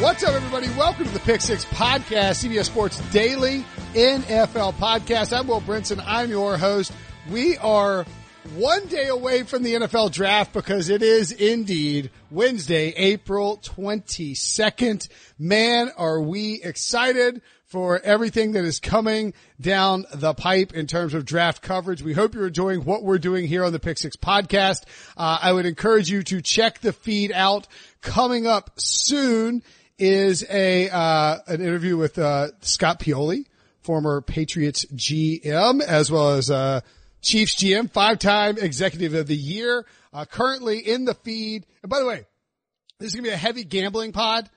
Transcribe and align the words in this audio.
What's 0.00 0.24
up, 0.24 0.32
everybody? 0.32 0.66
Welcome 0.78 1.04
to 1.04 1.10
the 1.10 1.20
Pick 1.20 1.42
Six 1.42 1.66
Podcast, 1.66 2.42
CBS 2.42 2.64
Sports 2.64 2.98
Daily 3.10 3.66
NFL 3.92 4.72
Podcast. 4.76 5.38
I'm 5.38 5.46
Will 5.46 5.60
Brinson. 5.60 6.02
I'm 6.06 6.30
your 6.30 6.56
host. 6.56 6.90
We 7.28 7.58
are 7.58 8.06
one 8.54 8.86
day 8.86 9.08
away 9.08 9.42
from 9.42 9.62
the 9.62 9.74
NFL 9.74 10.10
draft 10.10 10.54
because 10.54 10.88
it 10.88 11.02
is 11.02 11.32
indeed 11.32 12.10
Wednesday, 12.30 12.94
April 12.96 13.58
22nd. 13.58 15.06
Man, 15.38 15.90
are 15.98 16.18
we 16.18 16.62
excited 16.62 17.42
for 17.66 18.00
everything 18.00 18.52
that 18.52 18.64
is 18.64 18.80
coming 18.80 19.34
down 19.60 20.06
the 20.14 20.32
pipe 20.32 20.72
in 20.72 20.86
terms 20.86 21.14
of 21.14 21.24
draft 21.24 21.62
coverage. 21.62 22.02
We 22.02 22.14
hope 22.14 22.34
you're 22.34 22.48
enjoying 22.48 22.84
what 22.84 23.04
we're 23.04 23.18
doing 23.18 23.46
here 23.46 23.64
on 23.64 23.72
the 23.72 23.78
Pick 23.78 23.98
Six 23.98 24.16
podcast. 24.16 24.82
Uh, 25.16 25.38
I 25.42 25.52
would 25.52 25.66
encourage 25.66 26.10
you 26.10 26.22
to 26.24 26.40
check 26.40 26.80
the 26.80 26.92
feed 26.92 27.30
out 27.30 27.68
coming 28.00 28.46
up 28.46 28.72
soon 28.80 29.62
is 30.00 30.44
a 30.48 30.88
uh, 30.88 31.38
an 31.46 31.60
interview 31.60 31.96
with 31.96 32.18
uh, 32.18 32.48
Scott 32.60 33.00
Pioli, 33.00 33.46
former 33.82 34.20
Patriots 34.20 34.84
GM, 34.86 35.82
as 35.82 36.10
well 36.10 36.30
as 36.30 36.50
uh, 36.50 36.80
Chiefs 37.20 37.56
GM, 37.56 37.90
five-time 37.90 38.58
Executive 38.58 39.14
of 39.14 39.26
the 39.26 39.36
Year, 39.36 39.86
uh, 40.12 40.24
currently 40.24 40.78
in 40.78 41.04
the 41.04 41.14
feed. 41.14 41.66
And 41.82 41.90
by 41.90 42.00
the 42.00 42.06
way, 42.06 42.26
this 42.98 43.08
is 43.08 43.14
gonna 43.14 43.28
be 43.28 43.34
a 43.34 43.36
heavy 43.36 43.64
gambling 43.64 44.12
pod. 44.12 44.48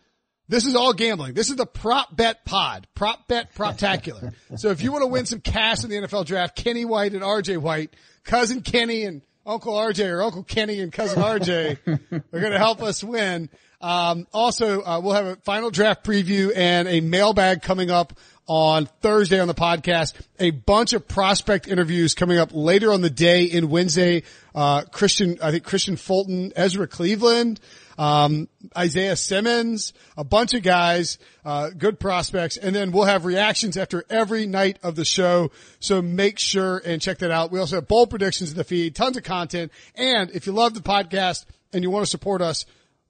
This 0.50 0.66
is 0.66 0.76
all 0.76 0.94
gambling. 0.94 1.34
This 1.34 1.50
is 1.50 1.56
the 1.56 1.66
prop 1.66 2.16
bet 2.16 2.46
pod, 2.46 2.88
prop 2.96 3.28
bet 3.28 3.54
proptacular. 3.56 4.34
so 4.58 4.70
if 4.70 4.82
you 4.82 4.92
want 4.92 5.04
to 5.04 5.08
win 5.08 5.26
some 5.26 5.40
cash 5.40 5.84
in 5.84 5.90
the 5.90 5.96
NFL 5.96 6.26
draft, 6.26 6.56
Kenny 6.56 6.86
White 6.86 7.14
and 7.14 7.22
RJ 7.22 7.58
White, 7.60 7.94
cousin 8.24 8.62
Kenny 8.62 9.04
and 9.04 9.22
Uncle 9.46 9.74
RJ 9.74 10.10
or 10.10 10.22
Uncle 10.22 10.44
Kenny 10.44 10.80
and 10.80 10.92
cousin 10.92 11.22
RJ 11.22 11.78
are 12.34 12.40
going 12.40 12.52
to 12.52 12.58
help 12.58 12.82
us 12.82 13.04
win. 13.04 13.50
Um, 13.84 14.28
also, 14.34 14.82
uh, 14.82 15.02
we'll 15.04 15.14
have 15.14 15.26
a 15.26 15.36
final 15.36 15.70
draft 15.70 16.06
preview 16.06 16.54
and 16.56 16.88
a 16.88 17.02
mailbag 17.02 17.62
coming 17.62 17.92
up 17.92 18.18
on 18.48 18.86
Thursday 19.02 19.42
on 19.42 19.50
the 19.50 19.54
podcast. 19.54 20.14
A 20.40 20.52
bunch 20.52 20.94
of 20.94 21.06
prospect 21.06 21.68
interviews 21.68 22.14
coming 22.14 22.38
up 22.38 22.52
later 22.54 22.94
on 22.94 23.02
the 23.02 23.10
day 23.10 23.44
in 23.44 23.70
Wednesday. 23.70 24.24
Uh, 24.56 24.84
Christian, 24.84 25.38
I 25.42 25.52
think 25.52 25.66
Kristian 25.66 26.00
Fulton, 26.00 26.54
Ezra 26.56 26.88
Cleveland, 26.88 27.60
um, 27.98 28.48
Isaiah 28.78 29.18
Simmons, 29.18 29.92
a 30.16 30.24
bunch 30.24 30.54
of 30.54 30.64
guys, 30.64 31.18
uh, 31.44 31.70
good 31.78 32.00
prospects. 32.00 32.56
And 32.56 32.74
then 32.74 32.94
we'll 32.94 33.04
have 33.04 33.26
reactions 33.26 33.76
after 33.76 34.06
every 34.10 34.46
night 34.46 34.80
of 34.82 34.96
the 34.96 35.06
show. 35.06 35.52
So 35.82 36.02
make 36.02 36.40
sure 36.40 36.82
and 36.86 37.02
check 37.02 37.18
that 37.18 37.32
out. 37.32 37.52
We 37.52 37.60
also 37.60 37.76
have 37.76 37.90
bold 37.90 38.10
predictions 38.10 38.52
in 38.52 38.58
the 38.58 38.64
feed, 38.64 38.96
tons 38.96 39.18
of 39.18 39.24
content. 39.24 39.74
And 39.96 40.32
if 40.32 40.48
you 40.48 40.54
love 40.54 40.74
the 40.74 40.80
podcast 40.80 41.44
and 41.74 41.84
you 41.84 41.90
want 41.90 42.06
to 42.06 42.10
support 42.10 42.42
us, 42.42 42.66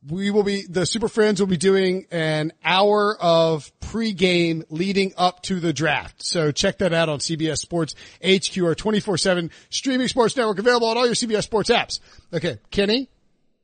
we 0.07 0.31
will 0.31 0.43
be, 0.43 0.65
the 0.67 0.85
Super 0.85 1.07
Friends 1.07 1.39
will 1.39 1.47
be 1.47 1.57
doing 1.57 2.05
an 2.11 2.51
hour 2.63 3.17
of 3.19 3.71
pregame 3.79 4.63
leading 4.69 5.13
up 5.17 5.41
to 5.43 5.59
the 5.59 5.73
draft. 5.73 6.23
So 6.23 6.51
check 6.51 6.79
that 6.79 6.93
out 6.93 7.09
on 7.09 7.19
CBS 7.19 7.59
Sports 7.59 7.95
HQ 8.21 8.57
or 8.57 8.75
24-7 8.75 9.49
streaming 9.69 10.07
sports 10.07 10.35
network 10.35 10.59
available 10.59 10.87
on 10.87 10.97
all 10.97 11.05
your 11.05 11.15
CBS 11.15 11.43
Sports 11.43 11.69
apps. 11.69 11.99
Okay. 12.33 12.57
Kenny, 12.71 13.09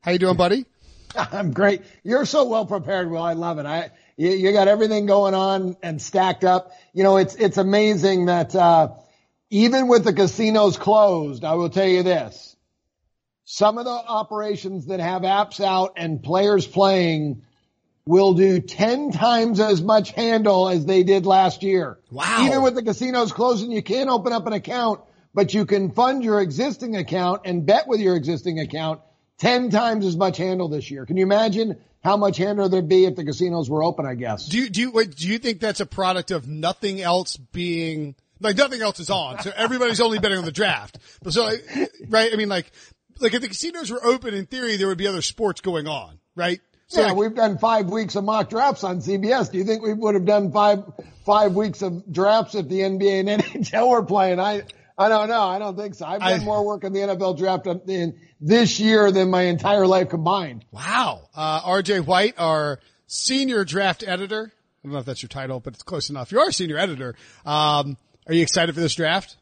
how 0.02 0.12
you 0.12 0.20
doing, 0.20 0.38
buddy? 0.38 0.66
I'm 1.16 1.52
great. 1.52 1.82
You're 2.04 2.26
so 2.26 2.46
well 2.46 2.66
prepared, 2.66 3.10
Will. 3.10 3.22
I 3.22 3.34
love 3.34 3.60
it. 3.60 3.66
I, 3.66 3.92
you, 4.16 4.30
you 4.30 4.52
got 4.54 4.68
everything 4.68 5.06
going 5.06 5.34
on 5.34 5.76
and 5.82 6.02
stacked 6.02 6.44
up. 6.44 6.72
You 6.94 7.04
know, 7.04 7.18
it's, 7.18 7.36
it's 7.36 7.58
amazing 7.58 8.28
that, 8.28 8.56
uh, 8.56 8.90
even 9.50 9.88
with 9.88 10.04
the 10.04 10.14
casinos 10.14 10.78
closed, 10.78 11.44
I 11.44 11.56
will 11.56 11.70
tell 11.70 11.88
you 11.88 12.04
this 12.04 12.56
some 13.52 13.80
of 13.80 13.86
the 13.86 13.90
operations 13.90 14.86
that 14.86 15.00
have 15.00 15.24
apps 15.24 15.60
out 15.60 15.94
and 15.98 16.22
players 16.22 16.68
playing 16.68 17.42
will 18.06 18.36
do 18.36 18.60
10 18.60 19.12
times 19.12 19.60
as 19.60 19.82
much 19.82 20.12
handle 20.12 20.70
as 20.70 20.86
they 20.86 21.02
did 21.02 21.26
last 21.26 21.64
year. 21.64 21.98
Wow. 22.12 22.46
Even 22.46 22.62
with 22.62 22.76
the 22.76 22.84
casinos 22.84 23.32
closing, 23.32 23.72
you 23.72 23.82
can't 23.82 24.08
open 24.08 24.34
up 24.34 24.46
an 24.46 24.54
account, 24.54 25.02
but 25.34 25.52
you 25.56 25.66
can 25.66 25.90
fund 25.90 26.24
your 26.24 26.40
existing 26.40 26.96
account 26.96 27.42
and 27.46 27.66
bet 27.66 27.88
with 27.88 28.02
your 28.02 28.16
existing 28.16 28.59
account 28.59 29.02
10 29.40 29.72
times 29.72 30.06
as 30.06 30.16
much 30.16 30.38
handle 30.38 30.68
this 30.68 30.92
year. 30.92 31.08
Can 31.08 31.18
you 31.18 31.24
imagine 31.24 31.80
how 32.04 32.18
much 32.18 32.38
handle 32.38 32.70
there'd 32.70 32.88
be 32.88 33.06
if 33.06 33.16
the 33.16 33.26
casinos 33.26 33.68
were 33.68 33.84
open, 33.84 34.06
I 34.06 34.14
guess? 34.14 34.46
Do 34.46 34.59
you, 34.59 34.70
do 34.70 34.80
you, 34.80 34.92
wait, 34.92 35.16
do 35.16 35.28
you 35.28 35.40
think 35.40 35.59
that's 35.59 35.80
a 35.80 35.88
product 35.88 36.30
of 36.30 36.48
nothing 36.48 37.02
else 37.02 37.36
being 37.36 38.14
like 38.42 38.56
nothing 38.56 38.82
else 38.82 39.00
is 39.00 39.09
on. 39.09 39.40
So 39.42 39.52
everybody's 39.56 40.00
only 40.00 40.20
betting 40.20 40.38
on 40.38 40.46
the 40.46 40.52
draft. 40.52 40.98
But 41.22 41.34
so, 41.34 41.52
right? 42.08 42.32
I 42.32 42.36
mean, 42.38 42.48
like 42.48 42.72
like 43.19 43.34
if 43.34 43.41
the 43.41 43.47
casinos 43.47 43.91
were 43.91 44.03
open, 44.03 44.34
in 44.34 44.46
theory, 44.46 44.78
there 44.78 44.88
would 44.88 44.97
be 44.97 45.07
other 45.07 45.22
sports 45.22 45.62
going 45.62 45.88
on, 45.88 46.19
right? 46.35 46.59
So 46.88 47.02
yeah, 47.02 47.07
like, 47.07 47.18
we've 47.18 47.35
done 47.35 47.57
five 47.59 47.88
weeks 47.88 48.16
of 48.16 48.24
mock 48.24 48.50
drafts 48.50 48.84
on 48.84 49.00
CBS. 49.00 49.52
Do 49.52 49.59
you 49.59 49.63
think 49.63 49.84
we 49.84 49.94
would 49.94 50.16
have 50.16 50.25
done 50.25 50.52
five 50.52 50.84
five 51.25 51.53
weeks 51.53 51.81
of 51.81 52.12
drafts 52.12 52.56
if 52.56 52.68
the 52.68 52.79
NBA 52.79 53.28
and 53.28 53.44
NHL 53.68 53.90
were 53.90 54.03
playing? 54.03 54.40
I 54.40 54.63
I 54.97 55.08
don't 55.08 55.29
know. 55.29 55.44
I 55.44 55.59
don't 55.59 55.78
think 55.78 55.96
so. 55.96 56.06
I've 56.06 56.19
done 56.19 56.41
I, 56.41 56.44
more 56.44 56.66
work 56.66 56.84
in 56.84 56.91
the 56.91 57.00
NFL 57.00 57.38
draft 57.38 57.68
in 57.88 58.19
this 58.41 58.79
year 58.79 59.12
than 59.12 59.29
my 59.29 59.44
entire 59.44 59.88
life 59.88 60.09
combined. 60.09 60.66
Wow. 60.72 61.29
Uh, 61.34 61.62
RJ 61.62 62.06
White, 62.06 62.35
our 62.38 62.79
senior 63.08 63.63
draft 63.63 64.03
editor. 64.06 64.52
I 64.52 64.88
don't 64.88 64.94
know 64.94 65.00
if 65.00 65.06
that's 65.06 65.22
your 65.22 65.29
title, 65.29 65.59
but 65.59 65.74
it's 65.74 65.84
close 65.84 66.09
enough. 66.09 66.31
You 66.31 66.40
are 66.40 66.50
a 66.50 66.53
senior 66.53 66.78
editor. 66.78 67.16
Um, 67.46 67.97
are 68.28 68.34
you 68.34 68.41
excited 68.41 68.75
for 68.75 68.81
this 68.81 68.96
draft? 68.96 69.38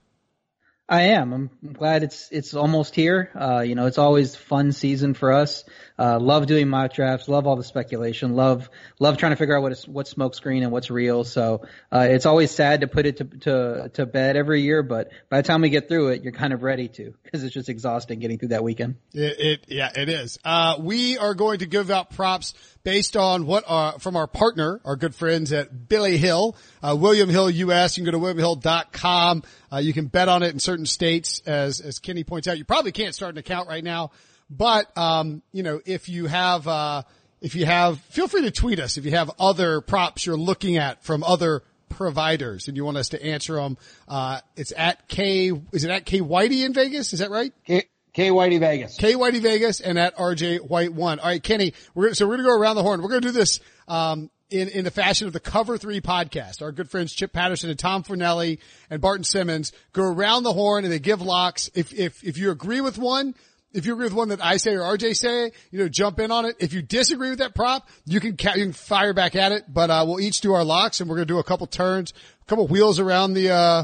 I 0.89 1.01
am. 1.01 1.33
I'm 1.33 1.73
glad 1.73 2.03
it's 2.03 2.29
it's 2.31 2.53
almost 2.53 2.95
here. 2.95 3.29
Uh, 3.35 3.59
you 3.59 3.75
know, 3.75 3.87
it's 3.87 3.97
always 3.97 4.35
fun 4.35 4.71
season 4.71 5.13
for 5.13 5.33
us. 5.33 5.65
Uh, 5.99 6.19
love 6.19 6.45
doing 6.45 6.67
mock 6.67 6.93
drafts. 6.93 7.27
Love 7.27 7.47
all 7.47 7.55
the 7.55 7.63
speculation. 7.63 8.35
Love 8.35 8.69
love 8.99 9.17
trying 9.17 9.31
to 9.31 9.35
figure 9.35 9.57
out 9.57 9.63
what 9.63 9.71
is 9.71 9.87
what's 9.87 10.13
smokescreen 10.13 10.61
and 10.61 10.71
what's 10.71 10.89
real. 10.89 11.23
So 11.23 11.61
uh, 11.91 12.07
it's 12.09 12.25
always 12.25 12.51
sad 12.51 12.81
to 12.81 12.87
put 12.87 13.05
it 13.05 13.17
to, 13.17 13.23
to 13.25 13.89
to 13.93 14.05
bed 14.05 14.35
every 14.35 14.61
year, 14.61 14.83
but 14.83 15.11
by 15.29 15.41
the 15.41 15.47
time 15.47 15.61
we 15.61 15.69
get 15.69 15.87
through 15.87 16.09
it, 16.09 16.23
you're 16.23 16.33
kind 16.33 16.53
of 16.53 16.63
ready 16.63 16.87
to 16.89 17.13
because 17.23 17.43
it's 17.43 17.53
just 17.53 17.69
exhausting 17.69 18.19
getting 18.19 18.37
through 18.37 18.49
that 18.49 18.63
weekend. 18.63 18.95
It, 19.13 19.39
it 19.39 19.65
yeah, 19.67 19.91
it 19.95 20.09
is. 20.09 20.37
Uh, 20.45 20.75
we 20.79 21.17
are 21.17 21.33
going 21.33 21.59
to 21.59 21.65
give 21.65 21.89
out 21.89 22.11
props 22.11 22.53
based 22.83 23.17
on 23.17 23.45
what 23.45 23.63
uh, 23.67 23.97
from 23.97 24.15
our 24.15 24.27
partner, 24.27 24.79
our 24.85 24.95
good 24.95 25.15
friends 25.15 25.51
at 25.51 25.89
Billy 25.89 26.17
Hill, 26.17 26.55
uh, 26.81 26.95
William 26.97 27.29
Hill 27.29 27.49
US. 27.49 27.97
You 27.97 28.03
can 28.03 28.13
go 28.13 28.17
to 28.17 28.23
williamhill.com. 28.23 29.43
Uh, 29.71 29.77
you 29.77 29.93
can 29.93 30.05
bet 30.05 30.29
on 30.29 30.43
it 30.43 30.53
in 30.53 30.59
certain 30.59 30.85
states, 30.85 31.41
as 31.45 31.81
as 31.81 31.99
Kenny 31.99 32.23
points 32.23 32.47
out. 32.47 32.57
You 32.57 32.65
probably 32.65 32.91
can't 32.91 33.13
start 33.13 33.33
an 33.33 33.39
account 33.39 33.67
right 33.67 33.83
now, 33.83 34.11
but 34.49 34.95
um, 34.97 35.41
you 35.51 35.63
know 35.63 35.81
if 35.85 36.09
you 36.09 36.27
have 36.27 36.67
uh, 36.67 37.03
if 37.41 37.55
you 37.55 37.65
have, 37.65 37.99
feel 37.99 38.27
free 38.27 38.41
to 38.43 38.51
tweet 38.51 38.79
us 38.79 38.97
if 38.97 39.05
you 39.05 39.11
have 39.11 39.31
other 39.39 39.81
props 39.81 40.25
you're 40.25 40.37
looking 40.37 40.77
at 40.77 41.03
from 41.03 41.23
other 41.23 41.63
providers 41.89 42.67
and 42.67 42.75
you 42.75 42.83
want 42.83 42.97
us 42.97 43.09
to 43.09 43.23
answer 43.23 43.55
them. 43.55 43.77
Uh, 44.07 44.39
it's 44.55 44.73
at 44.75 45.07
K. 45.07 45.51
Is 45.71 45.83
it 45.83 45.91
at 45.91 46.05
K 46.05 46.19
Whitey 46.19 46.65
in 46.65 46.73
Vegas? 46.73 47.13
Is 47.13 47.19
that 47.19 47.29
right? 47.29 47.53
K- 47.65 47.85
K 48.13 48.29
Whitey 48.29 48.59
Vegas. 48.59 48.97
K 48.97 49.13
Whitey 49.13 49.41
Vegas 49.41 49.79
and 49.79 49.99
at 49.99 50.17
RJ 50.17 50.67
White 50.67 50.93
one. 50.93 51.19
All 51.19 51.27
right, 51.27 51.41
Kenny, 51.41 51.73
we're 51.93 52.13
so 52.13 52.27
we're 52.27 52.37
gonna 52.37 52.49
go 52.49 52.57
around 52.57 52.75
the 52.75 52.83
horn. 52.83 53.01
We're 53.01 53.09
gonna 53.09 53.21
do 53.21 53.31
this 53.31 53.59
um, 53.87 54.31
in, 54.49 54.69
in 54.69 54.85
the 54.85 54.91
fashion 54.91 55.27
of 55.27 55.33
the 55.33 55.39
Cover 55.39 55.77
Three 55.77 56.01
podcast. 56.01 56.63
Our 56.63 56.71
good 56.71 56.89
friends 56.89 57.13
Chip 57.13 57.31
Patterson 57.31 57.69
and 57.69 57.77
Tom 57.77 58.03
Fornelli 58.03 58.57
and 58.89 58.99
Barton 59.01 59.23
Simmons 59.23 59.71
go 59.93 60.03
around 60.03 60.43
the 60.43 60.53
horn 60.53 60.83
and 60.83 60.91
they 60.91 60.99
give 60.99 61.21
locks. 61.21 61.69
If, 61.75 61.93
if, 61.93 62.23
if 62.23 62.37
you 62.37 62.49
agree 62.49 62.81
with 62.81 62.97
one, 62.97 63.35
if 63.73 63.85
you 63.85 63.93
agree 63.93 64.05
with 64.05 64.13
one 64.13 64.29
that 64.29 64.43
I 64.43 64.57
say 64.57 64.73
or 64.75 64.81
RJ 64.81 65.15
say, 65.15 65.51
you 65.71 65.79
know, 65.79 65.89
jump 65.89 66.19
in 66.19 66.31
on 66.31 66.45
it. 66.45 66.55
If 66.59 66.73
you 66.73 66.81
disagree 66.81 67.29
with 67.29 67.39
that 67.39 67.53
prop, 67.55 67.87
you 68.05 68.19
can, 68.19 68.37
ca- 68.37 68.53
you 68.55 68.63
can 68.65 68.73
fire 68.73 69.13
back 69.13 69.35
at 69.35 69.51
it, 69.51 69.65
but, 69.71 69.89
uh, 69.89 70.03
we'll 70.07 70.19
each 70.19 70.41
do 70.41 70.53
our 70.53 70.63
locks 70.63 70.99
and 71.01 71.09
we're 71.09 71.17
going 71.17 71.27
to 71.27 71.33
do 71.33 71.39
a 71.39 71.43
couple 71.43 71.67
turns, 71.67 72.13
a 72.41 72.45
couple 72.45 72.67
wheels 72.67 72.99
around 72.99 73.33
the, 73.33 73.51
uh, 73.51 73.83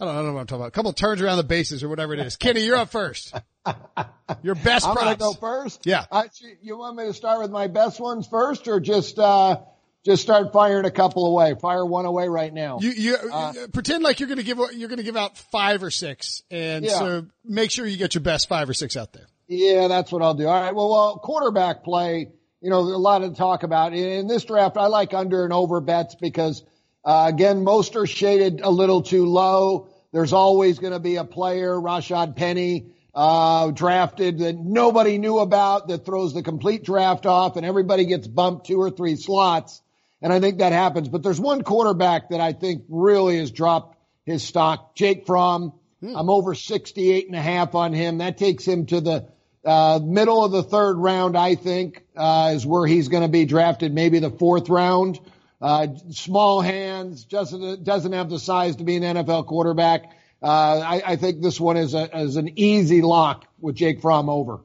I 0.00 0.04
don't, 0.04 0.14
I 0.14 0.16
don't 0.18 0.26
know 0.26 0.32
what 0.34 0.40
I'm 0.40 0.46
talking 0.46 0.60
about. 0.62 0.68
A 0.68 0.72
couple 0.72 0.92
turns 0.92 1.22
around 1.22 1.36
the 1.36 1.44
bases 1.44 1.84
or 1.84 1.88
whatever 1.88 2.12
it 2.14 2.18
is. 2.20 2.34
Kenny, 2.36 2.62
you're 2.64 2.76
up 2.76 2.90
first. 2.90 3.32
Your 4.42 4.56
best 4.56 4.86
I'm 4.86 4.94
props. 4.96 5.04
gonna 5.04 5.16
go 5.16 5.34
first. 5.34 5.86
Yeah. 5.86 6.06
Uh, 6.10 6.24
you 6.60 6.76
want 6.78 6.96
me 6.96 7.04
to 7.04 7.14
start 7.14 7.40
with 7.40 7.50
my 7.52 7.68
best 7.68 8.00
ones 8.00 8.26
first, 8.26 8.66
or 8.66 8.80
just 8.80 9.18
uh, 9.18 9.60
just 10.04 10.22
start 10.22 10.52
firing 10.52 10.84
a 10.84 10.90
couple 10.90 11.26
away? 11.26 11.54
Fire 11.60 11.84
one 11.86 12.06
away 12.06 12.28
right 12.28 12.52
now. 12.52 12.78
You, 12.80 12.90
you 12.90 13.16
uh, 13.32 13.52
pretend 13.72 14.02
like 14.02 14.20
you're 14.20 14.28
going 14.28 14.38
to 14.38 14.44
give 14.44 14.58
you're 14.74 14.88
going 14.88 14.98
to 14.98 15.04
give 15.04 15.16
out 15.16 15.36
five 15.38 15.82
or 15.82 15.90
six, 15.90 16.42
and 16.50 16.84
Yeah. 16.84 16.98
so 16.98 17.26
make 17.44 17.70
sure 17.70 17.86
you 17.86 17.96
get 17.96 18.14
your 18.14 18.22
best 18.22 18.48
five 18.48 18.68
or 18.68 18.74
six 18.74 18.96
out 18.96 19.12
there. 19.12 19.26
Yeah, 19.48 19.88
that's 19.88 20.10
what 20.10 20.22
I'll 20.22 20.34
do. 20.34 20.46
All 20.46 20.60
right. 20.60 20.74
Well, 20.74 20.90
well, 20.90 21.18
quarterback 21.18 21.84
play, 21.84 22.30
you 22.60 22.70
know, 22.70 22.78
a 22.78 22.96
lot 22.96 23.22
of 23.22 23.36
talk 23.36 23.64
about 23.64 23.92
in 23.92 24.26
this 24.26 24.44
draft. 24.44 24.76
I 24.76 24.86
like 24.86 25.12
under 25.14 25.44
and 25.44 25.52
over 25.52 25.80
bets 25.80 26.14
because, 26.14 26.64
uh, 27.04 27.26
again, 27.28 27.62
most 27.62 27.94
are 27.96 28.06
shaded 28.06 28.60
a 28.62 28.70
little 28.70 29.02
too 29.02 29.26
low. 29.26 29.88
There's 30.12 30.32
always 30.32 30.78
going 30.78 30.92
to 30.92 31.00
be 31.00 31.16
a 31.16 31.24
player, 31.24 31.74
Rashad 31.74 32.34
Penny, 32.36 32.92
uh, 33.14 33.70
drafted 33.72 34.38
that 34.38 34.56
nobody 34.56 35.18
knew 35.18 35.38
about 35.38 35.88
that 35.88 36.06
throws 36.06 36.32
the 36.32 36.42
complete 36.42 36.82
draft 36.84 37.26
off 37.26 37.56
and 37.56 37.66
everybody 37.66 38.06
gets 38.06 38.26
bumped 38.26 38.66
two 38.66 38.80
or 38.80 38.90
three 38.90 39.16
slots. 39.16 39.82
And 40.22 40.32
I 40.32 40.40
think 40.40 40.58
that 40.58 40.72
happens. 40.72 41.08
But 41.08 41.22
there's 41.22 41.40
one 41.40 41.62
quarterback 41.62 42.30
that 42.30 42.40
I 42.40 42.52
think 42.52 42.84
really 42.88 43.38
has 43.38 43.50
dropped 43.50 43.98
his 44.24 44.42
stock. 44.42 44.94
Jake 44.94 45.26
Fromm. 45.26 45.72
I'm 46.02 46.30
over 46.30 46.54
68 46.54 47.28
and 47.28 47.36
a 47.36 47.40
half 47.40 47.76
on 47.76 47.92
him. 47.92 48.18
That 48.18 48.36
takes 48.36 48.64
him 48.64 48.86
to 48.86 49.00
the 49.00 49.28
uh, 49.64 50.00
middle 50.02 50.44
of 50.44 50.50
the 50.50 50.62
third 50.62 50.96
round, 50.96 51.36
I 51.36 51.54
think, 51.54 52.02
uh, 52.16 52.52
is 52.54 52.66
where 52.66 52.86
he's 52.86 53.08
going 53.08 53.22
to 53.22 53.28
be 53.28 53.44
drafted, 53.44 53.94
maybe 53.94 54.18
the 54.18 54.30
fourth 54.30 54.68
round. 54.68 55.20
Uh, 55.60 55.86
small 56.10 56.60
hands, 56.60 57.24
just 57.24 57.54
doesn't 57.84 58.12
have 58.12 58.28
the 58.28 58.40
size 58.40 58.76
to 58.76 58.84
be 58.84 58.96
an 58.96 59.02
NFL 59.04 59.46
quarterback. 59.46 60.10
Uh, 60.42 60.80
I, 60.80 61.02
I 61.06 61.16
think 61.16 61.40
this 61.40 61.60
one 61.60 61.76
is 61.76 61.94
a, 61.94 62.18
is 62.18 62.34
an 62.34 62.58
easy 62.58 63.00
lock 63.00 63.46
with 63.60 63.76
Jake 63.76 64.00
Fromm 64.00 64.28
over. 64.28 64.58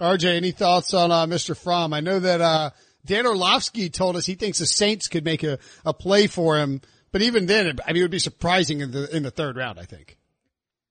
RJ, 0.00 0.34
any 0.34 0.52
thoughts 0.52 0.94
on 0.94 1.12
uh, 1.12 1.26
Mr. 1.26 1.54
Fromm? 1.54 1.92
I 1.92 2.00
know 2.00 2.18
that 2.20 2.40
uh, 2.40 2.70
Dan 3.08 3.26
Orlovsky 3.26 3.88
told 3.88 4.16
us 4.16 4.26
he 4.26 4.34
thinks 4.34 4.58
the 4.58 4.66
Saints 4.66 5.08
could 5.08 5.24
make 5.24 5.42
a, 5.42 5.58
a 5.84 5.94
play 5.94 6.26
for 6.26 6.58
him, 6.58 6.82
but 7.10 7.22
even 7.22 7.46
then, 7.46 7.78
I 7.86 7.92
mean, 7.92 8.02
it 8.02 8.04
would 8.04 8.10
be 8.10 8.18
surprising 8.18 8.82
in 8.82 8.90
the 8.90 9.16
in 9.16 9.22
the 9.22 9.30
third 9.30 9.56
round. 9.56 9.80
I 9.80 9.84
think. 9.84 10.17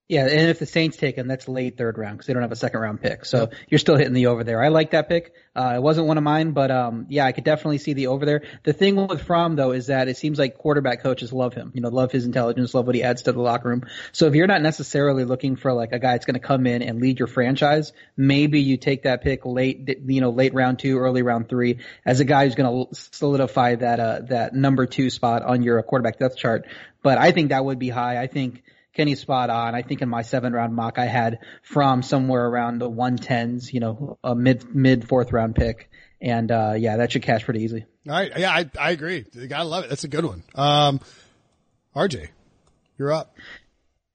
Yeah, 0.08 0.24
and 0.24 0.48
if 0.48 0.58
the 0.58 0.64
Saints 0.64 0.96
take 0.96 1.16
him, 1.16 1.28
that's 1.28 1.48
late 1.48 1.76
third 1.76 1.98
round 1.98 2.16
because 2.16 2.28
they 2.28 2.32
don't 2.32 2.40
have 2.40 2.50
a 2.50 2.56
second 2.56 2.80
round 2.80 3.02
pick. 3.02 3.26
So 3.26 3.50
you're 3.68 3.78
still 3.78 3.96
hitting 3.96 4.14
the 4.14 4.28
over 4.28 4.42
there. 4.42 4.62
I 4.62 4.68
like 4.68 4.92
that 4.92 5.06
pick. 5.06 5.34
Uh, 5.54 5.74
it 5.76 5.82
wasn't 5.82 6.06
one 6.06 6.16
of 6.16 6.24
mine, 6.24 6.52
but 6.52 6.70
um, 6.70 7.04
yeah, 7.10 7.26
I 7.26 7.32
could 7.32 7.44
definitely 7.44 7.76
see 7.76 7.92
the 7.92 8.06
over 8.06 8.24
there. 8.24 8.42
The 8.62 8.72
thing 8.72 8.96
with 8.96 9.20
Fromm 9.20 9.54
though 9.56 9.72
is 9.72 9.88
that 9.88 10.08
it 10.08 10.16
seems 10.16 10.38
like 10.38 10.56
quarterback 10.56 11.02
coaches 11.02 11.30
love 11.30 11.52
him. 11.52 11.72
You 11.74 11.82
know, 11.82 11.90
love 11.90 12.10
his 12.10 12.24
intelligence, 12.24 12.72
love 12.72 12.86
what 12.86 12.94
he 12.94 13.02
adds 13.02 13.22
to 13.22 13.32
the 13.32 13.40
locker 13.42 13.68
room. 13.68 13.84
So 14.12 14.26
if 14.26 14.34
you're 14.34 14.46
not 14.46 14.62
necessarily 14.62 15.24
looking 15.26 15.56
for 15.56 15.74
like 15.74 15.92
a 15.92 15.98
guy 15.98 16.12
that's 16.12 16.24
going 16.24 16.40
to 16.40 16.46
come 16.46 16.66
in 16.66 16.80
and 16.80 17.02
lead 17.02 17.18
your 17.18 17.28
franchise, 17.28 17.92
maybe 18.16 18.62
you 18.62 18.78
take 18.78 19.02
that 19.02 19.22
pick 19.22 19.44
late, 19.44 19.98
you 20.06 20.22
know, 20.22 20.30
late 20.30 20.54
round 20.54 20.78
two, 20.78 20.96
early 20.98 21.20
round 21.20 21.50
three, 21.50 21.80
as 22.06 22.20
a 22.20 22.24
guy 22.24 22.46
who's 22.46 22.54
going 22.54 22.86
to 22.86 22.94
solidify 22.94 23.74
that 23.74 24.00
uh 24.00 24.20
that 24.28 24.54
number 24.54 24.86
two 24.86 25.10
spot 25.10 25.42
on 25.42 25.62
your 25.62 25.82
quarterback 25.82 26.18
depth 26.18 26.38
chart. 26.38 26.66
But 27.02 27.18
I 27.18 27.32
think 27.32 27.50
that 27.50 27.62
would 27.62 27.78
be 27.78 27.90
high. 27.90 28.22
I 28.22 28.26
think. 28.26 28.62
Kenny's 28.98 29.20
spot 29.20 29.48
on. 29.48 29.76
I 29.76 29.82
think 29.82 30.02
in 30.02 30.08
my 30.08 30.22
seven 30.22 30.52
round 30.52 30.74
mock 30.74 30.98
I 30.98 31.06
had 31.06 31.38
from 31.62 32.02
somewhere 32.02 32.44
around 32.44 32.80
the 32.80 32.88
one 32.90 33.16
tens, 33.16 33.72
you 33.72 33.78
know, 33.78 34.18
a 34.24 34.34
mid 34.34 34.74
mid 34.74 35.08
fourth 35.08 35.32
round 35.32 35.54
pick. 35.54 35.88
And 36.20 36.50
uh 36.50 36.74
yeah, 36.76 36.96
that 36.96 37.12
should 37.12 37.22
cash 37.22 37.44
pretty 37.44 37.62
easy. 37.62 37.86
All 38.08 38.12
right, 38.12 38.32
yeah, 38.36 38.50
I 38.50 38.68
I 38.76 38.90
agree. 38.90 39.24
You 39.32 39.46
gotta 39.46 39.68
love 39.68 39.84
it. 39.84 39.90
That's 39.90 40.02
a 40.02 40.08
good 40.08 40.24
one. 40.24 40.42
Um, 40.56 41.00
RJ, 41.94 42.26
you're 42.98 43.12
up. 43.12 43.36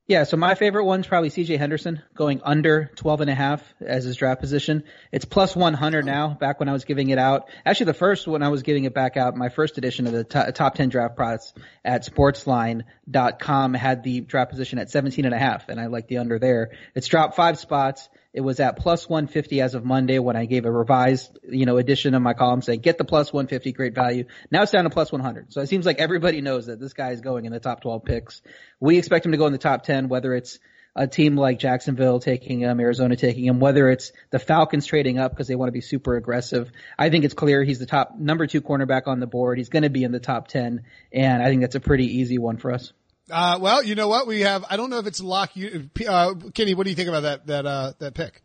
Yeah, 0.05 0.25
so 0.25 0.35
my 0.35 0.55
favorite 0.55 0.83
one's 0.83 1.07
probably 1.07 1.29
CJ 1.29 1.57
Henderson 1.57 2.03
going 2.13 2.41
under 2.43 2.91
12 2.95 3.21
and 3.21 3.29
a 3.29 3.35
half 3.35 3.63
as 3.79 4.03
his 4.03 4.17
draft 4.17 4.41
position. 4.41 4.83
It's 5.13 5.23
plus 5.23 5.55
100 5.55 6.05
now, 6.05 6.33
back 6.37 6.59
when 6.59 6.67
I 6.67 6.73
was 6.73 6.83
giving 6.83 7.09
it 7.09 7.17
out. 7.17 7.49
Actually, 7.65 7.85
the 7.85 7.93
first 7.93 8.27
when 8.27 8.43
I 8.43 8.49
was 8.49 8.63
giving 8.63 8.83
it 8.83 8.93
back 8.93 9.15
out, 9.15 9.37
my 9.37 9.47
first 9.47 9.77
edition 9.77 10.05
of 10.05 10.11
the 10.11 10.25
to- 10.25 10.51
top 10.51 10.75
10 10.75 10.89
draft 10.89 11.15
products 11.15 11.53
at 11.85 12.05
sportsline.com 12.05 13.73
had 13.73 14.03
the 14.03 14.19
draft 14.19 14.51
position 14.51 14.77
at 14.77 14.89
17 14.89 15.23
and 15.23 15.33
a 15.33 15.39
half, 15.39 15.69
and 15.69 15.79
I 15.79 15.85
like 15.85 16.09
the 16.09 16.17
under 16.17 16.37
there. 16.37 16.71
It's 16.95 17.07
dropped 17.07 17.37
five 17.37 17.57
spots. 17.57 18.09
It 18.33 18.41
was 18.41 18.59
at 18.59 18.77
plus 18.77 19.07
150 19.07 19.61
as 19.61 19.75
of 19.75 19.85
Monday 19.85 20.17
when 20.17 20.35
I 20.35 20.45
gave 20.45 20.65
a 20.65 20.71
revised, 20.71 21.37
you 21.47 21.67
know, 21.67 21.77
edition 21.77 22.15
of 22.15 22.21
my 22.23 22.33
column 22.33 22.63
saying 22.63 22.79
get 22.79 22.97
the 22.97 23.05
plus 23.05 23.31
150, 23.31 23.71
great 23.73 23.93
value. 23.93 24.25
Now 24.49 24.63
it's 24.63 24.71
down 24.71 24.85
to 24.85 24.89
plus 24.89 25.11
100. 25.11 25.53
So 25.53 25.61
it 25.61 25.67
seems 25.67 25.85
like 25.85 25.99
everybody 25.99 26.41
knows 26.41 26.65
that 26.65 26.79
this 26.79 26.93
guy 26.93 27.11
is 27.11 27.21
going 27.21 27.45
in 27.45 27.51
the 27.51 27.59
top 27.59 27.81
12 27.81 28.03
picks. 28.03 28.41
We 28.79 28.97
expect 28.97 29.27
him 29.27 29.33
to 29.33 29.37
go 29.37 29.45
in 29.45 29.53
the 29.53 29.59
top 29.59 29.83
10, 29.83 30.09
whether 30.09 30.33
it's 30.33 30.57
a 30.95 31.07
team 31.07 31.35
like 31.35 31.59
Jacksonville 31.59 32.19
taking 32.19 32.61
him, 32.61 32.79
Arizona 32.79 33.15
taking 33.15 33.45
him, 33.45 33.59
whether 33.59 33.89
it's 33.89 34.11
the 34.31 34.39
Falcons 34.39 34.87
trading 34.87 35.19
up 35.19 35.31
because 35.31 35.47
they 35.47 35.55
want 35.55 35.67
to 35.67 35.73
be 35.73 35.81
super 35.81 36.15
aggressive. 36.15 36.71
I 36.97 37.09
think 37.09 37.25
it's 37.25 37.33
clear 37.35 37.63
he's 37.63 37.79
the 37.79 37.85
top 37.85 38.15
number 38.17 38.47
two 38.47 38.61
cornerback 38.61 39.07
on 39.07 39.19
the 39.19 39.27
board. 39.27 39.59
He's 39.59 39.69
going 39.69 39.83
to 39.83 39.89
be 39.89 40.03
in 40.03 40.11
the 40.11 40.19
top 40.19 40.47
10 40.47 40.83
and 41.11 41.43
I 41.43 41.49
think 41.49 41.61
that's 41.61 41.75
a 41.75 41.79
pretty 41.79 42.17
easy 42.17 42.39
one 42.39 42.57
for 42.57 42.71
us. 42.71 42.93
Uh, 43.31 43.57
well, 43.61 43.83
you 43.83 43.95
know 43.95 44.07
what? 44.07 44.27
We 44.27 44.41
have, 44.41 44.65
I 44.69 44.75
don't 44.77 44.89
know 44.89 44.99
if 44.99 45.07
it's 45.07 45.21
lock 45.21 45.55
you, 45.55 45.89
uh, 46.07 46.33
Kenny, 46.53 46.73
what 46.73 46.83
do 46.83 46.89
you 46.89 46.95
think 46.95 47.07
about 47.09 47.21
that, 47.21 47.47
that, 47.47 47.65
uh, 47.65 47.93
that 47.99 48.13
pick? 48.15 48.41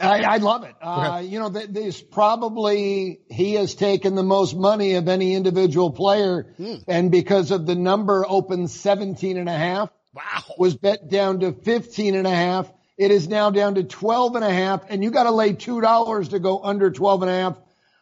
I, 0.00 0.22
I 0.24 0.36
love 0.38 0.64
it. 0.64 0.74
Uh, 0.82 1.18
Okay. 1.18 1.26
you 1.28 1.38
know, 1.38 1.50
th- 1.52 1.68
there's 1.70 2.00
probably, 2.00 3.20
he 3.30 3.54
has 3.54 3.76
taken 3.76 4.16
the 4.16 4.24
most 4.24 4.56
money 4.56 4.94
of 4.94 5.08
any 5.08 5.34
individual 5.34 5.92
player. 5.92 6.52
And 6.88 7.12
because 7.12 7.52
of 7.52 7.66
the 7.66 7.76
number 7.76 8.24
open 8.28 8.66
17 8.66 9.36
and 9.36 9.48
a 9.48 9.56
half, 9.56 9.90
Wow. 10.12 10.42
was 10.58 10.76
bet 10.76 11.08
down 11.08 11.40
to 11.40 11.52
15 11.52 12.14
and 12.16 12.26
a 12.26 12.30
half. 12.34 12.72
It 12.98 13.10
is 13.12 13.28
now 13.28 13.50
down 13.50 13.76
to 13.76 13.84
12 13.84 14.34
and 14.36 14.44
a 14.44 14.52
half 14.52 14.84
and 14.88 15.02
you 15.02 15.10
got 15.12 15.24
to 15.24 15.30
lay 15.32 15.52
$2 15.52 16.28
to 16.30 16.38
go 16.40 16.60
under 16.62 16.90
12 16.90 17.22
and 17.22 17.30
a 17.30 17.34
half. 17.34 17.56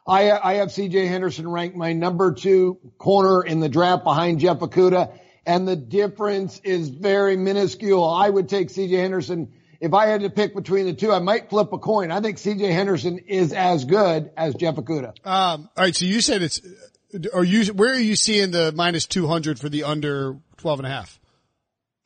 I, 0.07 0.31
I 0.33 0.55
have 0.55 0.69
CJ 0.69 1.09
Henderson 1.09 1.49
ranked 1.49 1.77
my 1.77 1.93
number 1.93 2.33
two 2.33 2.79
corner 2.99 3.43
in 3.43 3.61
the 3.61 3.69
draft 3.69 4.03
behind 4.05 4.41
Jeff 4.41 4.59
Okudah 4.59 5.19
and 5.47 5.67
the 5.67 5.77
difference 5.77 6.61
is 6.65 6.89
very 6.89 7.37
minuscule. 7.37 8.05
I 8.05 8.29
would 8.29 8.49
take 8.49 8.69
CJ 8.69 8.91
Henderson. 8.91 9.53
If 9.81 9.95
I 9.95 10.07
had 10.07 10.21
to 10.21 10.31
pick 10.31 10.55
between 10.55 10.87
the 10.87 10.93
two, 10.93 11.13
I 11.13 11.19
might 11.19 11.51
flip 11.51 11.73
a 11.73 11.79
coin. 11.79 12.13
I 12.13 12.21
think 12.21 12.39
CJ 12.39 12.71
Henderson 12.71 13.19
is 13.19 13.53
as 13.53 13.85
good 13.85 14.31
as 14.37 14.55
Jeff 14.55 14.77
Okudah. 14.77 15.15
Um, 15.27 15.69
all 15.77 15.85
right. 15.85 15.95
So 15.95 16.05
you 16.05 16.21
said 16.21 16.43
it's, 16.43 16.61
are 17.35 17.43
you, 17.43 17.73
where 17.73 17.93
are 17.93 17.99
you 17.99 18.15
seeing 18.15 18.53
the 18.53 18.73
minus 18.73 19.07
200 19.07 19.59
for 19.59 19.69
the 19.69 19.85
under 19.85 20.37
12 20.59 20.81
and 20.81 20.87
a 20.87 20.91
half? 20.91 21.19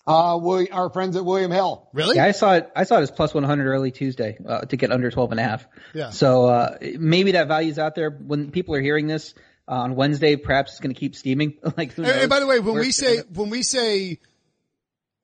Uh, 0.07 0.39
we, 0.41 0.69
our 0.71 0.89
friends 0.89 1.17
at 1.17 1.25
William 1.25 1.51
Hill. 1.51 1.89
Really? 1.93 2.17
Yeah, 2.17 2.27
I 2.27 2.31
saw 2.31 2.55
it. 2.55 2.71
I 2.77 2.85
saw 2.85 2.99
it 2.99 3.03
as 3.03 3.11
plus 3.11 3.35
100 3.35 3.67
early 3.67 3.91
Tuesday 3.91 4.39
uh, 4.47 4.61
to 4.61 4.77
get 4.77 4.93
under 4.93 5.11
12 5.11 5.33
and 5.33 5.41
a 5.41 5.43
half. 5.43 5.67
Yeah. 5.95 6.11
So 6.11 6.47
uh, 6.47 6.79
maybe 6.81 7.33
that 7.33 7.49
value's 7.49 7.79
out 7.79 7.97
there 7.97 8.11
when 8.11 8.53
people 8.53 8.77
are 8.77 8.81
hearing 8.81 9.09
this 9.09 9.35
uh, 9.69 9.73
on 9.73 9.95
Wednesday. 9.95 10.37
Perhaps 10.37 10.73
it's 10.73 10.81
going 10.81 10.95
to 10.95 10.99
keep 10.99 11.15
steaming. 11.17 11.55
like, 11.77 11.97
And, 11.97 12.07
and 12.07 12.31
by 12.31 12.41
the 12.41 12.47
way, 12.47 12.59
when 12.59 12.75
where 12.75 12.83
we 12.83 12.87
gonna 12.87 12.93
say, 12.93 13.19
when 13.33 13.51
we 13.51 13.63
say, 13.63 14.19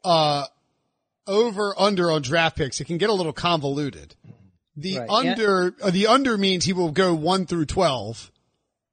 uh, 0.04 0.44
over 1.26 1.75
under 1.78 2.11
on 2.11 2.22
draft 2.22 2.56
picks, 2.56 2.80
it 2.80 2.84
can 2.84 2.99
get 2.99 3.11
a 3.11 3.12
little 3.12 3.32
convoluted. 3.32 4.14
The 4.76 4.99
Right. 4.99 5.11
under, 5.11 5.75
uh, 5.82 5.90
the 5.90 6.06
under 6.06 6.37
means 6.38 6.64
he 6.64 6.72
will 6.72 6.90
go 6.90 7.14
one 7.14 7.46
through 7.46 7.66
12 7.66 8.32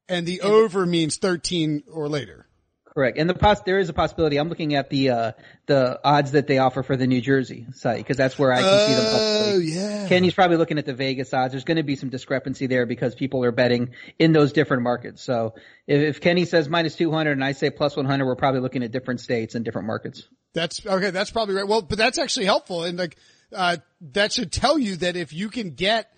and 0.10 0.26
the 0.26 0.42
over 0.42 0.86
means 0.86 1.18
13 1.18 1.84
or 1.92 2.10
later. 2.10 2.48
Correct. 2.94 3.18
And 3.18 3.30
the 3.30 3.34
pos- 3.34 3.62
there 3.62 3.80
is 3.80 3.90
a 3.90 3.94
possibility. 3.94 4.38
I'm 4.38 4.50
looking 4.50 4.74
at 4.76 4.90
the 4.90 5.10
uh, 5.10 5.32
the 5.68 6.00
odds 6.04 6.32
that 6.32 6.48
they 6.48 6.58
offer 6.58 6.82
for 6.82 6.98
the 6.98 7.08
New 7.08 7.22
Jersey 7.22 7.68
site 7.74 7.98
because 7.98 8.18
that's 8.18 8.38
where 8.38 8.52
I 8.52 8.62
can 8.62 8.88
see 8.88 8.94
them. 8.96 9.06
Oh, 9.14 9.60
yeah. 9.60 10.08
Kenny's 10.08 10.34
probably 10.34 10.58
looking 10.58 10.80
at 10.80 10.86
the 10.86 10.94
Vegas 10.94 11.34
odds. 11.34 11.54
There's 11.54 11.64
going 11.64 11.78
to 11.78 11.84
be 11.84 11.96
some 11.96 12.10
discrepancy 12.10 12.68
there 12.68 12.86
because 12.86 13.16
people 13.16 13.44
are 13.46 13.52
betting 13.52 13.92
in 14.18 14.32
those 14.32 14.54
different 14.54 14.84
markets. 14.84 15.24
So 15.24 15.54
if, 15.88 16.02
if 16.02 16.22
Kenny 16.22 16.46
says 16.46 16.68
minus 16.68 16.96
200 16.96 17.32
and 17.32 17.44
I 17.44 17.52
say 17.52 17.70
plus 17.70 17.96
100, 17.96 18.26
we're 18.26 18.36
probably 18.36 18.62
looking 18.62 18.84
at 18.84 18.92
different 18.92 19.22
states 19.22 19.56
and 19.56 19.64
different 19.64 19.88
markets. 19.88 20.28
That's 20.54 20.86
okay. 20.86 21.12
That's 21.12 21.30
probably 21.30 21.56
right. 21.56 21.68
Well, 21.68 21.84
but 21.84 21.98
that's 21.98 22.18
actually 22.18 22.48
helpful. 22.48 22.84
And 22.84 22.98
like, 22.98 23.18
uh, 23.54 23.78
that 24.14 24.34
should 24.34 24.52
tell 24.52 24.80
you 24.80 24.98
that 24.98 25.16
if 25.16 25.32
you 25.32 25.50
can 25.50 25.72
get 25.72 26.12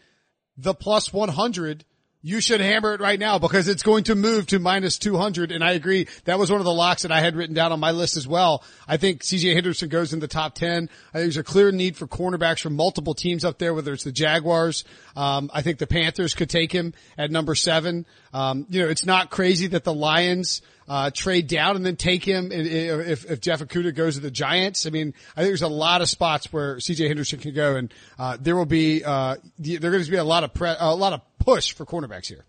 the 0.57 0.73
plus 0.73 1.11
100 1.11 1.85
you 2.21 2.39
should 2.39 2.61
hammer 2.61 2.93
it 2.93 3.01
right 3.01 3.19
now 3.19 3.39
because 3.39 3.67
it's 3.67 3.83
going 3.83 4.03
to 4.05 4.15
move 4.15 4.45
to 4.47 4.59
minus 4.59 4.97
200. 4.99 5.51
And 5.51 5.63
I 5.63 5.71
agree. 5.71 6.07
That 6.25 6.37
was 6.37 6.51
one 6.51 6.61
of 6.61 6.65
the 6.65 6.73
locks 6.73 7.01
that 7.01 7.11
I 7.11 7.19
had 7.19 7.35
written 7.35 7.55
down 7.55 7.71
on 7.71 7.79
my 7.79 7.91
list 7.91 8.17
as 8.17 8.27
well. 8.27 8.63
I 8.87 8.97
think 8.97 9.23
CJ 9.23 9.53
Henderson 9.53 9.89
goes 9.89 10.13
in 10.13 10.19
the 10.19 10.27
top 10.27 10.53
10. 10.55 10.71
I 10.73 10.77
think 10.83 10.89
there's 11.13 11.37
a 11.37 11.43
clear 11.43 11.71
need 11.71 11.97
for 11.97 12.07
cornerbacks 12.07 12.61
from 12.61 12.75
multiple 12.75 13.13
teams 13.13 13.43
up 13.43 13.57
there, 13.57 13.73
whether 13.73 13.93
it's 13.93 14.03
the 14.03 14.11
Jaguars. 14.11 14.83
Um, 15.15 15.49
I 15.53 15.61
think 15.61 15.79
the 15.79 15.87
Panthers 15.87 16.33
could 16.33 16.49
take 16.49 16.71
him 16.71 16.93
at 17.17 17.31
number 17.31 17.55
seven. 17.55 18.05
Um, 18.33 18.65
you 18.69 18.83
know, 18.83 18.89
it's 18.89 19.05
not 19.05 19.29
crazy 19.29 19.67
that 19.67 19.83
the 19.83 19.93
Lions, 19.93 20.61
uh, 20.87 21.09
trade 21.09 21.47
down 21.47 21.77
and 21.77 21.85
then 21.85 21.95
take 21.95 22.23
him 22.23 22.51
if, 22.51 23.29
if 23.29 23.39
Jeff 23.39 23.61
Okudah 23.61 23.95
goes 23.95 24.15
to 24.15 24.21
the 24.21 24.31
Giants. 24.31 24.85
I 24.85 24.89
mean, 24.89 25.13
I 25.37 25.41
think 25.41 25.49
there's 25.49 25.61
a 25.61 25.69
lot 25.69 26.01
of 26.01 26.09
spots 26.09 26.51
where 26.51 26.77
CJ 26.77 27.07
Henderson 27.07 27.39
can 27.39 27.53
go 27.53 27.77
and, 27.77 27.93
uh, 28.19 28.37
there 28.39 28.57
will 28.57 28.65
be, 28.65 29.01
uh, 29.03 29.37
there 29.57 29.79
going 29.79 30.03
to 30.03 30.11
be 30.11 30.17
a 30.17 30.23
lot 30.23 30.43
of 30.43 30.53
pre- 30.53 30.75
a 30.77 30.93
lot 30.93 31.13
of 31.13 31.21
push 31.43 31.74
for 31.74 31.86
cornerbacks 31.86 32.27
here. 32.27 32.45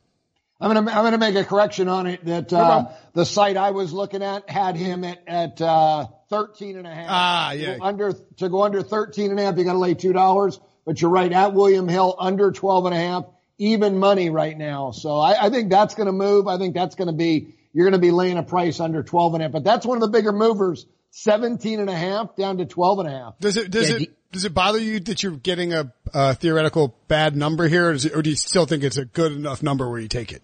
I'm 0.60 0.72
gonna 0.72 0.90
I'm 0.92 1.04
gonna 1.04 1.18
make 1.18 1.34
a 1.34 1.44
correction 1.44 1.88
on 1.88 2.06
it 2.06 2.24
that 2.24 2.52
uh, 2.52 2.90
the 3.14 3.26
site 3.26 3.56
I 3.56 3.72
was 3.72 3.92
looking 3.92 4.22
at 4.22 4.48
had 4.48 4.76
him 4.76 5.02
at 5.02 5.24
at 5.26 5.60
uh, 5.60 6.06
13 6.30 6.76
and 6.76 6.86
a 6.86 6.94
half. 6.94 7.06
Ah, 7.10 7.52
yeah. 7.52 7.74
To 7.76 7.82
under 7.82 8.12
to 8.12 8.48
go 8.48 8.62
under 8.62 8.82
13 8.82 9.30
and 9.30 9.40
a 9.40 9.42
half, 9.42 9.58
you 9.58 9.64
got 9.64 9.72
to 9.72 9.78
lay 9.78 9.94
two 9.94 10.12
dollars. 10.12 10.60
But 10.84 11.00
you're 11.00 11.10
right 11.10 11.32
at 11.32 11.52
William 11.52 11.88
Hill 11.88 12.14
under 12.18 12.50
12 12.50 12.86
and 12.86 12.94
a 12.94 12.98
half, 12.98 13.24
even 13.58 13.98
money 13.98 14.30
right 14.30 14.56
now. 14.56 14.90
So 14.90 15.18
I, 15.18 15.46
I 15.46 15.50
think 15.50 15.70
that's 15.70 15.94
going 15.94 16.06
to 16.06 16.12
move. 16.12 16.48
I 16.48 16.58
think 16.58 16.74
that's 16.74 16.94
going 16.94 17.06
to 17.06 17.12
be 17.12 17.54
you're 17.72 17.84
going 17.84 18.00
to 18.00 18.04
be 18.04 18.10
laying 18.10 18.38
a 18.38 18.42
price 18.42 18.80
under 18.80 19.02
12 19.02 19.34
and 19.34 19.42
a 19.42 19.44
half. 19.46 19.52
But 19.52 19.64
that's 19.64 19.86
one 19.86 19.96
of 19.96 20.02
the 20.02 20.08
bigger 20.08 20.32
movers. 20.32 20.86
17 21.12 21.78
and 21.78 21.90
a 21.90 21.94
half 21.94 22.34
down 22.36 22.58
to 22.58 22.64
12 22.64 22.98
and 23.00 23.08
a 23.08 23.12
half. 23.12 23.38
Does 23.38 23.56
it 23.56 23.70
does 23.70 23.90
yeah, 23.90 23.96
it 23.96 24.32
does 24.32 24.44
it 24.44 24.54
bother 24.54 24.78
you 24.78 24.98
that 25.00 25.22
you're 25.22 25.32
getting 25.32 25.74
a, 25.74 25.92
a 26.12 26.34
theoretical 26.34 26.96
bad 27.06 27.36
number 27.36 27.68
here, 27.68 27.90
or, 27.90 27.92
it, 27.92 28.16
or, 28.16 28.22
do 28.22 28.30
you 28.30 28.36
still 28.36 28.64
think 28.64 28.82
it's 28.82 28.96
a 28.96 29.04
good 29.04 29.32
enough 29.32 29.62
number 29.62 29.88
where 29.88 30.00
you 30.00 30.08
take 30.08 30.32
it? 30.32 30.42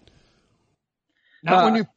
Not 1.43 1.63
uh, 1.63 1.65
when 1.65 1.75
you 1.75 1.87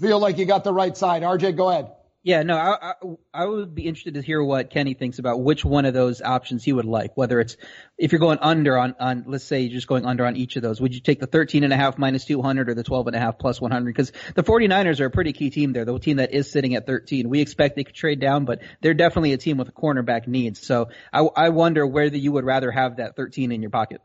feel 0.00 0.20
like 0.20 0.38
you 0.38 0.44
got 0.44 0.62
the 0.62 0.72
right 0.72 0.96
side. 0.96 1.22
RJ, 1.22 1.56
go 1.56 1.70
ahead. 1.70 1.90
Yeah, 2.24 2.44
no, 2.44 2.56
I, 2.56 2.92
I, 2.92 2.94
I 3.34 3.46
would 3.46 3.74
be 3.74 3.84
interested 3.86 4.14
to 4.14 4.22
hear 4.22 4.40
what 4.40 4.70
Kenny 4.70 4.94
thinks 4.94 5.18
about 5.18 5.42
which 5.42 5.64
one 5.64 5.86
of 5.86 5.92
those 5.92 6.22
options 6.22 6.62
he 6.62 6.72
would 6.72 6.84
like. 6.84 7.16
Whether 7.16 7.40
it's 7.40 7.56
if 7.98 8.12
you're 8.12 8.20
going 8.20 8.38
under 8.40 8.78
on 8.78 8.94
on 9.00 9.24
let's 9.26 9.42
say 9.42 9.62
you're 9.62 9.74
just 9.74 9.88
going 9.88 10.06
under 10.06 10.24
on 10.24 10.36
each 10.36 10.54
of 10.54 10.62
those, 10.62 10.80
would 10.80 10.94
you 10.94 11.00
take 11.00 11.18
the 11.18 11.26
13 11.26 11.64
and 11.64 11.72
a 11.72 11.76
half 11.76 11.98
minus 11.98 12.24
200 12.24 12.68
or 12.68 12.74
the 12.74 12.84
12 12.84 13.08
and 13.08 13.16
a 13.16 13.18
half 13.18 13.38
plus 13.38 13.60
100? 13.60 13.84
Because 13.84 14.12
the 14.36 14.44
49ers 14.44 15.00
are 15.00 15.06
a 15.06 15.10
pretty 15.10 15.32
key 15.32 15.50
team 15.50 15.72
there, 15.72 15.84
the 15.84 15.98
team 15.98 16.18
that 16.18 16.32
is 16.32 16.48
sitting 16.48 16.76
at 16.76 16.86
13. 16.86 17.28
We 17.28 17.40
expect 17.40 17.74
they 17.74 17.82
could 17.82 17.96
trade 17.96 18.20
down, 18.20 18.44
but 18.44 18.60
they're 18.80 18.94
definitely 18.94 19.32
a 19.32 19.38
team 19.38 19.56
with 19.56 19.68
a 19.68 19.72
cornerback 19.72 20.28
needs. 20.28 20.64
So 20.64 20.90
I, 21.12 21.22
I 21.22 21.48
wonder 21.48 21.84
whether 21.84 22.16
you 22.16 22.30
would 22.30 22.44
rather 22.44 22.70
have 22.70 22.98
that 22.98 23.16
13 23.16 23.50
in 23.50 23.62
your 23.62 23.72
pocket. 23.72 24.00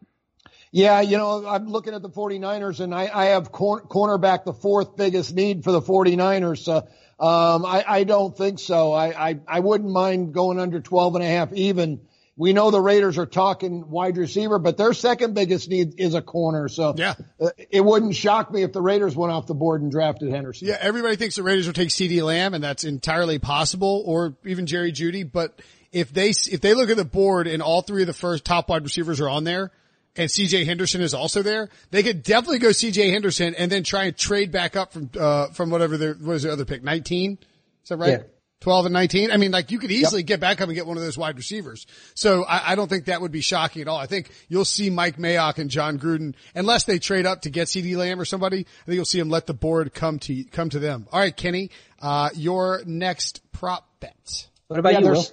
Yeah, 0.72 1.02
you 1.02 1.18
know, 1.18 1.48
I'm 1.48 1.68
looking 1.68 1.94
at 1.94 2.02
the 2.02 2.10
49ers 2.10 2.80
and 2.80 2.94
I, 2.94 3.10
I 3.14 3.26
have 3.28 3.52
cor- 3.52 3.84
cornerback 3.84 4.44
the 4.44 4.54
fourth 4.54 4.96
biggest 4.98 5.34
need 5.34 5.64
for 5.64 5.72
the 5.72 5.82
49ers. 5.82 6.68
Uh, 6.68 6.82
um, 7.20 7.66
I, 7.66 7.84
I 7.88 8.04
don't 8.04 8.38
think 8.38 8.60
so. 8.60 8.94
I, 8.94 9.30
I, 9.30 9.40
I 9.48 9.60
wouldn't 9.60 9.90
mind 9.90 10.34
going 10.34 10.60
under 10.60 10.80
12 10.80 11.16
and 11.16 11.24
a 11.24 11.28
half 11.28 11.52
even. 11.54 12.02
We 12.36 12.54
know 12.54 12.70
the 12.70 12.80
Raiders 12.80 13.18
are 13.18 13.26
talking 13.26 13.90
wide 13.90 14.16
receiver, 14.16 14.60
but 14.60 14.78
their 14.78 14.94
second 14.94 15.34
biggest 15.34 15.68
need 15.70 16.00
is 16.00 16.14
a 16.14 16.22
corner. 16.22 16.68
So 16.68 16.94
yeah, 16.96 17.16
uh, 17.42 17.50
it 17.72 17.84
wouldn't 17.84 18.16
shock 18.16 18.52
me 18.52 18.62
if 18.62 18.74
the 18.74 18.82
Raiders 18.82 19.16
went 19.16 19.34
off 19.34 19.48
the 19.48 19.56
board 19.56 19.82
and 19.82 19.90
drafted 19.90 20.30
Henderson. 20.32 20.68
Yeah, 20.68 20.78
everybody 20.80 21.16
thinks 21.16 21.36
the 21.36 21.42
Raiders 21.42 21.66
will 21.66 21.74
take 21.74 21.90
CeeDee 21.90 22.22
Lamb 22.22 22.54
and 22.54 22.64
that's 22.64 22.84
entirely 22.84 23.40
possible 23.40 24.04
or 24.06 24.38
even 24.46 24.68
Jerry 24.68 24.92
Jeudy, 24.92 25.24
But 25.24 25.60
if 25.92 26.14
they, 26.14 26.30
if 26.30 26.62
they 26.62 26.76
look 26.76 26.92
at 26.92 26.98
the 26.98 27.06
board 27.06 27.48
and 27.48 27.64
all 27.64 27.82
three 27.82 28.04
of 28.04 28.08
the 28.08 28.14
first 28.14 28.46
top 28.46 28.70
wide 28.70 28.84
receivers 28.84 29.20
are 29.20 29.30
on 29.30 29.44
there, 29.44 29.72
and 30.18 30.30
CJ 30.30 30.66
Henderson 30.66 31.02
is 31.02 31.14
also 31.14 31.42
there, 31.44 31.70
they 31.92 32.04
could 32.04 32.24
definitely 32.24 32.60
go 32.60 32.70
CJ 32.70 33.12
Henderson 33.12 33.56
and 33.56 33.72
then 33.72 33.84
try 33.84 34.06
and 34.06 34.18
trade 34.18 34.52
back 34.52 34.76
up 34.76 34.92
from, 34.92 35.10
uh, 35.18 35.48
from 35.48 35.70
whatever 35.70 35.98
the, 35.98 36.08
what 36.20 36.34
was 36.34 36.44
the 36.44 36.52
other 36.52 36.66
pick? 36.66 36.84
19? 36.84 37.38
Is 37.84 37.90
that 37.90 37.98
right? 37.98 38.10
Yeah. 38.10 38.24
12 38.62 38.88
and 38.88 38.94
19. 38.94 39.32
I 39.32 39.38
mean, 39.38 39.52
like 39.52 39.70
you 39.72 39.78
could 39.78 39.92
easily 39.92 40.22
yep. 40.22 40.28
get 40.28 40.40
back 40.40 40.62
up 40.62 40.68
and 40.68 40.76
get 40.76 40.88
one 40.88 40.98
of 40.98 41.04
those 41.04 41.18
wide 41.18 41.38
receivers. 41.38 41.86
So 42.16 42.44
I, 42.44 42.72
I, 42.72 42.76
don't 42.76 42.90
think 42.90 43.06
that 43.06 43.22
would 43.22 43.32
be 43.32 43.42
shocking 43.42 43.84
at 43.84 43.88
all. 43.88 43.98
I 43.98 44.08
think 44.08 44.32
you'll 44.50 44.66
see 44.66 44.90
Mike 44.90 45.18
Mayock 45.18 45.60
and 45.60 45.70
Jon 45.70 46.00
Gruden, 46.00 46.34
unless 46.56 46.86
they 46.86 46.98
trade 46.98 47.28
up 47.28 47.44
to 47.44 47.52
get 47.52 47.68
CeeDee 47.68 47.96
Lamb 47.96 48.20
or 48.20 48.26
somebody, 48.26 48.62
I 48.62 48.86
think 48.86 48.96
you'll 48.96 49.06
see 49.06 49.20
them 49.20 49.30
let 49.30 49.46
the 49.46 49.54
board 49.54 49.94
come 49.94 50.18
to, 50.20 50.44
come 50.46 50.70
to 50.70 50.80
them. 50.80 51.08
All 51.12 51.20
right, 51.20 51.36
Kenny, 51.36 51.70
uh, 52.02 52.30
your 52.34 52.82
next 52.86 53.42
prop 53.52 53.88
bet. 54.00 54.48
What 54.68 54.80
about 54.80 54.94
yeah, 54.94 55.00
you, 55.00 55.10
Will? 55.10 55.26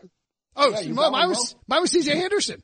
Oh, 0.57 0.81
yeah, 0.81 0.93
mine 0.93 1.29
was, 1.29 1.57
mine 1.67 1.81
was 1.81 1.93
CJ 1.93 2.15
Henderson. 2.15 2.63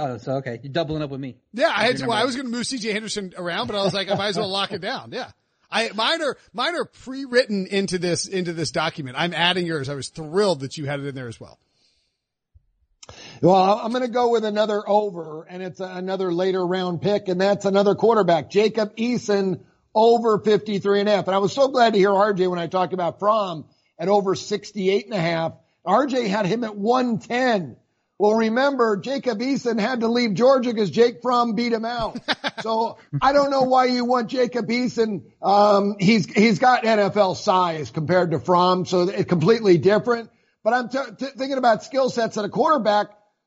Oh, 0.00 0.16
so 0.18 0.36
okay, 0.36 0.60
you're 0.62 0.72
doubling 0.72 1.02
up 1.02 1.10
with 1.10 1.20
me. 1.20 1.38
Yeah, 1.52 1.72
I 1.74 1.86
had. 1.86 1.96
To, 1.96 2.06
well, 2.06 2.16
I 2.16 2.24
was 2.24 2.36
going 2.36 2.46
to 2.46 2.52
move 2.52 2.66
C.J. 2.66 2.92
Henderson 2.92 3.34
around, 3.36 3.66
but 3.66 3.74
I 3.74 3.82
was 3.82 3.92
like, 3.92 4.08
I 4.08 4.14
might 4.14 4.28
as 4.28 4.38
well 4.38 4.48
lock 4.48 4.70
it 4.70 4.80
down. 4.80 5.10
Yeah, 5.12 5.32
I 5.70 5.90
mine 5.92 6.22
are 6.22 6.36
mine 6.52 6.76
are 6.76 6.84
pre-written 6.84 7.66
into 7.66 7.98
this 7.98 8.28
into 8.28 8.52
this 8.52 8.70
document. 8.70 9.16
I'm 9.18 9.34
adding 9.34 9.66
yours. 9.66 9.88
I 9.88 9.94
was 9.94 10.10
thrilled 10.10 10.60
that 10.60 10.76
you 10.76 10.86
had 10.86 11.00
it 11.00 11.06
in 11.06 11.16
there 11.16 11.26
as 11.26 11.40
well. 11.40 11.58
Well, 13.42 13.80
I'm 13.82 13.90
going 13.90 14.04
to 14.04 14.08
go 14.08 14.30
with 14.30 14.44
another 14.44 14.88
over, 14.88 15.42
and 15.44 15.64
it's 15.64 15.80
another 15.80 16.32
later 16.32 16.64
round 16.64 17.02
pick, 17.02 17.26
and 17.26 17.40
that's 17.40 17.64
another 17.64 17.96
quarterback, 17.96 18.50
Jacob 18.50 18.94
Eason, 18.96 19.62
over 19.94 20.38
53 20.38 21.00
and 21.00 21.08
a 21.08 21.16
half. 21.16 21.26
And 21.26 21.34
I 21.34 21.38
was 21.38 21.52
so 21.52 21.68
glad 21.68 21.94
to 21.94 21.98
hear 21.98 22.10
RJ 22.10 22.48
when 22.48 22.58
I 22.58 22.68
talked 22.68 22.92
about 22.92 23.18
Fromm 23.18 23.64
at 23.98 24.08
over 24.08 24.36
68 24.36 25.06
and 25.06 25.14
a 25.14 25.20
half. 25.20 25.54
RJ 25.84 26.28
had 26.28 26.46
him 26.46 26.62
at 26.62 26.76
110. 26.76 27.76
Well, 28.18 28.34
remember, 28.34 28.96
Jacob 28.96 29.38
Eason 29.38 29.78
had 29.78 30.00
to 30.00 30.08
leave 30.08 30.34
Georgia 30.34 30.72
because 30.72 30.90
Jake 30.90 31.22
Fromm 31.22 31.54
beat 31.54 31.72
him 31.72 31.84
out. 31.84 32.18
so 32.62 32.98
I 33.22 33.32
don't 33.32 33.50
know 33.50 33.62
why 33.62 33.84
you 33.84 34.04
want 34.04 34.28
Jacob 34.28 34.66
Eason. 34.68 35.22
Um, 35.40 35.96
he's, 36.00 36.26
he's 36.26 36.58
got 36.58 36.82
NFL 36.82 37.36
size 37.36 37.90
compared 37.90 38.32
to 38.32 38.40
Fromm, 38.40 38.86
so 38.86 39.02
it's 39.02 39.28
completely 39.28 39.78
different. 39.78 40.30
But 40.64 40.74
I'm 40.74 40.88
t- 40.88 40.98
t- 41.16 41.32
thinking 41.36 41.58
about 41.58 41.84
skill 41.84 42.10
sets 42.10 42.36
at 42.36 42.44
a 42.44 42.48
quarterback. 42.48 43.06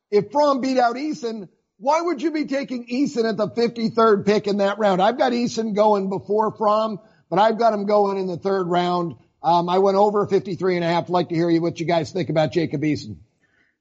If 0.10 0.32
Fromm 0.32 0.62
beat 0.62 0.78
out 0.78 0.96
Eason, 0.96 1.50
why 1.78 2.00
would 2.00 2.22
you 2.22 2.32
be 2.32 2.46
taking 2.46 2.88
Eason 2.88 3.28
at 3.28 3.36
the 3.36 3.50
53rd 3.50 4.25
pick 4.25 4.48
in 4.48 4.58
that 4.58 4.80
round? 4.80 5.01
I've 5.01 5.18
got 5.18 5.34
Eason 5.34 5.75
going 5.75 6.10
before 6.10 6.56
Fromm, 6.56 7.00
but 7.30 7.40
I've 7.40 7.60
got 7.60 7.74
him 7.74 7.88
going 7.88 8.18
in 8.18 8.28
the 8.28 8.38
third 8.38 8.68
round. 8.68 9.16
Um, 9.44 9.68
I 9.68 9.80
went 9.80 9.98
over 9.98 10.25
53 10.28 10.75
and 10.75 10.86
a 10.86 10.88
half. 10.88 11.06
I'd 11.06 11.10
like 11.10 11.30
to 11.30 11.36
hear 11.36 11.50
you 11.50 11.62
what 11.62 11.80
you 11.80 11.86
guys 11.86 12.12
think 12.12 12.30
about 12.30 12.54
Jacob 12.54 12.82
Eason. 12.84 13.18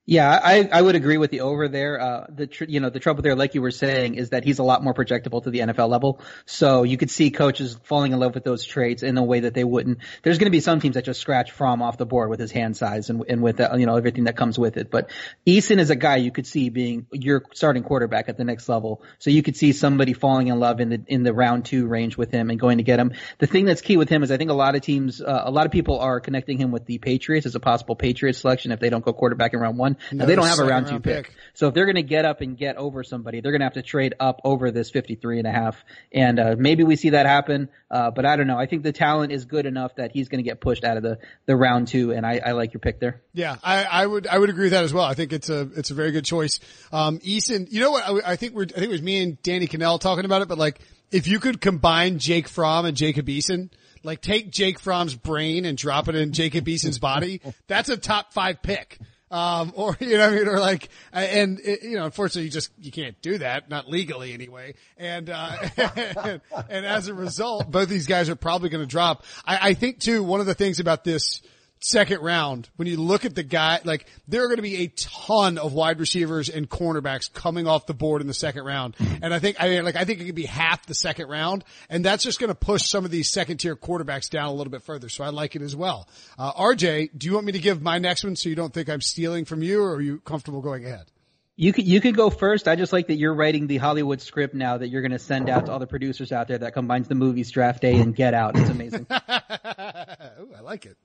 Yeah, 0.06 0.40
I, 0.42 0.68
I 0.72 0.82
would 0.82 0.96
agree 0.96 1.18
with 1.18 1.30
the 1.30 1.42
over 1.42 1.68
there. 1.68 2.00
Uh, 2.00 2.26
the 2.30 2.46
tr- 2.46 2.64
you 2.64 2.80
know 2.80 2.90
the 2.90 2.98
trouble 2.98 3.22
there, 3.22 3.36
like 3.36 3.54
you 3.54 3.62
were 3.62 3.70
saying, 3.70 4.14
is 4.16 4.30
that 4.30 4.44
he's 4.44 4.58
a 4.58 4.64
lot 4.64 4.82
more 4.82 4.92
projectable 4.92 5.42
to 5.44 5.50
the 5.50 5.60
NFL 5.60 5.88
level. 5.88 6.20
So 6.46 6.82
you 6.82 6.96
could 6.96 7.10
see 7.10 7.30
coaches 7.30 7.78
falling 7.84 8.12
in 8.12 8.18
love 8.18 8.34
with 8.34 8.42
those 8.42 8.64
traits 8.64 9.04
in 9.04 9.16
a 9.18 9.22
way 9.22 9.40
that 9.40 9.54
they 9.54 9.62
wouldn't. 9.62 9.98
There's 10.22 10.38
going 10.38 10.46
to 10.46 10.50
be 10.50 10.58
some 10.58 10.80
teams 10.80 10.94
that 10.94 11.04
just 11.04 11.20
scratch 11.20 11.52
Fromm 11.52 11.80
off 11.80 11.96
the 11.96 12.06
board 12.06 12.28
with 12.28 12.40
his 12.40 12.50
hand 12.50 12.76
size 12.76 13.08
and, 13.08 13.22
and 13.28 13.40
with 13.40 13.58
the, 13.58 13.70
you 13.78 13.86
know 13.86 13.96
everything 13.96 14.24
that 14.24 14.36
comes 14.36 14.58
with 14.58 14.78
it. 14.78 14.90
But 14.90 15.10
Eason 15.46 15.78
is 15.78 15.90
a 15.90 15.96
guy 15.96 16.16
you 16.16 16.32
could 16.32 16.46
see 16.46 16.70
being 16.70 17.06
your 17.12 17.44
starting 17.52 17.84
quarterback 17.84 18.28
at 18.28 18.36
the 18.36 18.44
next 18.44 18.68
level. 18.68 19.02
So 19.18 19.30
you 19.30 19.44
could 19.44 19.56
see 19.56 19.70
somebody 19.72 20.14
falling 20.14 20.48
in 20.48 20.58
love 20.58 20.80
in 20.80 20.88
the 20.88 21.04
in 21.06 21.22
the 21.22 21.32
round 21.32 21.66
two 21.66 21.86
range 21.86 22.16
with 22.16 22.32
him 22.32 22.50
and 22.50 22.58
going 22.58 22.78
to 22.78 22.84
get 22.84 22.98
him. 22.98 23.12
The 23.38 23.46
thing 23.46 23.64
that's 23.64 23.82
key 23.82 23.96
with 23.96 24.08
him 24.08 24.24
is 24.24 24.32
I 24.32 24.38
think 24.38 24.50
a 24.50 24.54
lot 24.54 24.74
of 24.74 24.82
teams, 24.82 25.20
uh, 25.20 25.42
a 25.44 25.52
lot 25.52 25.66
of 25.66 25.72
people 25.72 26.00
are 26.00 26.18
connecting 26.18 26.58
him 26.58 26.72
with 26.72 26.86
the 26.86 26.98
Patriots 26.98 27.46
as 27.46 27.54
a 27.54 27.60
possible 27.60 27.94
Patriots 27.94 28.40
selection 28.40 28.72
if 28.72 28.80
they 28.80 28.90
don't 28.90 29.04
go 29.04 29.12
quarterback 29.12 29.54
in 29.54 29.60
round 29.60 29.78
one. 29.78 29.89
Now, 30.12 30.26
they 30.26 30.34
don't 30.34 30.46
have 30.46 30.58
a 30.58 30.64
round 30.64 30.86
two 30.86 31.00
pick. 31.00 31.26
pick. 31.26 31.34
So 31.54 31.68
if 31.68 31.74
they're 31.74 31.86
going 31.86 31.96
to 31.96 32.02
get 32.02 32.24
up 32.24 32.40
and 32.40 32.56
get 32.56 32.76
over 32.76 33.02
somebody, 33.02 33.40
they're 33.40 33.52
going 33.52 33.60
to 33.60 33.66
have 33.66 33.74
to 33.74 33.82
trade 33.82 34.14
up 34.20 34.40
over 34.44 34.70
this 34.70 34.90
53 34.90 35.38
and 35.38 35.46
a 35.46 35.52
half. 35.52 35.82
And, 36.12 36.38
uh, 36.38 36.56
maybe 36.58 36.84
we 36.84 36.96
see 36.96 37.10
that 37.10 37.26
happen. 37.26 37.68
Uh, 37.90 38.10
but 38.10 38.24
I 38.24 38.36
don't 38.36 38.46
know. 38.46 38.58
I 38.58 38.66
think 38.66 38.82
the 38.82 38.92
talent 38.92 39.32
is 39.32 39.44
good 39.44 39.66
enough 39.66 39.96
that 39.96 40.12
he's 40.12 40.28
going 40.28 40.42
to 40.42 40.48
get 40.48 40.60
pushed 40.60 40.84
out 40.84 40.96
of 40.96 41.02
the, 41.02 41.18
the 41.46 41.56
round 41.56 41.88
two. 41.88 42.12
And 42.12 42.24
I, 42.24 42.40
I 42.44 42.52
like 42.52 42.72
your 42.72 42.80
pick 42.80 43.00
there. 43.00 43.22
Yeah, 43.32 43.56
I, 43.62 43.84
I 43.84 44.06
would, 44.06 44.26
I 44.26 44.38
would 44.38 44.50
agree 44.50 44.64
with 44.64 44.72
that 44.72 44.84
as 44.84 44.92
well. 44.92 45.04
I 45.04 45.14
think 45.14 45.32
it's 45.32 45.50
a, 45.50 45.68
it's 45.76 45.90
a 45.90 45.94
very 45.94 46.12
good 46.12 46.24
choice. 46.24 46.60
Um, 46.92 47.18
Eason, 47.18 47.66
you 47.70 47.80
know 47.80 47.90
what? 47.90 48.04
I, 48.04 48.32
I 48.32 48.36
think 48.36 48.54
we're, 48.54 48.64
I 48.64 48.66
think 48.66 48.84
it 48.84 48.90
was 48.90 49.02
me 49.02 49.22
and 49.22 49.42
Danny 49.42 49.66
Kanell 49.66 50.00
talking 50.00 50.24
about 50.24 50.42
it, 50.42 50.48
but 50.48 50.58
like, 50.58 50.80
if 51.10 51.26
you 51.26 51.40
could 51.40 51.60
combine 51.60 52.18
Jake 52.18 52.48
Fromm 52.48 52.84
and 52.84 52.96
Jacob 52.96 53.26
Eason, 53.26 53.70
like 54.02 54.20
take 54.20 54.50
Jake 54.50 54.78
Fromm's 54.78 55.14
brain 55.14 55.64
and 55.64 55.76
drop 55.76 56.08
it 56.08 56.14
in 56.14 56.32
Jacob 56.32 56.66
Eason's 56.66 56.98
body, 56.98 57.40
that's 57.66 57.88
a 57.88 57.96
top 57.96 58.32
five 58.32 58.62
pick. 58.62 58.98
Um, 59.30 59.72
or, 59.76 59.96
you 60.00 60.18
know, 60.18 60.28
I 60.28 60.30
mean, 60.30 60.48
or 60.48 60.58
like, 60.58 60.88
and, 61.12 61.60
you 61.60 61.96
know, 61.96 62.04
unfortunately 62.04 62.44
you 62.44 62.50
just, 62.50 62.70
you 62.80 62.90
can't 62.90 63.20
do 63.22 63.38
that, 63.38 63.68
not 63.70 63.88
legally 63.88 64.32
anyway. 64.32 64.74
And, 64.96 65.30
uh, 65.30 65.56
and, 65.76 66.40
and, 66.68 66.86
as 66.86 67.08
a 67.08 67.14
result, 67.14 67.70
both 67.70 67.88
these 67.88 68.06
guys 68.06 68.28
are 68.28 68.36
probably 68.36 68.68
going 68.68 68.82
to 68.82 68.90
drop. 68.90 69.24
I, 69.44 69.70
I 69.70 69.74
think 69.74 70.00
too, 70.00 70.22
one 70.22 70.40
of 70.40 70.46
the 70.46 70.54
things 70.54 70.80
about 70.80 71.04
this, 71.04 71.42
second 71.80 72.20
round, 72.20 72.68
when 72.76 72.86
you 72.86 72.96
look 72.96 73.24
at 73.24 73.34
the 73.34 73.42
guy, 73.42 73.80
like 73.84 74.06
there 74.28 74.44
are 74.44 74.46
going 74.46 74.56
to 74.56 74.62
be 74.62 74.84
a 74.84 74.88
ton 74.88 75.58
of 75.58 75.72
wide 75.72 75.98
receivers 75.98 76.48
and 76.48 76.68
cornerbacks 76.68 77.32
coming 77.32 77.66
off 77.66 77.86
the 77.86 77.94
board 77.94 78.20
in 78.20 78.26
the 78.26 78.34
second 78.34 78.64
round. 78.64 78.94
And 79.22 79.32
I 79.32 79.38
think, 79.38 79.56
I 79.58 79.68
mean, 79.68 79.84
like, 79.84 79.96
I 79.96 80.04
think 80.04 80.20
it 80.20 80.26
could 80.26 80.34
be 80.34 80.46
half 80.46 80.86
the 80.86 80.94
second 80.94 81.28
round 81.28 81.64
and 81.88 82.04
that's 82.04 82.22
just 82.22 82.38
going 82.38 82.48
to 82.48 82.54
push 82.54 82.88
some 82.88 83.04
of 83.04 83.10
these 83.10 83.28
second 83.28 83.58
tier 83.58 83.76
quarterbacks 83.76 84.28
down 84.28 84.46
a 84.46 84.52
little 84.52 84.70
bit 84.70 84.82
further. 84.82 85.08
So 85.08 85.24
I 85.24 85.30
like 85.30 85.56
it 85.56 85.62
as 85.62 85.74
well. 85.74 86.08
Uh, 86.38 86.52
RJ, 86.52 87.10
do 87.16 87.26
you 87.26 87.34
want 87.34 87.46
me 87.46 87.52
to 87.52 87.58
give 87.58 87.80
my 87.82 87.98
next 87.98 88.24
one 88.24 88.36
so 88.36 88.48
you 88.48 88.54
don't 88.54 88.72
think 88.72 88.88
I'm 88.88 89.00
stealing 89.00 89.44
from 89.44 89.62
you 89.62 89.82
or 89.82 89.94
are 89.96 90.00
you 90.00 90.20
comfortable 90.20 90.60
going 90.60 90.84
ahead? 90.84 91.10
You 91.56 91.74
could 91.74 91.86
you 91.86 92.00
could 92.00 92.16
go 92.16 92.30
first. 92.30 92.66
I 92.68 92.74
just 92.74 92.90
like 92.90 93.08
that 93.08 93.16
you're 93.16 93.34
writing 93.34 93.66
the 93.66 93.76
Hollywood 93.76 94.22
script 94.22 94.54
now 94.54 94.78
that 94.78 94.88
you're 94.88 95.02
going 95.02 95.10
to 95.12 95.18
send 95.18 95.50
out 95.50 95.66
to 95.66 95.72
all 95.72 95.78
the 95.78 95.86
producers 95.86 96.32
out 96.32 96.48
there 96.48 96.56
that 96.56 96.72
combines 96.72 97.06
the 97.06 97.14
movies 97.14 97.50
Draft 97.50 97.82
Day 97.82 97.96
and 98.00 98.16
Get 98.16 98.32
Out. 98.32 98.58
It's 98.58 98.70
amazing. 98.70 99.06
Ooh, 99.10 100.54
I 100.56 100.60
like 100.62 100.86
it. 100.86 100.96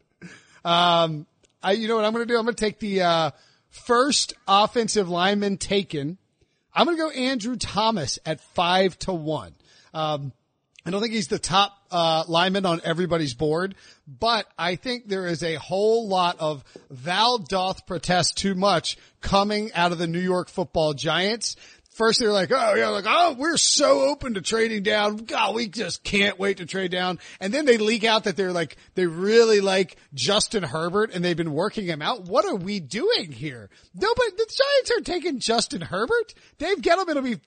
Um, 0.65 1.27
I 1.63 1.73
you 1.73 1.87
know 1.87 1.95
what 1.95 2.05
I'm 2.05 2.11
going 2.11 2.27
to 2.27 2.33
do? 2.33 2.37
I'm 2.37 2.43
going 2.43 2.55
to 2.55 2.65
take 2.65 2.79
the 2.79 3.03
uh, 3.03 3.31
first 3.69 4.33
offensive 4.47 5.07
lineman 5.07 5.57
taken. 5.57 6.17
I'm 6.73 6.85
going 6.85 6.97
to 6.97 7.03
go 7.03 7.09
Andrew 7.11 7.55
Thomas 7.55 8.19
at 8.25 8.41
five 8.41 8.99
to 8.99 9.13
one. 9.13 9.53
Um, 9.93 10.33
I 10.85 10.91
don't 10.91 11.01
think 11.01 11.13
he's 11.13 11.27
the 11.29 11.39
top 11.39 11.75
uh, 11.89 12.25
lineman 12.27 12.65
on 12.65 12.81
everybody's 12.83 13.33
board, 13.33 13.75
but 14.07 14.45
I 14.57 14.75
think 14.75 15.07
there 15.07 15.25
is 15.25 15.41
a 15.41 15.55
whole 15.55 16.07
lot 16.07 16.39
of 16.39 16.63
Val 16.91 17.39
doth 17.39 17.87
protest 17.87 18.37
too 18.37 18.53
much 18.53 18.97
coming 19.21 19.71
out 19.73 19.91
of 19.91 19.97
the 19.97 20.05
New 20.05 20.19
York 20.19 20.49
football 20.49 20.93
giants 20.93 21.55
first 21.95 22.19
they're 22.19 22.31
like, 22.31 22.51
oh 22.51 22.75
yeah, 22.75 22.89
like, 22.89 23.05
oh, 23.07 23.35
we're 23.37 23.57
so 23.57 24.01
open 24.01 24.35
to 24.35 24.41
trading 24.41 24.83
down. 24.83 25.17
God, 25.17 25.55
we 25.55 25.67
just 25.67 26.03
can't 26.03 26.37
wait 26.37 26.57
to 26.57 26.65
trade 26.65 26.91
down. 26.91 27.19
And 27.39 27.53
then 27.53 27.65
they 27.65 27.77
leak 27.77 28.03
out 28.03 28.25
that 28.25 28.35
they're 28.35 28.51
like, 28.51 28.77
they 28.95 29.05
really 29.05 29.61
like 29.61 29.97
Justin 30.13 30.63
Herbert 30.63 31.11
and 31.13 31.23
they've 31.23 31.37
been 31.37 31.53
working 31.53 31.85
him 31.85 32.01
out. 32.01 32.25
What 32.25 32.45
are 32.45 32.55
we 32.55 32.79
doing 32.79 33.31
here? 33.31 33.69
Nobody, 33.93 34.31
the 34.31 34.45
Giants 34.45 34.91
are 34.91 35.01
taking 35.01 35.39
Justin 35.39 35.81
Herbert. 35.81 36.33
Dave 36.57 36.81
Gettleman 36.81 37.15
will 37.15 37.21
be, 37.21 37.39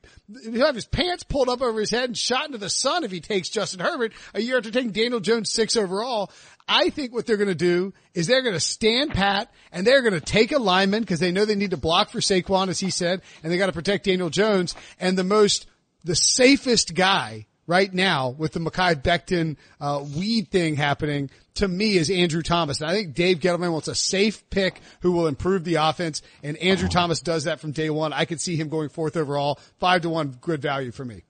he'll 0.43 0.67
have 0.67 0.75
his 0.75 0.87
pants 0.87 1.25
pulled 1.25 1.49
up 1.49 1.61
over 1.61 1.79
his 1.79 1.91
head 1.91 2.05
and 2.05 2.17
shot 2.17 2.47
into 2.47 2.59
the 2.59 2.71
sun 2.71 3.05
if 3.05 3.11
he 3.11 3.21
takes 3.21 3.49
Justin 3.49 3.81
Herbert 3.81 4.13
a 4.35 4.41
year 4.41 4.57
after 4.57 4.71
taking 4.71 4.93
Daniel 4.93 5.21
Jones 5.21 5.53
six 5.53 5.77
overall. 5.77 6.31
I 6.69 6.91
think 6.91 7.13
what 7.13 7.27
they're 7.27 7.37
going 7.37 7.49
to 7.49 7.55
do 7.55 7.95
is 8.15 8.27
they're 8.27 8.43
going 8.43 8.55
to 8.55 8.61
stand 8.61 9.13
pat 9.13 9.51
and 9.73 9.87
they're 9.87 10.03
going 10.03 10.15
to 10.15 10.21
take 10.21 10.53
a 10.53 10.59
lineman 10.59 11.01
because 11.01 11.21
they 11.21 11.33
know 11.33 11.45
they 11.45 11.55
need 11.55 11.71
to 11.71 11.77
block 11.77 12.11
for 12.11 12.21
Saquon, 12.21 12.69
as 12.69 12.79
he 12.79 12.91
said, 12.91 13.23
and 13.43 13.51
they 13.51 13.57
got 13.57 13.67
to 13.67 13.73
protect 13.73 14.05
Daniel 14.05 14.31
Jones. 14.31 14.75
And 15.01 15.17
the 15.17 15.25
most, 15.25 15.67
the 16.05 16.15
safest 16.15 16.95
guy 16.95 17.47
right 17.67 17.93
now 17.93 18.31
with 18.31 18.53
the 18.53 18.61
Mekhi 18.61 19.03
Becton 19.03 19.57
uh, 19.81 20.05
weed 20.17 20.51
thing 20.51 20.77
happening 20.77 21.31
to 21.55 21.69
me 21.69 21.97
is 21.97 22.11
Andrew 22.11 22.43
Thomas. 22.43 22.81
And 22.81 22.91
I 22.91 22.95
think 22.95 23.15
Dave 23.15 23.39
Gettleman 23.39 23.73
wants 23.73 23.89
a 23.89 23.95
safe 23.95 24.49
pick 24.51 24.81
who 25.01 25.13
will 25.13 25.27
improve 25.27 25.65
the 25.65 25.77
offense. 25.77 26.23
And 26.43 26.57
Andrew 26.59 26.89
Thomas 26.89 27.21
does 27.21 27.45
that 27.45 27.61
from 27.61 27.73
day 27.73 27.91
one. 27.91 28.13
I 28.13 28.25
could 28.25 28.41
see 28.41 28.57
him 28.57 28.69
going 28.69 28.89
fourth 28.89 29.17
overall, 29.17 29.61
five 29.79 30.03
to 30.03 30.11
one, 30.11 30.37
good 30.41 30.63
value 30.63 30.93
for 30.93 31.05
me. 31.05 31.23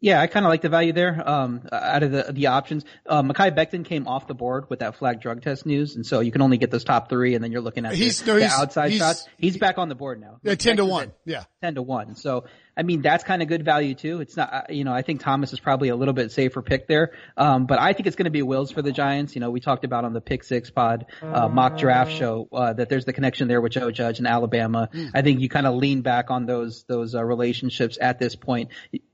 Yeah, 0.00 0.20
I 0.20 0.26
kind 0.28 0.46
of 0.46 0.50
like 0.50 0.62
the 0.62 0.68
value 0.70 0.92
there. 0.92 1.22
Um, 1.28 1.68
out 1.70 2.02
of 2.02 2.10
the 2.10 2.32
the 2.32 2.46
options, 2.46 2.84
uh, 3.06 3.22
Mekhi 3.22 3.54
Becton 3.54 3.84
came 3.84 4.08
off 4.08 4.26
the 4.26 4.34
board 4.34 4.70
with 4.70 4.78
that 4.78 4.96
flag 4.96 5.20
drug 5.20 5.42
test 5.42 5.66
news, 5.66 5.96
and 5.96 6.06
so 6.06 6.20
you 6.20 6.32
can 6.32 6.40
only 6.40 6.56
get 6.56 6.70
those 6.70 6.84
top 6.84 7.08
three, 7.08 7.34
and 7.34 7.44
then 7.44 7.52
you're 7.52 7.60
looking 7.60 7.84
at 7.84 7.94
he's, 7.94 8.20
the, 8.22 8.32
no, 8.32 8.38
the 8.38 8.46
outside 8.46 8.90
he's, 8.90 8.98
shots. 8.98 9.28
He's 9.36 9.58
back 9.58 9.76
on 9.76 9.88
the 9.88 9.94
board 9.94 10.20
now. 10.20 10.38
Yeah, 10.42 10.54
ten 10.54 10.78
to 10.78 10.84
one. 10.86 11.12
Yeah, 11.26 11.44
ten 11.60 11.74
to 11.74 11.82
one. 11.82 12.14
So 12.16 12.44
I 12.80 12.82
mean, 12.82 13.02
that's 13.02 13.24
kind 13.24 13.42
of 13.42 13.48
good 13.48 13.62
value 13.62 13.94
too. 13.94 14.22
It's 14.22 14.38
not, 14.38 14.52
uh, 14.54 14.62
you 14.70 14.84
know, 14.84 14.92
I 14.94 15.02
think 15.02 15.20
Thomas 15.20 15.52
is 15.52 15.60
probably 15.60 15.90
a 15.90 15.96
little 15.96 16.14
bit 16.14 16.32
safer 16.32 16.62
pick 16.62 16.86
there. 16.88 17.12
Um, 17.36 17.66
but 17.66 17.78
I 17.78 17.92
think 17.92 18.06
it's 18.06 18.16
going 18.16 18.24
to 18.24 18.30
be 18.30 18.40
Wills 18.40 18.70
for 18.70 18.80
the 18.80 18.90
Giants. 18.90 19.34
You 19.34 19.42
know, 19.42 19.50
we 19.50 19.60
talked 19.60 19.84
about 19.84 20.06
on 20.06 20.14
the 20.14 20.22
Pick 20.22 20.44
Six 20.44 20.70
Pod 20.70 21.04
uh, 21.20 21.48
mock 21.48 21.76
draft 21.76 22.12
show 22.12 22.48
uh, 22.50 22.72
that 22.72 22.88
there's 22.88 23.04
the 23.04 23.12
connection 23.12 23.48
there 23.48 23.60
with 23.60 23.72
Joe 23.72 23.90
Judge 23.90 24.18
and 24.18 24.26
Alabama. 24.26 24.88
Mm. 24.94 25.10
I 25.14 25.20
think 25.20 25.40
you 25.40 25.50
kind 25.50 25.66
of 25.66 25.74
lean 25.74 26.00
back 26.00 26.30
on 26.30 26.46
those 26.46 26.84
those 26.84 27.14
uh, 27.14 27.22
relationships 27.22 27.98
at 28.00 28.18
this 28.18 28.34
point. 28.34 28.70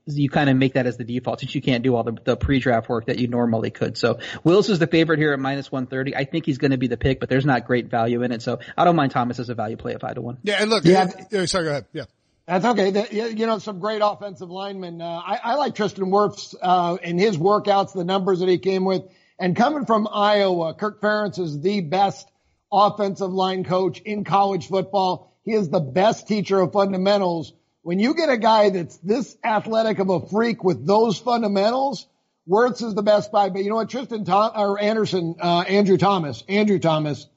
You 0.07 0.29
kind 0.29 0.49
of 0.49 0.55
make 0.55 0.73
that 0.73 0.85
as 0.85 0.97
the 0.97 1.03
default 1.03 1.41
since 1.41 1.53
you 1.53 1.61
can't 1.61 1.83
do 1.83 1.95
all 1.95 2.03
the, 2.03 2.17
the 2.23 2.37
pre-draft 2.37 2.87
work 2.87 3.05
that 3.07 3.19
you 3.19 3.27
normally 3.27 3.71
could. 3.71 3.97
So 3.97 4.19
Wills 4.43 4.69
is 4.69 4.79
the 4.79 4.87
favorite 4.87 5.19
here 5.19 5.33
at 5.33 5.39
minus 5.39 5.71
130. 5.71 6.15
I 6.15 6.23
think 6.23 6.45
he's 6.45 6.57
going 6.57 6.71
to 6.71 6.77
be 6.77 6.87
the 6.87 6.97
pick, 6.97 7.19
but 7.19 7.29
there's 7.29 7.45
not 7.45 7.65
great 7.65 7.87
value 7.87 8.23
in 8.23 8.31
it. 8.31 8.41
So 8.41 8.59
I 8.77 8.85
don't 8.85 8.95
mind 8.95 9.11
Thomas 9.11 9.39
as 9.39 9.49
a 9.49 9.55
value 9.55 9.77
play 9.77 9.93
at 9.93 10.01
five 10.01 10.15
to 10.15 10.21
one. 10.21 10.37
Yeah, 10.43 10.61
and 10.61 10.69
look, 10.69 10.85
yeah, 10.85 11.07
sorry, 11.45 11.65
go 11.65 11.69
ahead. 11.71 11.85
Yeah. 11.93 12.05
That's 12.47 12.63
okay. 12.63 12.91
The, 12.91 13.33
you 13.35 13.45
know, 13.45 13.59
some 13.59 13.79
great 13.79 14.01
offensive 14.01 14.49
linemen. 14.49 15.01
Uh, 15.01 15.05
I, 15.05 15.39
I, 15.43 15.53
like 15.55 15.75
Tristan 15.75 16.05
Wirfs 16.05 16.55
uh, 16.61 16.97
in 17.03 17.19
his 17.19 17.37
workouts, 17.37 17.93
the 17.93 18.05
numbers 18.05 18.39
that 18.39 18.47
he 18.47 18.57
came 18.57 18.85
with. 18.85 19.03
And 19.37 19.53
coming 19.53 19.85
from 19.85 20.07
Iowa, 20.09 20.73
Kirk 20.73 21.01
Ferentz 21.01 21.39
is 21.39 21.59
the 21.59 21.81
best 21.81 22.25
offensive 22.71 23.31
line 23.31 23.65
coach 23.65 23.99
in 23.99 24.23
college 24.23 24.69
football. 24.69 25.37
He 25.43 25.53
is 25.53 25.69
the 25.69 25.81
best 25.81 26.27
teacher 26.27 26.61
of 26.61 26.71
fundamentals. 26.71 27.51
When 27.87 27.99
you 27.99 28.15
get 28.15 28.27
a 28.27 28.37
guy 28.37 28.69
that's 28.69 28.97
this 28.97 29.37
athletic 29.45 29.99
of 29.99 30.09
a 30.09 30.27
freak 30.27 30.61
with 30.61 30.85
those 30.85 31.17
fundamentals, 31.17 32.05
Wirfs 32.45 32.83
is 32.83 32.95
the 32.95 33.01
best 33.01 33.31
buy. 33.31 33.47
But 33.47 33.63
you 33.63 33.69
know 33.69 33.77
what? 33.77 33.89
Tristan 33.89 34.25
Tom, 34.25 34.51
or 34.57 34.77
Anderson, 34.77 35.35
uh, 35.39 35.63
Andrew 35.65 35.95
Thomas, 35.95 36.43
Andrew 36.49 36.79
Thomas, 36.79 37.29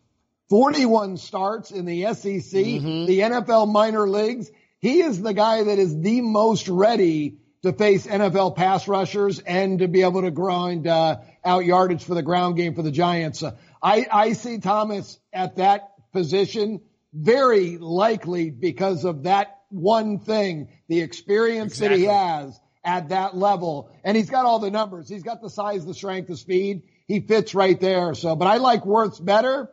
41 0.48 1.18
starts 1.18 1.70
in 1.70 1.84
the 1.84 2.02
SEC, 2.14 2.32
mm-hmm. 2.32 3.06
the 3.06 3.20
NFL 3.20 3.70
minor 3.70 4.08
leagues. 4.08 4.50
He 4.80 5.02
is 5.02 5.22
the 5.22 5.34
guy 5.34 5.62
that 5.62 5.78
is 5.78 5.96
the 6.00 6.20
most 6.20 6.66
ready 6.66 7.36
to 7.62 7.72
face 7.72 8.08
NFL 8.08 8.56
pass 8.56 8.88
rushers 8.88 9.38
and 9.38 9.78
to 9.78 9.86
be 9.86 10.02
able 10.02 10.22
to 10.22 10.32
grind 10.32 10.88
uh, 10.88 11.18
out 11.44 11.64
yardage 11.64 12.02
for 12.02 12.16
the 12.16 12.22
ground 12.22 12.56
game 12.56 12.74
for 12.74 12.82
the 12.82 12.90
Giants. 12.90 13.44
Uh, 13.44 13.54
I, 13.80 14.04
I 14.10 14.32
see 14.32 14.58
Thomas 14.58 15.16
at 15.32 15.58
that 15.58 15.92
position 16.12 16.80
very 17.12 17.78
likely 17.78 18.50
because 18.50 19.04
of 19.04 19.22
that 19.22 19.59
one 19.70 20.18
thing, 20.18 20.68
the 20.88 21.00
experience 21.00 21.72
exactly. 21.72 21.88
that 21.88 22.00
he 22.02 22.04
has 22.06 22.60
at 22.84 23.08
that 23.10 23.36
level. 23.36 23.90
And 24.04 24.16
he's 24.16 24.30
got 24.30 24.44
all 24.44 24.58
the 24.58 24.70
numbers. 24.70 25.08
He's 25.08 25.22
got 25.22 25.40
the 25.40 25.50
size, 25.50 25.84
the 25.86 25.94
strength, 25.94 26.28
the 26.28 26.36
speed. 26.36 26.82
He 27.06 27.20
fits 27.20 27.54
right 27.54 27.78
there. 27.80 28.14
So, 28.14 28.36
but 28.36 28.46
I 28.46 28.58
like 28.58 28.82
Wirfs 28.82 29.24
better 29.24 29.70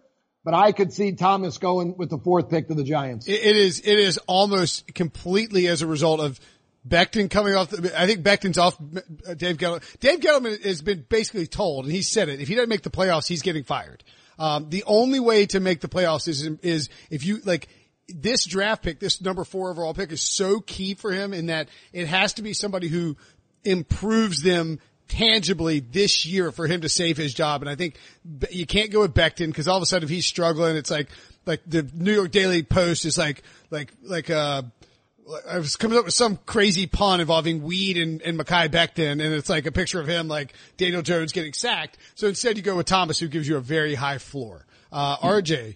but 0.47 0.53
I 0.53 0.71
could 0.71 0.93
see 0.93 1.11
Thomas 1.11 1.57
going 1.57 1.97
with 1.97 2.09
the 2.09 2.19
fourth 2.19 2.49
pick 2.49 2.69
to 2.69 2.73
the 2.73 2.85
Giants. 2.85 3.27
it 3.27 3.57
is, 3.57 3.81
it 3.81 3.99
is 3.99 4.17
almost 4.27 4.95
completely 4.95 5.67
as 5.67 5.81
a 5.81 5.87
result 5.87 6.21
of 6.21 6.39
Becton 6.87 7.29
coming 7.29 7.53
off. 7.53 7.69
The, 7.69 7.99
I 7.99 8.07
think 8.07 8.23
Becton's 8.23 8.57
off 8.57 8.77
Dave 8.77 9.57
Gettleman. 9.57 9.99
Dave 9.99 10.19
Gettleman 10.21 10.63
has 10.63 10.81
been 10.81 11.05
basically 11.09 11.47
told, 11.47 11.83
and 11.83 11.93
he 11.93 12.01
said 12.01 12.29
it, 12.29 12.39
if 12.39 12.47
he 12.47 12.55
doesn't 12.55 12.69
make 12.69 12.83
the 12.83 12.89
playoffs, 12.89 13.27
he's 13.27 13.41
getting 13.41 13.65
fired. 13.65 14.05
Um, 14.39 14.69
the 14.69 14.85
only 14.85 15.19
way 15.19 15.47
to 15.47 15.59
make 15.59 15.81
the 15.81 15.89
playoffs 15.89 16.27
is, 16.27 16.43
is 16.61 16.89
if 17.09 17.25
you 17.25 17.39
like, 17.43 17.67
this 18.07 18.45
draft 18.45 18.83
pick, 18.83 18.99
this 18.99 19.21
number 19.21 19.43
four 19.43 19.69
overall 19.69 19.93
pick 19.93 20.11
is 20.11 20.21
so 20.21 20.59
key 20.59 20.93
for 20.93 21.11
him 21.11 21.33
in 21.33 21.47
that 21.47 21.69
it 21.91 22.07
has 22.07 22.33
to 22.33 22.41
be 22.41 22.53
somebody 22.53 22.87
who 22.87 23.17
improves 23.63 24.41
them 24.41 24.79
tangibly 25.07 25.79
this 25.79 26.25
year 26.25 26.51
for 26.51 26.67
him 26.67 26.81
to 26.81 26.89
save 26.89 27.17
his 27.17 27.33
job. 27.33 27.61
And 27.61 27.69
I 27.69 27.75
think 27.75 27.97
you 28.51 28.65
can't 28.65 28.91
go 28.91 29.01
with 29.01 29.13
Becton 29.13 29.47
because 29.47 29.67
all 29.67 29.77
of 29.77 29.83
a 29.83 29.85
sudden 29.85 30.05
if 30.05 30.09
he's 30.09 30.25
struggling, 30.25 30.75
it's 30.75 30.91
like, 30.91 31.09
like 31.45 31.61
the 31.65 31.89
New 31.93 32.13
York 32.13 32.31
Daily 32.31 32.63
Post 32.63 33.05
is 33.05 33.17
like, 33.17 33.43
like, 33.71 33.93
like, 34.03 34.29
uh, 34.29 34.63
I 35.49 35.57
was 35.57 35.75
coming 35.75 35.97
up 35.97 36.05
with 36.05 36.13
some 36.13 36.37
crazy 36.45 36.87
pun 36.87 37.19
involving 37.19 37.63
weed 37.63 37.97
and, 37.97 38.21
and 38.21 38.39
Mekhi 38.39 38.69
Becton, 38.69 39.11
and 39.11 39.21
it's 39.21 39.49
like 39.49 39.65
a 39.65 39.71
picture 39.71 39.99
of 39.99 40.07
him 40.07 40.29
like 40.29 40.53
Daniel 40.77 41.01
Jones 41.01 41.33
getting 41.33 41.51
sacked. 41.53 41.97
So 42.15 42.27
instead 42.27 42.55
you 42.55 42.63
go 42.63 42.77
with 42.77 42.85
Thomas, 42.85 43.19
who 43.19 43.27
gives 43.27 43.47
you 43.47 43.57
a 43.57 43.61
very 43.61 43.95
high 43.95 44.19
floor. 44.19 44.65
Uh, 44.89 45.17
RJ, 45.17 45.75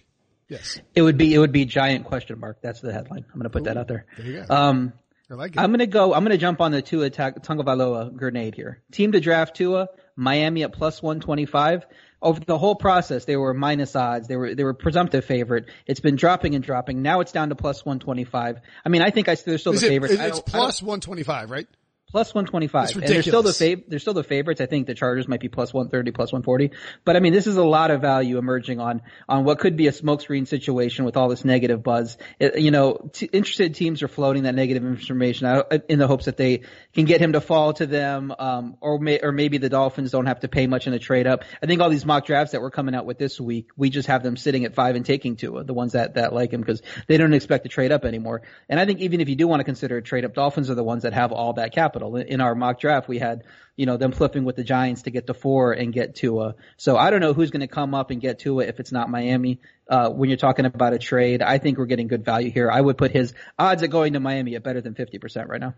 yes. 0.52 0.80
It 0.94 1.02
would 1.02 1.18
be, 1.18 1.34
it 1.34 1.38
would 1.38 1.52
be 1.52 1.64
giant 1.64 2.04
question 2.04 2.38
mark. 2.38 2.58
That's 2.62 2.80
the 2.80 2.92
headline. 2.92 3.24
I'm 3.32 3.40
going 3.40 3.44
to 3.44 3.50
put 3.50 3.62
Ooh, 3.62 3.64
that 3.64 3.76
out 3.76 3.88
there. 3.88 4.06
there 4.16 4.26
you 4.26 4.44
go. 4.46 4.54
Um, 4.54 4.92
I 5.32 5.34
like 5.34 5.52
it. 5.52 5.58
I'm 5.58 5.70
gonna 5.70 5.86
go. 5.86 6.12
I'm 6.12 6.24
gonna 6.24 6.36
jump 6.36 6.60
on 6.60 6.72
the 6.72 6.82
Tua 6.82 7.08
Tagovailoa 7.08 8.14
grenade 8.14 8.54
here. 8.54 8.82
Team 8.92 9.12
to 9.12 9.20
draft 9.20 9.56
Tua, 9.56 9.88
Miami 10.14 10.62
at 10.62 10.74
plus 10.74 11.02
125. 11.02 11.86
Over 12.20 12.40
the 12.40 12.58
whole 12.58 12.74
process, 12.74 13.24
they 13.24 13.36
were 13.36 13.54
minus 13.54 13.96
odds. 13.96 14.28
They 14.28 14.36
were 14.36 14.54
they 14.54 14.62
were 14.62 14.74
presumptive 14.74 15.24
favorite. 15.24 15.70
It's 15.86 16.00
been 16.00 16.16
dropping 16.16 16.54
and 16.54 16.62
dropping. 16.62 17.00
Now 17.00 17.20
it's 17.20 17.32
down 17.32 17.48
to 17.48 17.54
plus 17.54 17.84
125. 17.84 18.58
I 18.84 18.88
mean, 18.90 19.00
I 19.00 19.10
think 19.10 19.28
I 19.28 19.34
they're 19.36 19.56
still 19.56 19.72
Is 19.72 19.80
the 19.80 19.88
favorite. 19.88 20.12
It's 20.12 20.40
plus 20.40 20.82
125, 20.82 21.50
right? 21.50 21.66
Plus 22.12 22.34
125. 22.34 22.96
And 22.96 23.02
they're 23.02 23.22
still 23.22 23.42
the 23.42 23.50
fav- 23.50 23.84
they're 23.88 23.98
still 23.98 24.14
the 24.14 24.22
favorites. 24.22 24.60
I 24.60 24.66
think 24.66 24.86
the 24.86 24.94
Chargers 24.94 25.26
might 25.26 25.40
be 25.40 25.48
plus 25.48 25.72
130, 25.72 26.12
plus 26.12 26.30
140. 26.30 26.70
But 27.04 27.16
I 27.16 27.20
mean, 27.20 27.32
this 27.32 27.46
is 27.46 27.56
a 27.56 27.64
lot 27.64 27.90
of 27.90 28.02
value 28.02 28.38
emerging 28.38 28.80
on 28.80 29.00
on 29.28 29.44
what 29.44 29.58
could 29.58 29.76
be 29.76 29.88
a 29.88 29.92
smokescreen 29.92 30.46
situation 30.46 31.06
with 31.06 31.16
all 31.16 31.28
this 31.28 31.44
negative 31.44 31.82
buzz. 31.82 32.18
It, 32.38 32.60
you 32.60 32.70
know, 32.70 33.10
t- 33.12 33.30
interested 33.32 33.74
teams 33.74 34.02
are 34.02 34.08
floating 34.08 34.42
that 34.42 34.54
negative 34.54 34.84
information 34.84 35.46
out 35.46 35.72
in 35.88 35.98
the 35.98 36.06
hopes 36.06 36.26
that 36.26 36.36
they 36.36 36.62
can 36.92 37.06
get 37.06 37.20
him 37.20 37.32
to 37.32 37.40
fall 37.40 37.72
to 37.74 37.86
them, 37.86 38.32
um, 38.38 38.76
or 38.80 38.98
may, 38.98 39.18
or 39.20 39.32
maybe 39.32 39.56
the 39.56 39.70
Dolphins 39.70 40.10
don't 40.10 40.26
have 40.26 40.40
to 40.40 40.48
pay 40.48 40.66
much 40.66 40.86
in 40.86 40.92
a 40.92 40.98
trade 40.98 41.26
up. 41.26 41.44
I 41.62 41.66
think 41.66 41.80
all 41.80 41.88
these 41.88 42.04
mock 42.04 42.26
drafts 42.26 42.52
that 42.52 42.60
we're 42.60 42.70
coming 42.70 42.94
out 42.94 43.06
with 43.06 43.16
this 43.16 43.40
week, 43.40 43.70
we 43.74 43.88
just 43.88 44.08
have 44.08 44.22
them 44.22 44.36
sitting 44.36 44.66
at 44.66 44.74
five 44.74 44.96
and 44.96 45.06
taking 45.06 45.36
two, 45.36 45.62
the 45.64 45.74
ones 45.74 45.92
that 45.92 46.14
that 46.14 46.34
like 46.34 46.52
him 46.52 46.60
because 46.60 46.82
they 47.06 47.16
don't 47.16 47.32
expect 47.32 47.64
to 47.64 47.70
trade 47.70 47.90
up 47.90 48.04
anymore. 48.04 48.42
And 48.68 48.78
I 48.78 48.84
think 48.84 49.00
even 49.00 49.22
if 49.22 49.30
you 49.30 49.36
do 49.36 49.48
want 49.48 49.60
to 49.60 49.64
consider 49.64 49.96
a 49.96 50.02
trade 50.02 50.26
up, 50.26 50.34
Dolphins 50.34 50.68
are 50.68 50.74
the 50.74 50.84
ones 50.84 51.04
that 51.04 51.14
have 51.14 51.32
all 51.32 51.54
that 51.54 51.72
capital 51.72 52.01
capital. 52.02 52.16
In 52.16 52.40
our 52.40 52.54
mock 52.54 52.80
draft, 52.80 53.08
we 53.08 53.18
had, 53.18 53.44
you 53.76 53.86
know, 53.86 53.96
them 53.96 54.12
flipping 54.12 54.44
with 54.44 54.56
the 54.56 54.64
Giants 54.64 55.02
to 55.02 55.10
get 55.10 55.26
to 55.26 55.34
four 55.34 55.72
and 55.72 55.92
get 55.92 56.14
Tua. 56.14 56.54
So 56.76 56.96
I 56.96 57.10
don't 57.10 57.20
know 57.20 57.32
who's 57.32 57.50
going 57.50 57.60
to 57.60 57.66
come 57.66 57.94
up 57.94 58.10
and 58.10 58.20
get 58.20 58.38
Tua 58.38 58.64
if 58.64 58.80
it's 58.80 58.92
not 58.92 59.10
Miami. 59.10 59.60
Uh, 59.88 60.10
when 60.10 60.30
you're 60.30 60.36
talking 60.36 60.64
about 60.64 60.92
a 60.92 60.98
trade, 60.98 61.42
I 61.42 61.58
think 61.58 61.78
we're 61.78 61.86
getting 61.86 62.08
good 62.08 62.24
value 62.24 62.50
here. 62.50 62.70
I 62.70 62.80
would 62.80 62.98
put 62.98 63.10
his 63.10 63.34
odds 63.58 63.82
of 63.82 63.90
going 63.90 64.14
to 64.14 64.20
Miami 64.20 64.54
at 64.56 64.62
better 64.62 64.80
than 64.80 64.94
50% 64.94 65.48
right 65.48 65.60
now. 65.60 65.74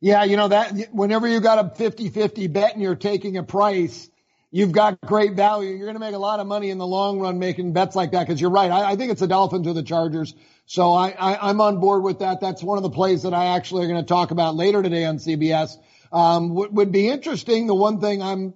Yeah, 0.00 0.24
you 0.24 0.36
know 0.36 0.48
that 0.48 0.88
whenever 0.92 1.28
you 1.28 1.38
got 1.40 1.60
a 1.60 1.82
50-50 1.82 2.52
bet 2.52 2.72
and 2.72 2.82
you're 2.82 2.96
taking 2.96 3.36
a 3.36 3.44
price, 3.44 4.10
you've 4.52 4.70
got 4.70 5.00
great 5.00 5.32
value. 5.32 5.70
You're 5.70 5.86
going 5.86 5.94
to 5.94 6.00
make 6.00 6.14
a 6.14 6.18
lot 6.18 6.38
of 6.38 6.46
money 6.46 6.70
in 6.70 6.78
the 6.78 6.86
long 6.86 7.18
run 7.18 7.40
making 7.40 7.72
bets 7.72 7.96
like 7.96 8.12
that. 8.12 8.28
Cause 8.28 8.40
you're 8.40 8.50
right. 8.50 8.70
I, 8.70 8.92
I 8.92 8.96
think 8.96 9.10
it's 9.10 9.20
the 9.20 9.26
Dolphins 9.26 9.66
or 9.66 9.72
the 9.72 9.82
Chargers. 9.82 10.34
So 10.66 10.92
I, 10.92 11.10
I, 11.10 11.50
am 11.50 11.60
on 11.60 11.80
board 11.80 12.04
with 12.04 12.20
that. 12.20 12.40
That's 12.40 12.62
one 12.62 12.76
of 12.76 12.84
the 12.84 12.90
plays 12.90 13.24
that 13.24 13.34
I 13.34 13.56
actually 13.56 13.84
are 13.84 13.88
going 13.88 14.00
to 14.00 14.06
talk 14.06 14.30
about 14.30 14.54
later 14.54 14.82
today 14.82 15.04
on 15.04 15.16
CBS. 15.16 15.76
Um, 16.12 16.54
what 16.54 16.72
would 16.72 16.92
be 16.92 17.08
interesting, 17.08 17.66
the 17.66 17.74
one 17.74 18.00
thing 18.00 18.22
I'm, 18.22 18.54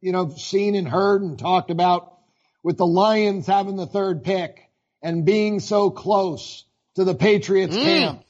you 0.00 0.12
know, 0.12 0.28
seen 0.28 0.74
and 0.76 0.86
heard 0.86 1.22
and 1.22 1.38
talked 1.38 1.70
about 1.70 2.18
with 2.62 2.76
the 2.76 2.86
Lions 2.86 3.46
having 3.46 3.76
the 3.76 3.86
third 3.86 4.22
pick 4.22 4.70
and 5.02 5.24
being 5.24 5.58
so 5.58 5.90
close 5.90 6.64
to 6.94 7.04
the 7.04 7.14
Patriots 7.14 7.74
mm. 7.74 7.82
camp. 7.82 8.24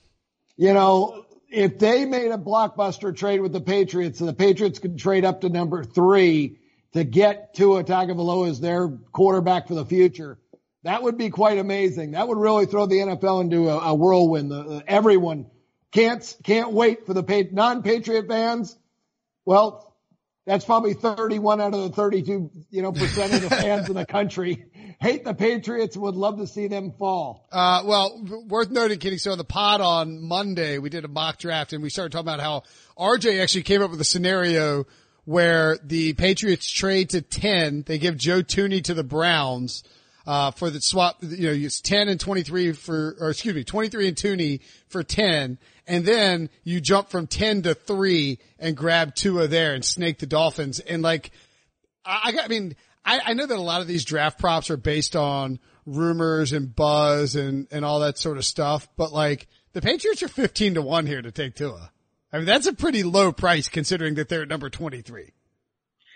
You 0.57 0.73
know, 0.75 1.27
if 1.51 1.79
they 1.79 2.05
made 2.05 2.31
a 2.31 2.39
blockbuster 2.39 3.15
trade 3.17 3.41
with 3.41 3.53
the 3.53 3.61
Patriots, 3.61 4.21
and 4.21 4.29
the 4.29 4.35
Patriots 4.35 4.79
could 4.79 4.99
trade 4.99 5.25
up 5.25 5.41
to 5.43 5.49
number 5.49 5.85
three 5.85 6.59
to 6.93 7.05
get 7.05 7.55
Tua 7.55 7.85
Tagovailoa 7.85 8.51
as 8.51 8.61
their 8.61 8.89
quarterback 8.89 9.69
for 9.69 9.75
the 9.75 9.85
future. 9.85 10.39
That 10.85 11.03
would 11.03 11.19
be 11.19 11.31
quite 11.31 11.59
amazing. 11.59 12.13
That 12.13 12.29
would 12.29 12.39
really 12.39 12.67
throw 12.67 12.87
the 12.87 12.97
NFL 12.97 13.43
into 13.43 13.69
a, 13.69 13.79
a 13.79 13.95
whirlwind. 13.95 14.51
The, 14.51 14.63
the, 14.63 14.85
everyone 14.87 15.47
can't 15.93 16.37
can't 16.45 16.73
wait 16.73 17.07
for 17.07 17.15
the 17.15 17.49
non-Patriot 17.53 18.29
fans. 18.29 18.77
Well, 19.45 19.97
that's 20.47 20.65
probably 20.65 20.95
31 20.95 21.61
out 21.61 21.75
of 21.75 21.81
the 21.83 21.91
32, 21.91 22.51
you 22.71 22.83
know, 22.83 22.93
percent 22.93 23.35
of 23.35 23.43
the 23.43 23.51
fans 23.55 23.89
in 23.89 23.95
the 23.95 24.07
country 24.07 24.65
hate 25.01 25.25
the 25.25 25.35
Patriots 25.35 25.95
and 25.95 26.03
would 26.03 26.17
love 26.17 26.39
to 26.39 26.47
see 26.47 26.67
them 26.67 26.93
fall. 26.99 27.47
Uh, 27.53 27.83
well, 27.85 28.45
worth 28.47 28.71
noting, 28.71 28.99
Kenny. 28.99 29.19
So 29.19 29.33
on 29.33 29.39
the 29.39 29.45
pod 29.45 29.81
on 29.81 30.21
Monday, 30.21 30.79
we 30.79 30.91
did 30.91 31.05
a 31.05 31.09
mock 31.09 31.39
draft 31.39 31.73
and 31.73 31.83
we 31.83 31.91
started 31.91 32.13
talking 32.13 32.27
about 32.27 32.41
how 32.41 32.63
RJ 32.99 33.41
actually 33.41 33.63
came 33.63 33.83
up 33.83 33.91
with 33.91 34.01
a 34.01 34.05
scenario 34.05 34.87
where 35.29 35.77
the 35.85 36.15
Patriots 36.15 36.71
trade 36.71 37.11
to 37.11 37.21
10. 37.21 37.83
They 37.87 37.99
give 37.99 38.17
Joe 38.17 38.41
Thuney 38.41 38.83
to 38.85 38.95
the 38.95 39.05
Browns, 39.05 39.85
uh, 40.27 40.53
for 40.53 40.71
the 40.71 40.81
swap, 40.81 41.19
you 41.21 41.49
know, 41.49 41.53
it's 41.53 41.83
10 41.83 42.09
and 42.09 42.19
23 42.19 42.73
for, 42.73 43.15
or 43.21 43.29
excuse 43.29 43.55
me, 43.55 43.63
23 43.63 44.09
and 44.09 44.17
Thuney 44.17 44.61
for 44.89 45.03
10 45.03 45.59
and 45.87 46.07
then 46.07 46.49
you 46.65 46.81
jump 46.81 47.11
from 47.11 47.27
10 47.27 47.63
to 47.63 47.75
3 47.75 48.39
and 48.59 48.75
grab 48.75 49.15
Tua 49.15 49.49
there 49.49 49.75
and 49.75 49.85
snake 49.85 50.19
the 50.19 50.25
Dolphins. 50.25 50.81
And 50.81 51.03
like, 51.03 51.31
I, 52.07 52.39
I 52.43 52.49
mean, 52.49 52.75
I, 53.05 53.21
I 53.27 53.35
know 53.35 53.45
that 53.45 53.59
a 53.59 53.61
lot 53.61 53.83
of 53.83 53.87
these 53.87 54.07
draft 54.07 54.39
props 54.39 54.71
are 54.71 54.79
based 54.79 55.15
on 55.15 55.59
rumors 55.85 56.55
and 56.55 56.75
buzz 56.75 57.37
and, 57.37 57.69
and 57.71 57.85
all 57.85 58.01
that 58.01 58.17
sort 58.17 58.39
of 58.39 58.47
stuff, 58.47 58.89
but 58.97 59.13
like, 59.13 59.47
the 59.75 59.83
Patriots 59.83 60.23
are 60.23 60.29
15 60.29 60.75
to 60.75 60.83
1 60.83 61.05
here 61.05 61.21
to 61.21 61.31
take 61.31 61.55
Tua. 61.55 61.91
I 62.33 62.39
mean, 62.39 62.47
that's 62.47 62.67
a 62.67 62.73
pretty 62.73 63.03
low 63.03 63.33
price 63.33 63.69
considering 63.69 64.15
that 64.15 64.29
they're 64.29 64.43
at 64.43 64.49
number 64.49 64.69
23. 64.71 65.33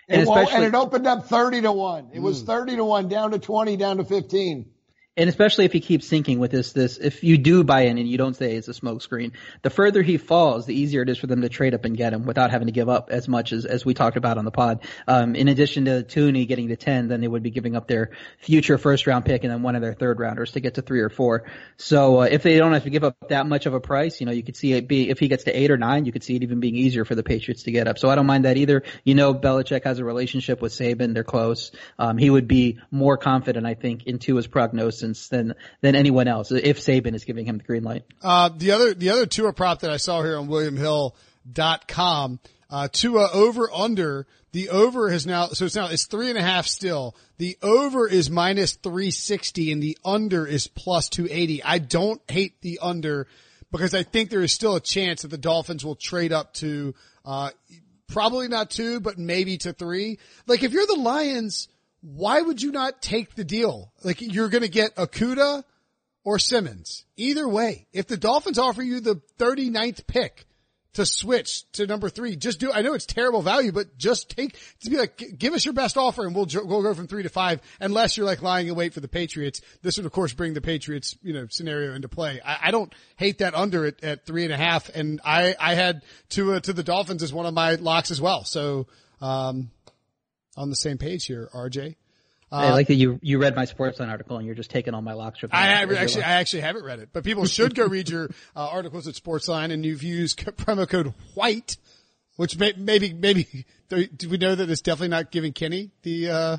And, 0.09 0.27
and 0.27 0.63
it 0.65 0.75
opened 0.75 1.07
up 1.07 1.27
30 1.27 1.61
to 1.61 1.71
1. 1.71 2.09
It 2.13 2.19
was 2.19 2.43
mm. 2.43 2.45
30 2.45 2.75
to 2.75 2.85
1 2.85 3.07
down 3.07 3.31
to 3.31 3.39
20 3.39 3.77
down 3.77 3.97
to 3.97 4.03
15 4.03 4.69
and 5.15 5.29
especially 5.29 5.65
if 5.65 5.71
he 5.71 5.79
keeps 5.79 6.07
sinking 6.07 6.39
with 6.39 6.49
this, 6.49 6.73
this, 6.73 6.97
if 6.97 7.23
you 7.23 7.37
do 7.37 7.63
buy 7.63 7.81
in 7.81 7.99
and 7.99 8.07
you 8.07 8.17
don't 8.17 8.35
say 8.35 8.55
it's 8.55 8.67
a 8.67 8.71
smokescreen, 8.71 9.33
the 9.61 9.69
further 9.69 10.01
he 10.01 10.17
falls, 10.17 10.65
the 10.65 10.73
easier 10.73 11.03
it 11.03 11.09
is 11.09 11.19
for 11.19 11.27
them 11.27 11.41
to 11.41 11.49
trade 11.49 11.75
up 11.75 11.85
and 11.85 11.95
get 11.95 12.13
him 12.13 12.25
without 12.25 12.49
having 12.49 12.65
to 12.65 12.71
give 12.71 12.89
up 12.89 13.11
as 13.11 13.27
much 13.27 13.53
as, 13.53 13.65
as 13.65 13.85
we 13.85 13.93
talked 13.93 14.17
about 14.17 14.39
on 14.39 14.45
the 14.45 14.51
pod. 14.51 14.83
Um, 15.07 15.35
in 15.35 15.49
addition 15.49 15.85
to 15.85 16.03
Thuney 16.03 16.47
getting 16.47 16.69
to 16.69 16.75
10, 16.75 17.09
then 17.09 17.21
they 17.21 17.27
would 17.27 17.43
be 17.43 17.51
giving 17.51 17.75
up 17.75 17.87
their 17.87 18.09
future 18.39 18.79
first 18.79 19.05
round 19.05 19.23
pick 19.23 19.43
and 19.43 19.53
then 19.53 19.61
one 19.61 19.75
of 19.75 19.83
their 19.83 19.93
third 19.93 20.19
rounders 20.19 20.53
to 20.53 20.59
get 20.59 20.75
to 20.75 20.81
three 20.81 21.01
or 21.01 21.09
four. 21.09 21.43
So, 21.77 22.21
uh, 22.21 22.23
if 22.23 22.41
they 22.41 22.57
don't 22.57 22.73
have 22.73 22.83
to 22.83 22.89
give 22.89 23.03
up 23.03 23.29
that 23.29 23.45
much 23.45 23.67
of 23.67 23.75
a 23.75 23.79
price, 23.79 24.19
you 24.19 24.25
know, 24.25 24.31
you 24.31 24.41
could 24.41 24.57
see 24.57 24.73
it 24.73 24.87
be, 24.87 25.11
if 25.11 25.19
he 25.19 25.27
gets 25.27 25.43
to 25.43 25.51
eight 25.51 25.69
or 25.69 25.77
nine, 25.77 26.05
you 26.05 26.11
could 26.11 26.23
see 26.23 26.35
it 26.37 26.41
even 26.41 26.59
being 26.59 26.75
easier 26.75 27.05
for 27.05 27.13
the 27.13 27.23
Patriots 27.23 27.63
to 27.63 27.71
get 27.71 27.87
up. 27.87 27.99
So 27.99 28.09
I 28.09 28.15
don't 28.15 28.25
mind 28.25 28.45
that 28.45 28.57
either. 28.57 28.81
You 29.03 29.13
know, 29.13 29.35
Belichick 29.35 29.83
has 29.83 29.99
a 29.99 30.05
relationship 30.05 30.59
with 30.59 30.71
Saban. 30.71 31.13
They're 31.13 31.23
close. 31.23 31.71
Um, 31.99 32.17
he 32.17 32.31
would 32.31 32.47
be 32.47 32.79
more 32.89 33.15
confident, 33.15 33.67
I 33.67 33.75
think, 33.75 34.07
into 34.07 34.37
his 34.37 34.47
prognosis 34.47 35.02
than, 35.29 35.53
than 35.81 35.95
anyone 35.95 36.27
else 36.27 36.51
if 36.51 36.79
Saban 36.79 37.13
is 37.13 37.23
giving 37.23 37.45
him 37.45 37.57
the 37.57 37.63
green 37.63 37.83
light. 37.83 38.03
Uh, 38.21 38.49
the 38.55 38.71
other, 38.71 38.93
the 38.93 39.09
other 39.09 39.25
Tua 39.25 39.53
prop 39.53 39.81
that 39.81 39.91
I 39.91 39.97
saw 39.97 40.21
here 40.23 40.37
on 40.37 40.47
WilliamHill.com, 40.47 42.39
uh, 42.69 42.87
Tua 42.91 43.29
over 43.33 43.71
under, 43.71 44.25
the 44.53 44.69
over 44.69 45.09
has 45.09 45.25
now, 45.25 45.47
so 45.47 45.65
it's 45.65 45.75
now, 45.75 45.87
it's 45.87 46.05
three 46.05 46.29
and 46.29 46.37
a 46.37 46.41
half 46.41 46.67
still. 46.67 47.15
The 47.37 47.57
over 47.61 48.07
is 48.07 48.29
minus 48.29 48.73
360 48.73 49.71
and 49.71 49.81
the 49.81 49.97
under 50.05 50.45
is 50.45 50.67
plus 50.67 51.09
280. 51.09 51.63
I 51.63 51.79
don't 51.79 52.21
hate 52.29 52.61
the 52.61 52.79
under 52.81 53.27
because 53.71 53.95
I 53.95 54.03
think 54.03 54.29
there 54.29 54.43
is 54.43 54.53
still 54.53 54.75
a 54.75 54.79
chance 54.79 55.23
that 55.23 55.29
the 55.29 55.37
Dolphins 55.37 55.83
will 55.83 55.95
trade 55.95 56.31
up 56.31 56.53
to, 56.55 56.93
uh, 57.25 57.49
probably 58.07 58.47
not 58.47 58.69
two, 58.69 58.99
but 58.99 59.17
maybe 59.17 59.57
to 59.57 59.73
three. 59.73 60.19
Like 60.45 60.61
if 60.61 60.71
you're 60.71 60.85
the 60.85 60.99
Lions, 60.99 61.67
why 62.03 62.41
would 62.41 62.61
you 62.61 62.71
not 62.71 63.01
take 63.01 63.33
the 63.33 63.45
deal? 63.45 63.91
Like 64.03 64.21
you're 64.21 64.49
going 64.49 64.63
to 64.63 64.69
get 64.69 64.95
Okudah 64.95 65.63
or 66.25 66.37
Simmons. 66.37 67.05
Either 67.15 67.47
way, 67.47 67.87
if 67.93 68.07
the 68.07 68.17
Dolphins 68.17 68.59
offer 68.59 68.83
you 68.83 68.99
the 68.99 69.21
39th 69.39 70.05
pick 70.05 70.45
to 70.95 71.05
switch 71.05 71.63
to 71.71 71.87
number 71.87 72.09
three, 72.09 72.35
just 72.35 72.59
do, 72.59 72.73
I 72.73 72.81
know 72.81 72.93
it's 72.93 73.05
terrible 73.05 73.41
value, 73.41 73.71
but 73.71 73.97
just 73.97 74.29
take, 74.35 74.59
to 74.81 74.89
be 74.89 74.97
like, 74.97 75.37
give 75.37 75.53
us 75.53 75.63
your 75.63 75.73
best 75.73 75.95
offer 75.95 76.25
and 76.27 76.35
we'll, 76.35 76.45
we'll 76.65 76.83
go 76.83 76.93
from 76.93 77.07
three 77.07 77.23
to 77.23 77.29
five 77.29 77.61
unless 77.79 78.17
you're 78.17 78.25
like 78.25 78.41
lying 78.41 78.67
in 78.67 78.75
wait 78.75 78.93
for 78.93 78.99
the 78.99 79.07
Patriots. 79.07 79.61
This 79.81 79.95
would 79.95 80.05
of 80.05 80.11
course 80.11 80.33
bring 80.33 80.53
the 80.53 80.61
Patriots, 80.61 81.17
you 81.23 81.31
know, 81.31 81.47
scenario 81.49 81.95
into 81.95 82.09
play. 82.09 82.41
I, 82.45 82.67
I 82.67 82.71
don't 82.71 82.93
hate 83.15 83.37
that 83.37 83.55
under 83.55 83.85
at, 83.85 84.03
at 84.03 84.25
three 84.25 84.43
and 84.43 84.51
a 84.51 84.57
half 84.57 84.89
and 84.89 85.21
I, 85.23 85.55
I 85.57 85.75
had 85.75 86.03
to, 86.31 86.55
uh, 86.55 86.59
to 86.59 86.73
the 86.73 86.83
Dolphins 86.83 87.23
as 87.23 87.31
one 87.31 87.45
of 87.45 87.53
my 87.53 87.75
locks 87.75 88.11
as 88.11 88.19
well. 88.19 88.43
So, 88.43 88.87
um, 89.21 89.71
on 90.55 90.69
the 90.69 90.75
same 90.75 90.97
page 90.97 91.25
here, 91.25 91.49
RJ. 91.53 91.95
Uh, 92.51 92.55
I 92.55 92.69
like 92.71 92.87
that 92.87 92.95
you 92.95 93.19
you 93.23 93.39
read 93.39 93.55
my 93.55 93.65
Sportsline 93.65 94.09
article 94.09 94.37
and 94.37 94.45
you're 94.45 94.53
just 94.53 94.69
taking 94.69 94.93
all 94.93 95.01
my 95.01 95.13
locks. 95.13 95.39
From 95.39 95.49
I 95.53 95.69
actually 95.69 96.23
I 96.23 96.33
actually 96.33 96.61
haven't 96.61 96.85
read 96.85 96.99
it, 96.99 97.09
but 97.11 97.23
people 97.23 97.45
should 97.45 97.73
go 97.73 97.87
read 97.87 98.09
your 98.09 98.25
uh, 98.55 98.67
articles 98.67 99.07
at 99.07 99.15
Sportsline, 99.15 99.71
and 99.71 99.83
you've 99.83 100.03
used 100.03 100.37
promo 100.57 100.87
code 100.87 101.15
White, 101.33 101.77
which 102.35 102.57
may, 102.59 102.73
maybe 102.77 103.11
maybe 103.11 103.65
do 103.89 104.29
we 104.29 104.37
know 104.37 104.53
that 104.53 104.69
it's 104.69 104.81
definitely 104.81 105.07
not 105.09 105.31
giving 105.31 105.53
Kenny 105.53 105.91
the. 106.03 106.29
uh 106.29 106.57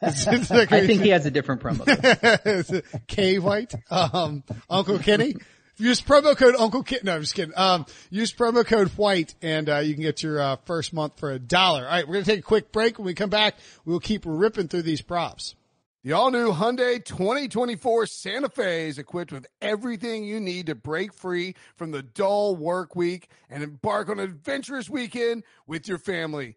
I 0.00 0.12
think 0.12 1.02
he 1.02 1.08
has 1.08 1.26
a 1.26 1.30
different 1.32 1.60
promo. 1.60 2.84
K 3.08 3.40
White, 3.40 3.74
um, 3.90 4.44
Uncle 4.70 5.00
Kenny. 5.00 5.34
Use 5.80 6.00
promo 6.00 6.36
code 6.36 6.56
Uncle 6.58 6.82
Kit. 6.82 7.04
No, 7.04 7.14
I'm 7.14 7.20
just 7.20 7.36
kidding. 7.36 7.54
Um, 7.56 7.86
use 8.10 8.32
promo 8.32 8.66
code 8.66 8.88
White 8.90 9.36
and, 9.40 9.68
uh, 9.68 9.78
you 9.78 9.94
can 9.94 10.02
get 10.02 10.24
your, 10.24 10.40
uh, 10.40 10.56
first 10.64 10.92
month 10.92 11.18
for 11.20 11.30
a 11.30 11.38
dollar. 11.38 11.84
All 11.84 11.90
right. 11.90 12.06
We're 12.06 12.20
to 12.20 12.24
take 12.24 12.40
a 12.40 12.42
quick 12.42 12.72
break. 12.72 12.98
When 12.98 13.06
we 13.06 13.14
come 13.14 13.30
back, 13.30 13.54
we'll 13.84 14.00
keep 14.00 14.22
ripping 14.24 14.66
through 14.66 14.82
these 14.82 15.02
props. 15.02 15.54
The 16.02 16.12
all 16.12 16.30
new 16.30 16.52
Hyundai 16.52 17.04
2024 17.04 18.06
Santa 18.06 18.48
Fe 18.48 18.88
is 18.88 18.98
equipped 18.98 19.32
with 19.32 19.46
everything 19.60 20.24
you 20.24 20.40
need 20.40 20.66
to 20.66 20.74
break 20.74 21.12
free 21.12 21.54
from 21.76 21.90
the 21.90 22.02
dull 22.02 22.56
work 22.56 22.96
week 22.96 23.28
and 23.50 23.62
embark 23.62 24.08
on 24.08 24.18
an 24.18 24.24
adventurous 24.24 24.88
weekend 24.88 25.44
with 25.66 25.86
your 25.86 25.98
family. 25.98 26.56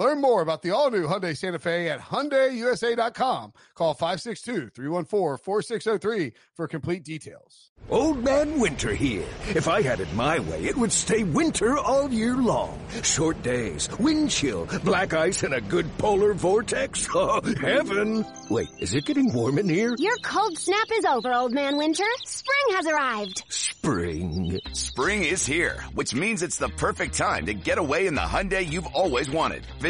Learn 0.00 0.20
more 0.22 0.40
about 0.40 0.62
the 0.62 0.70
all-new 0.70 1.06
Hyundai 1.06 1.36
Santa 1.36 1.58
Fe 1.58 1.90
at 1.90 2.00
HyundaiUSA.com. 2.00 3.52
Call 3.74 3.94
562-314-4603 3.94 6.32
for 6.56 6.66
complete 6.66 7.04
details. 7.04 7.70
Old 7.90 8.24
Man 8.24 8.58
Winter 8.60 8.94
here. 8.94 9.26
If 9.48 9.68
I 9.68 9.82
had 9.82 10.00
it 10.00 10.10
my 10.14 10.38
way, 10.38 10.64
it 10.64 10.74
would 10.76 10.92
stay 10.92 11.22
winter 11.24 11.76
all 11.76 12.10
year 12.10 12.36
long. 12.36 12.78
Short 13.02 13.42
days, 13.42 13.90
wind 13.98 14.30
chill, 14.30 14.66
black 14.84 15.12
ice, 15.12 15.42
and 15.42 15.52
a 15.52 15.60
good 15.60 15.86
polar 15.98 16.32
vortex. 16.32 17.06
Oh, 17.22 17.40
heaven. 17.60 18.24
Wait, 18.48 18.68
is 18.78 18.94
it 18.94 19.04
getting 19.04 19.30
warm 19.34 19.58
in 19.58 19.68
here? 19.68 19.94
Your 19.98 20.16
cold 20.18 20.56
snap 20.56 20.86
is 20.92 21.04
over, 21.04 21.34
Old 21.34 21.52
Man 21.52 21.76
Winter. 21.76 22.04
Spring 22.24 22.76
has 22.76 22.86
arrived. 22.86 23.44
spring. 23.48 24.58
Spring 24.72 25.24
is 25.24 25.44
here, 25.44 25.82
which 25.94 26.14
means 26.14 26.42
it's 26.42 26.58
the 26.58 26.68
perfect 26.70 27.14
time 27.16 27.46
to 27.46 27.54
get 27.54 27.78
away 27.78 28.06
in 28.06 28.14
the 28.14 28.20
Hyundai 28.20 28.64
you've 28.66 28.86
always 28.86 29.28
wanted. 29.28 29.66
Visit 29.80 29.89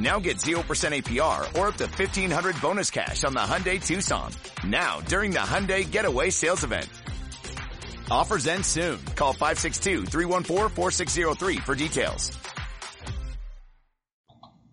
Now 0.00 0.18
get 0.18 0.38
0% 0.38 0.62
APR 0.62 1.40
or 1.58 1.68
up 1.68 1.76
to 1.76 1.84
1500 1.84 2.60
bonus 2.62 2.90
cash 2.90 3.22
on 3.22 3.34
the 3.34 3.40
Hyundai 3.40 3.84
Tucson. 3.84 4.32
Now 4.64 5.02
during 5.02 5.30
the 5.30 5.40
Hyundai 5.40 5.90
Getaway 5.90 6.30
Sales 6.30 6.64
Event. 6.64 6.88
Offers 8.10 8.46
end 8.46 8.64
soon. 8.64 8.98
Call 9.14 9.34
562-314-4603 9.34 11.62
for 11.62 11.74
details. 11.74 12.32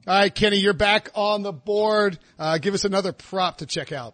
All 0.07 0.17
right, 0.17 0.33
Kenny, 0.33 0.55
you're 0.57 0.71
back 0.71 1.09
on 1.15 1.43
the 1.43 1.51
board. 1.51 2.17
Uh, 2.39 2.59
give 2.59 2.73
us 2.73 2.85
another 2.85 3.11
prop 3.11 3.57
to 3.57 3.65
check 3.65 3.91
out. 3.91 4.13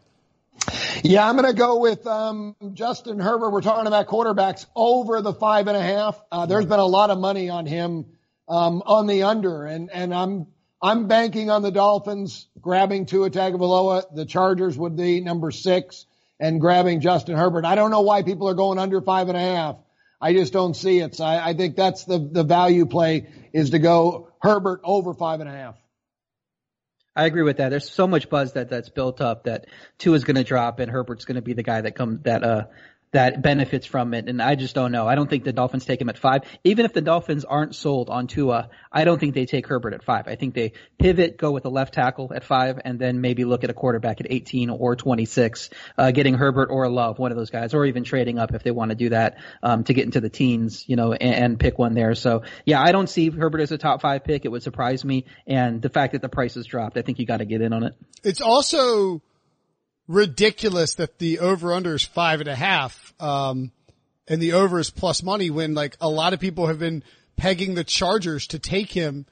Yeah, 1.04 1.30
I'm 1.30 1.38
going 1.38 1.48
to 1.48 1.58
go 1.58 1.80
with 1.80 2.08
um, 2.08 2.56
Justin 2.74 3.20
Herbert. 3.20 3.52
We're 3.52 3.62
talking 3.62 3.86
about 3.86 4.08
quarterbacks 4.08 4.66
over 4.76 5.22
the 5.22 5.34
five 5.34 5.68
and 5.68 5.78
a 5.78 5.82
half. 5.82 6.20
Uh, 6.32 6.48
there's 6.48 6.66
been 6.66 6.80
a 6.80 6.86
lot 6.86 7.12
of 7.12 7.20
money 7.20 7.50
on 7.50 7.68
him 7.68 8.08
um, 8.48 8.82
on 8.86 9.08
the 9.08 9.24
under, 9.24 9.66
and 9.66 9.90
and 9.92 10.14
I'm 10.14 10.48
I'm 10.84 11.08
banking 11.08 11.50
on 11.50 11.62
the 11.62 11.72
Dolphins 11.72 12.46
grabbing 12.60 13.06
Tua 13.06 13.30
Tagovailoa. 13.30 14.14
The 14.14 14.26
Chargers 14.26 14.78
would 14.78 14.98
be 14.98 15.22
number 15.22 15.50
six 15.50 16.06
and 16.42 16.60
grabbing 16.60 17.00
Justin 17.00 17.38
Herbert. 17.38 17.64
I 17.64 17.76
don't 17.76 17.90
know 17.90 18.02
why 18.02 18.22
people 18.22 18.50
are 18.50 18.54
going 18.54 18.78
under 18.78 19.00
five 19.02 19.30
and 19.30 19.38
a 19.38 19.42
half. 19.42 19.78
I 20.20 20.34
just 20.34 20.52
don't 20.52 20.74
see 20.76 21.00
it. 21.00 21.16
So 21.16 21.24
I, 21.24 21.50
I 21.50 21.54
think 21.54 21.78
that's 21.78 22.04
the 22.04 22.20
the 22.20 22.44
value 22.44 22.86
play 22.86 23.30
is 23.54 23.70
to 23.70 23.80
go 23.80 24.28
Herbert 24.42 24.82
over 24.84 25.14
five 25.14 25.40
and 25.40 25.50
a 25.50 25.54
half. 25.54 25.76
I 27.16 27.28
agree 27.28 27.44
with 27.44 27.58
that. 27.58 27.70
There's 27.70 27.90
so 27.90 28.08
much 28.08 28.30
buzz 28.30 28.54
that 28.54 28.70
that's 28.70 28.90
built 28.90 29.22
up 29.22 29.46
that 29.46 29.68
Tua 30.00 30.16
is 30.16 30.26
going 30.26 30.36
to 30.36 30.44
drop 30.44 30.80
and 30.80 30.92
Herbert's 30.92 31.24
going 31.26 31.36
to 31.36 31.42
be 31.42 31.54
the 31.54 31.64
guy 31.64 31.80
that 31.80 31.96
come 31.96 32.20
that 32.24 32.44
uh 32.44 32.66
that 33.14 33.42
benefits 33.42 33.86
from 33.86 34.14
it. 34.14 34.28
And 34.28 34.42
I 34.42 34.56
just 34.56 34.76
don't 34.76 34.92
know. 34.92 35.08
I 35.08 35.16
don't 35.16 35.30
think 35.30 35.44
the 35.44 35.54
Dolphins 35.54 35.86
take 35.86 36.02
him 36.02 36.10
at 36.10 36.18
five. 36.18 36.42
Even 36.64 36.86
if 36.86 36.94
the 36.94 37.02
Dolphins 37.02 37.46
aren't 37.46 37.76
sold 37.76 38.10
on 38.10 38.28
Tua, 38.28 38.70
I 38.92 39.06
don't 39.06 39.20
think 39.20 39.36
they 39.36 39.46
take 39.46 39.68
Herbert 39.68 39.94
at 39.94 40.04
five. 40.04 40.28
I 40.28 40.36
think 40.36 40.56
they 40.56 40.74
pivot, 40.98 41.38
go 41.38 41.52
with 41.52 41.66
a 41.66 41.70
left 41.70 41.94
tackle 41.94 42.32
at 42.36 42.44
five, 42.44 42.80
and 42.84 43.00
then 43.00 43.22
maybe 43.22 43.46
look 43.46 43.64
at 43.64 43.70
a 43.70 43.74
quarterback 43.74 44.20
at 44.20 44.28
18 44.30 44.70
or 44.70 44.96
26, 44.96 45.70
uh, 45.98 46.12
getting 46.12 46.34
Herbert 46.34 46.70
or 46.72 46.90
Love, 46.90 47.20
one 47.20 47.32
of 47.32 47.38
those 47.38 47.52
guys, 47.52 47.74
or 47.74 47.86
even 47.86 48.04
trading 48.04 48.40
up 48.40 48.54
if 48.54 48.64
they 48.64 48.72
want 48.72 48.90
to 48.90 48.96
do 48.96 49.10
that, 49.10 49.38
um, 49.62 49.84
to 49.84 49.94
get 49.94 50.06
into 50.06 50.20
the 50.20 50.30
teens, 50.30 50.84
you 50.88 50.96
know, 50.96 51.14
and, 51.14 51.36
and 51.36 51.60
pick 51.60 51.78
one 51.78 51.94
there. 51.94 52.16
So 52.16 52.42
yeah, 52.66 52.82
I 52.82 52.92
don't 52.92 53.08
see 53.08 53.30
Herbert 53.30 53.62
as 53.62 53.72
a 53.72 53.78
top 53.78 54.02
five 54.02 54.24
pick. 54.24 54.44
It 54.46 54.50
would 54.50 54.64
surprise 54.64 55.06
me. 55.06 55.26
And 55.46 55.82
the 55.82 55.90
fact 55.90 56.14
that 56.14 56.22
the 56.22 56.30
price 56.30 56.56
has 56.56 56.66
dropped, 56.66 56.98
I 56.98 57.04
think 57.04 57.20
you 57.20 57.26
got 57.28 57.38
to 57.38 57.46
get 57.46 57.62
in 57.62 57.74
on 57.74 57.84
it. 57.84 57.94
It's 58.24 58.42
also, 58.42 59.22
ridiculous 60.08 60.96
that 60.96 61.20
the 61.20 61.40
over 61.40 61.74
under 61.74 61.96
is 61.96 62.04
five 62.04 62.40
and 62.40 62.50
a 62.50 62.56
half, 62.56 63.14
um, 63.20 63.72
and 64.28 64.42
the 64.42 64.54
over 64.54 64.80
is 64.80 64.90
plus 64.90 65.24
money 65.24 65.50
when 65.50 65.74
like 65.74 65.98
a 66.02 66.10
lot 66.10 66.34
of 66.34 66.40
people 66.40 66.68
have 66.68 66.80
been 66.80 67.04
pegging 67.36 67.74
the 67.74 67.84
Chargers 67.84 68.48
to 68.48 68.60
take 68.60 68.92
him 68.92 69.26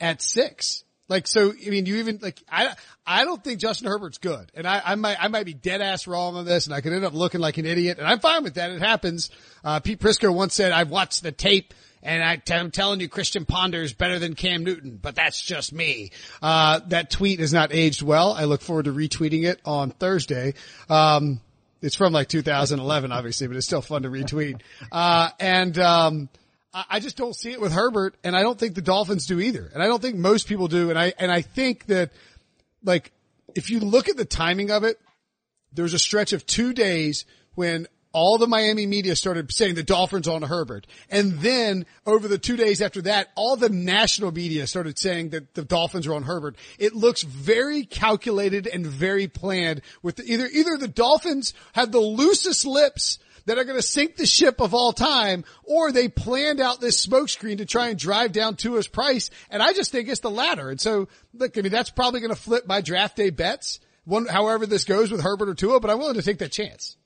at 0.00 0.22
six. 0.22 0.84
Like, 1.08 1.28
so, 1.28 1.52
I 1.52 1.70
mean, 1.70 1.86
you 1.86 1.96
even, 1.96 2.18
like, 2.20 2.42
I, 2.50 2.74
I 3.06 3.24
don't 3.24 3.42
think 3.42 3.60
Justin 3.60 3.86
Herbert's 3.86 4.18
good. 4.18 4.50
And 4.54 4.66
I, 4.66 4.82
I 4.84 4.94
might, 4.96 5.16
I 5.22 5.28
might 5.28 5.46
be 5.46 5.54
dead 5.54 5.80
ass 5.80 6.08
wrong 6.08 6.34
on 6.34 6.44
this 6.44 6.66
and 6.66 6.74
I 6.74 6.80
could 6.80 6.92
end 6.92 7.04
up 7.04 7.14
looking 7.14 7.40
like 7.40 7.58
an 7.58 7.66
idiot 7.66 7.98
and 7.98 8.08
I'm 8.08 8.18
fine 8.18 8.42
with 8.42 8.54
that. 8.54 8.72
It 8.72 8.80
happens. 8.80 9.30
Uh, 9.62 9.78
Pete 9.78 10.00
Prisco 10.00 10.34
once 10.34 10.54
said, 10.54 10.72
I've 10.72 10.90
watched 10.90 11.22
the 11.22 11.30
tape 11.30 11.74
and 12.06 12.22
I, 12.22 12.40
am 12.54 12.70
telling 12.70 13.00
you, 13.00 13.08
Christian 13.08 13.44
Ponder 13.44 13.82
is 13.82 13.92
better 13.92 14.18
than 14.18 14.34
Cam 14.34 14.64
Newton, 14.64 14.98
but 15.00 15.16
that's 15.16 15.40
just 15.40 15.72
me. 15.72 16.12
Uh, 16.40 16.80
that 16.88 17.10
tweet 17.10 17.40
has 17.40 17.52
not 17.52 17.74
aged 17.74 18.00
well. 18.00 18.32
I 18.32 18.44
look 18.44 18.62
forward 18.62 18.84
to 18.84 18.92
retweeting 18.92 19.44
it 19.44 19.60
on 19.64 19.90
Thursday. 19.90 20.54
Um, 20.88 21.40
it's 21.82 21.96
from 21.96 22.12
like 22.12 22.28
2011, 22.28 23.12
obviously, 23.12 23.48
but 23.48 23.56
it's 23.56 23.66
still 23.66 23.82
fun 23.82 24.02
to 24.02 24.08
retweet. 24.08 24.60
Uh, 24.90 25.30
and, 25.40 25.76
um, 25.78 26.28
I 26.90 27.00
just 27.00 27.16
don't 27.16 27.34
see 27.34 27.52
it 27.52 27.60
with 27.60 27.72
Herbert, 27.72 28.16
and 28.22 28.36
I 28.36 28.42
don't 28.42 28.58
think 28.58 28.74
the 28.74 28.82
Dolphins 28.82 29.26
do 29.26 29.40
either. 29.40 29.70
And 29.72 29.82
I 29.82 29.86
don't 29.86 30.02
think 30.02 30.16
most 30.16 30.46
people 30.46 30.68
do. 30.68 30.90
And 30.90 30.98
I, 30.98 31.14
and 31.18 31.32
I 31.32 31.40
think 31.40 31.86
that, 31.86 32.12
like, 32.84 33.12
if 33.54 33.70
you 33.70 33.80
look 33.80 34.10
at 34.10 34.18
the 34.18 34.26
timing 34.26 34.70
of 34.70 34.84
it, 34.84 35.00
there's 35.72 35.94
a 35.94 35.98
stretch 35.98 36.34
of 36.34 36.46
two 36.46 36.74
days 36.74 37.24
when 37.54 37.86
all 38.16 38.38
the 38.38 38.46
Miami 38.46 38.86
media 38.86 39.14
started 39.14 39.52
saying 39.52 39.74
the 39.74 39.82
Dolphins 39.82 40.26
on 40.26 40.40
Herbert. 40.40 40.86
And 41.10 41.32
then 41.40 41.84
over 42.06 42.28
the 42.28 42.38
two 42.38 42.56
days 42.56 42.80
after 42.80 43.02
that, 43.02 43.28
all 43.34 43.56
the 43.56 43.68
national 43.68 44.32
media 44.32 44.66
started 44.66 44.98
saying 44.98 45.28
that 45.30 45.52
the 45.52 45.66
Dolphins 45.66 46.06
are 46.06 46.14
on 46.14 46.22
Herbert. 46.22 46.56
It 46.78 46.94
looks 46.94 47.20
very 47.20 47.84
calculated 47.84 48.66
and 48.66 48.86
very 48.86 49.28
planned 49.28 49.82
with 50.02 50.16
the, 50.16 50.24
either, 50.24 50.46
either 50.46 50.78
the 50.78 50.88
Dolphins 50.88 51.52
have 51.74 51.92
the 51.92 52.00
loosest 52.00 52.64
lips 52.64 53.18
that 53.44 53.58
are 53.58 53.64
going 53.64 53.78
to 53.78 53.86
sink 53.86 54.16
the 54.16 54.24
ship 54.24 54.62
of 54.62 54.72
all 54.72 54.94
time, 54.94 55.44
or 55.64 55.92
they 55.92 56.08
planned 56.08 56.58
out 56.58 56.80
this 56.80 57.06
smokescreen 57.06 57.58
to 57.58 57.66
try 57.66 57.88
and 57.88 57.98
drive 57.98 58.32
down 58.32 58.56
Tua's 58.56 58.88
price. 58.88 59.28
And 59.50 59.62
I 59.62 59.74
just 59.74 59.92
think 59.92 60.08
it's 60.08 60.20
the 60.20 60.30
latter. 60.30 60.70
And 60.70 60.80
so, 60.80 61.08
look, 61.34 61.58
I 61.58 61.60
mean, 61.60 61.70
that's 61.70 61.90
probably 61.90 62.20
going 62.20 62.34
to 62.34 62.40
flip 62.40 62.66
my 62.66 62.80
draft 62.80 63.14
day 63.14 63.28
bets, 63.28 63.78
one, 64.04 64.24
however 64.24 64.64
this 64.64 64.84
goes 64.84 65.12
with 65.12 65.20
Herbert 65.20 65.50
or 65.50 65.54
Tua, 65.54 65.80
but 65.80 65.90
I'm 65.90 65.98
willing 65.98 66.14
to 66.14 66.22
take 66.22 66.38
that 66.38 66.50
chance. 66.50 66.96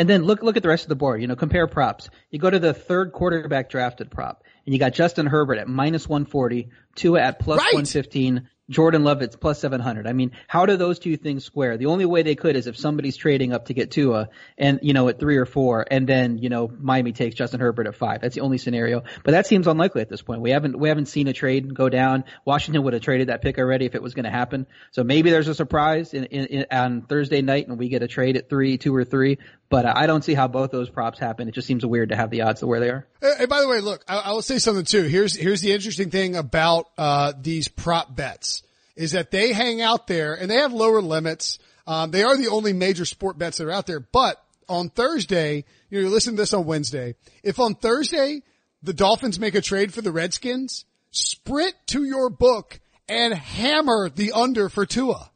And 0.00 0.08
then 0.08 0.22
look 0.22 0.42
look 0.42 0.56
at 0.56 0.62
the 0.62 0.68
rest 0.70 0.84
of 0.84 0.88
the 0.88 0.96
board. 0.96 1.20
You 1.20 1.26
know, 1.26 1.36
compare 1.36 1.66
props. 1.66 2.08
You 2.30 2.38
go 2.38 2.48
to 2.48 2.58
the 2.58 2.72
third 2.72 3.12
quarterback 3.12 3.68
drafted 3.68 4.10
prop, 4.10 4.42
and 4.64 4.72
you 4.72 4.78
got 4.78 4.94
Justin 4.94 5.26
Herbert 5.26 5.58
at 5.58 5.68
minus 5.68 6.08
140, 6.08 6.70
Tua 6.94 7.20
at 7.20 7.38
plus 7.38 7.58
right. 7.58 7.74
115, 7.74 8.48
Jordan 8.70 9.02
Love 9.02 9.20
it's 9.20 9.34
plus 9.34 9.58
700. 9.58 10.06
I 10.06 10.12
mean, 10.12 10.30
how 10.46 10.64
do 10.64 10.76
those 10.76 11.00
two 11.00 11.16
things 11.16 11.44
square? 11.44 11.76
The 11.76 11.86
only 11.86 12.06
way 12.06 12.22
they 12.22 12.36
could 12.36 12.54
is 12.54 12.68
if 12.68 12.76
somebody's 12.76 13.16
trading 13.16 13.52
up 13.52 13.66
to 13.66 13.74
get 13.74 13.90
Tua 13.90 14.28
and, 14.56 14.78
you 14.82 14.92
know, 14.92 15.08
at 15.08 15.18
three 15.18 15.36
or 15.36 15.44
four 15.44 15.84
and 15.90 16.08
then, 16.08 16.38
you 16.38 16.48
know, 16.48 16.70
Miami 16.80 17.12
takes 17.12 17.34
Justin 17.34 17.60
Herbert 17.60 17.88
at 17.88 17.96
five. 17.96 18.20
That's 18.20 18.36
the 18.36 18.42
only 18.42 18.58
scenario. 18.58 19.02
But 19.24 19.32
that 19.32 19.46
seems 19.46 19.66
unlikely 19.66 20.02
at 20.02 20.08
this 20.08 20.22
point. 20.22 20.40
We 20.40 20.50
haven't, 20.50 20.78
we 20.78 20.88
haven't 20.88 21.06
seen 21.06 21.26
a 21.26 21.32
trade 21.32 21.74
go 21.74 21.88
down. 21.88 22.24
Washington 22.44 22.84
would 22.84 22.92
have 22.92 23.02
traded 23.02 23.28
that 23.28 23.42
pick 23.42 23.58
already 23.58 23.86
if 23.86 23.96
it 23.96 24.02
was 24.02 24.14
going 24.14 24.24
to 24.24 24.30
happen. 24.30 24.66
So 24.92 25.02
maybe 25.02 25.30
there's 25.30 25.48
a 25.48 25.54
surprise 25.54 26.14
in, 26.14 26.24
in, 26.26 26.46
in, 26.46 26.66
on 26.70 27.02
Thursday 27.02 27.42
night 27.42 27.66
and 27.66 27.76
we 27.76 27.88
get 27.88 28.04
a 28.04 28.08
trade 28.08 28.36
at 28.36 28.48
three, 28.48 28.78
two 28.78 28.94
or 28.94 29.04
three. 29.04 29.38
But 29.68 29.84
I 29.84 30.06
don't 30.06 30.22
see 30.22 30.34
how 30.34 30.46
both 30.46 30.70
those 30.70 30.90
props 30.90 31.18
happen. 31.18 31.48
It 31.48 31.54
just 31.54 31.66
seems 31.66 31.84
weird 31.84 32.10
to 32.10 32.16
have 32.16 32.30
the 32.30 32.42
odds 32.42 32.60
to 32.60 32.66
where 32.66 32.80
they 32.80 32.90
are. 32.90 33.06
By 33.20 33.60
the 33.60 33.68
way, 33.68 33.80
look, 33.80 34.02
I, 34.08 34.18
I 34.18 34.32
will 34.32 34.42
say 34.42 34.58
something 34.58 34.84
too. 34.84 35.02
Here's, 35.02 35.36
here's 35.36 35.60
the 35.60 35.72
interesting 35.72 36.10
thing 36.10 36.36
about, 36.36 36.88
uh, 36.96 37.34
these 37.38 37.68
prop 37.68 38.14
bets 38.14 38.62
is 38.96 39.12
that 39.12 39.30
they 39.30 39.52
hang 39.52 39.82
out 39.82 40.06
there 40.06 40.34
and 40.34 40.50
they 40.50 40.56
have 40.56 40.72
lower 40.72 41.02
limits. 41.02 41.58
Um, 41.86 42.10
they 42.10 42.22
are 42.22 42.36
the 42.36 42.48
only 42.48 42.72
major 42.72 43.04
sport 43.04 43.36
bets 43.38 43.58
that 43.58 43.66
are 43.66 43.72
out 43.72 43.86
there. 43.86 44.00
But 44.00 44.42
on 44.68 44.88
Thursday, 44.88 45.64
you 45.90 46.02
know, 46.02 46.08
listen 46.08 46.34
to 46.34 46.42
this 46.42 46.54
on 46.54 46.64
Wednesday. 46.64 47.14
If 47.42 47.58
on 47.60 47.74
Thursday 47.74 48.42
the 48.82 48.94
Dolphins 48.94 49.38
make 49.38 49.54
a 49.54 49.60
trade 49.60 49.92
for 49.92 50.00
the 50.00 50.12
Redskins, 50.12 50.86
sprint 51.10 51.74
to 51.88 52.04
your 52.04 52.30
book 52.30 52.80
and 53.08 53.34
hammer 53.34 54.08
the 54.08 54.32
under 54.32 54.68
for 54.70 54.86
Tua. 54.86 55.30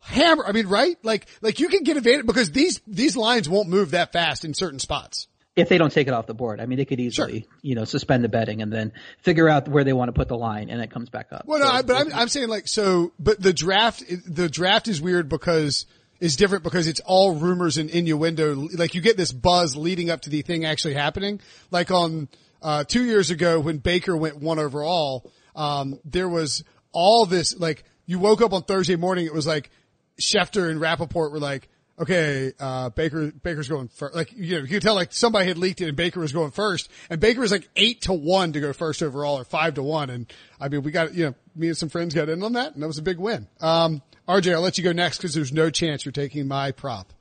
Hammer. 0.00 0.46
I 0.46 0.52
mean, 0.52 0.68
right? 0.68 0.96
Like, 1.02 1.26
like 1.42 1.60
you 1.60 1.68
can 1.68 1.82
get 1.82 1.96
advantage 1.96 2.26
because 2.26 2.50
these, 2.52 2.80
these 2.86 3.16
lines 3.16 3.48
won't 3.48 3.68
move 3.68 3.90
that 3.90 4.12
fast 4.12 4.44
in 4.44 4.54
certain 4.54 4.78
spots 4.78 5.26
if 5.56 5.70
they 5.70 5.78
don't 5.78 5.90
take 5.90 6.06
it 6.06 6.12
off 6.12 6.26
the 6.26 6.34
board. 6.34 6.60
I 6.60 6.66
mean, 6.66 6.76
they 6.76 6.84
could 6.84 7.00
easily, 7.00 7.40
sure. 7.40 7.50
you 7.62 7.74
know, 7.74 7.84
suspend 7.84 8.22
the 8.22 8.28
betting 8.28 8.60
and 8.60 8.70
then 8.70 8.92
figure 9.22 9.48
out 9.48 9.66
where 9.66 9.84
they 9.84 9.94
want 9.94 10.10
to 10.10 10.12
put 10.12 10.28
the 10.28 10.36
line 10.36 10.68
and 10.68 10.82
it 10.82 10.90
comes 10.90 11.08
back 11.08 11.28
up. 11.32 11.44
Well, 11.46 11.58
so, 11.58 11.64
no, 11.64 11.70
I, 11.70 11.82
but 11.82 11.96
I'm, 11.96 12.12
I'm 12.12 12.28
saying 12.28 12.48
like, 12.48 12.68
so, 12.68 13.12
but 13.18 13.40
the 13.40 13.54
draft, 13.54 14.04
the 14.26 14.50
draft 14.50 14.86
is 14.86 15.00
weird 15.00 15.30
because 15.30 15.86
is 16.18 16.36
different 16.36 16.64
because 16.64 16.86
it's 16.86 17.00
all 17.00 17.34
rumors 17.34 17.78
and 17.78 17.90
innuendo. 17.90 18.68
Like 18.74 18.94
you 18.94 19.00
get 19.00 19.16
this 19.16 19.32
buzz 19.32 19.76
leading 19.76 20.10
up 20.10 20.22
to 20.22 20.30
the 20.30 20.42
thing 20.42 20.64
actually 20.64 20.94
happening. 20.94 21.40
Like 21.70 21.90
on, 21.90 22.28
uh, 22.62 22.84
two 22.84 23.04
years 23.04 23.30
ago 23.30 23.58
when 23.60 23.78
Baker 23.78 24.16
went 24.16 24.38
one 24.38 24.58
overall, 24.58 25.30
um, 25.54 25.98
there 26.04 26.28
was 26.28 26.64
all 26.92 27.24
this, 27.26 27.58
like 27.58 27.84
you 28.04 28.18
woke 28.18 28.42
up 28.42 28.52
on 28.52 28.62
Thursday 28.62 28.96
morning, 28.96 29.26
it 29.26 29.34
was 29.34 29.46
like 29.46 29.70
Schefter 30.20 30.70
and 30.70 30.80
Rapoport 30.80 31.32
were 31.32 31.40
like, 31.40 31.68
okay, 31.98 32.52
uh, 32.58 32.90
Baker, 32.90 33.30
Baker's 33.30 33.68
going 33.68 33.88
first. 33.88 34.14
Like, 34.14 34.32
you 34.32 34.56
know, 34.56 34.62
you 34.62 34.68
could 34.68 34.82
tell 34.82 34.94
like 34.94 35.12
somebody 35.12 35.46
had 35.46 35.58
leaked 35.58 35.80
it 35.80 35.88
and 35.88 35.96
Baker 35.96 36.20
was 36.20 36.32
going 36.32 36.50
first 36.50 36.90
and 37.10 37.20
Baker 37.20 37.40
was 37.40 37.50
like 37.50 37.68
eight 37.76 38.02
to 38.02 38.12
one 38.12 38.52
to 38.52 38.60
go 38.60 38.72
first 38.72 39.02
overall 39.02 39.38
or 39.38 39.44
five 39.44 39.74
to 39.74 39.82
one. 39.82 40.10
And 40.10 40.32
I 40.60 40.68
mean, 40.68 40.82
we 40.82 40.90
got, 40.90 41.14
you 41.14 41.26
know, 41.26 41.34
me 41.54 41.68
and 41.68 41.76
some 41.76 41.88
friends 41.88 42.14
got 42.14 42.28
in 42.28 42.42
on 42.42 42.54
that 42.54 42.74
and 42.74 42.82
that 42.82 42.86
was 42.86 42.98
a 42.98 43.02
big 43.02 43.18
win. 43.18 43.48
Um, 43.60 44.02
RJ, 44.28 44.54
I'll 44.54 44.60
let 44.60 44.78
you 44.78 44.84
go 44.84 44.92
next 44.92 45.18
because 45.18 45.34
there's 45.34 45.52
no 45.52 45.70
chance 45.70 46.04
you're 46.04 46.12
taking 46.12 46.48
my 46.48 46.72
prop. 46.72 47.12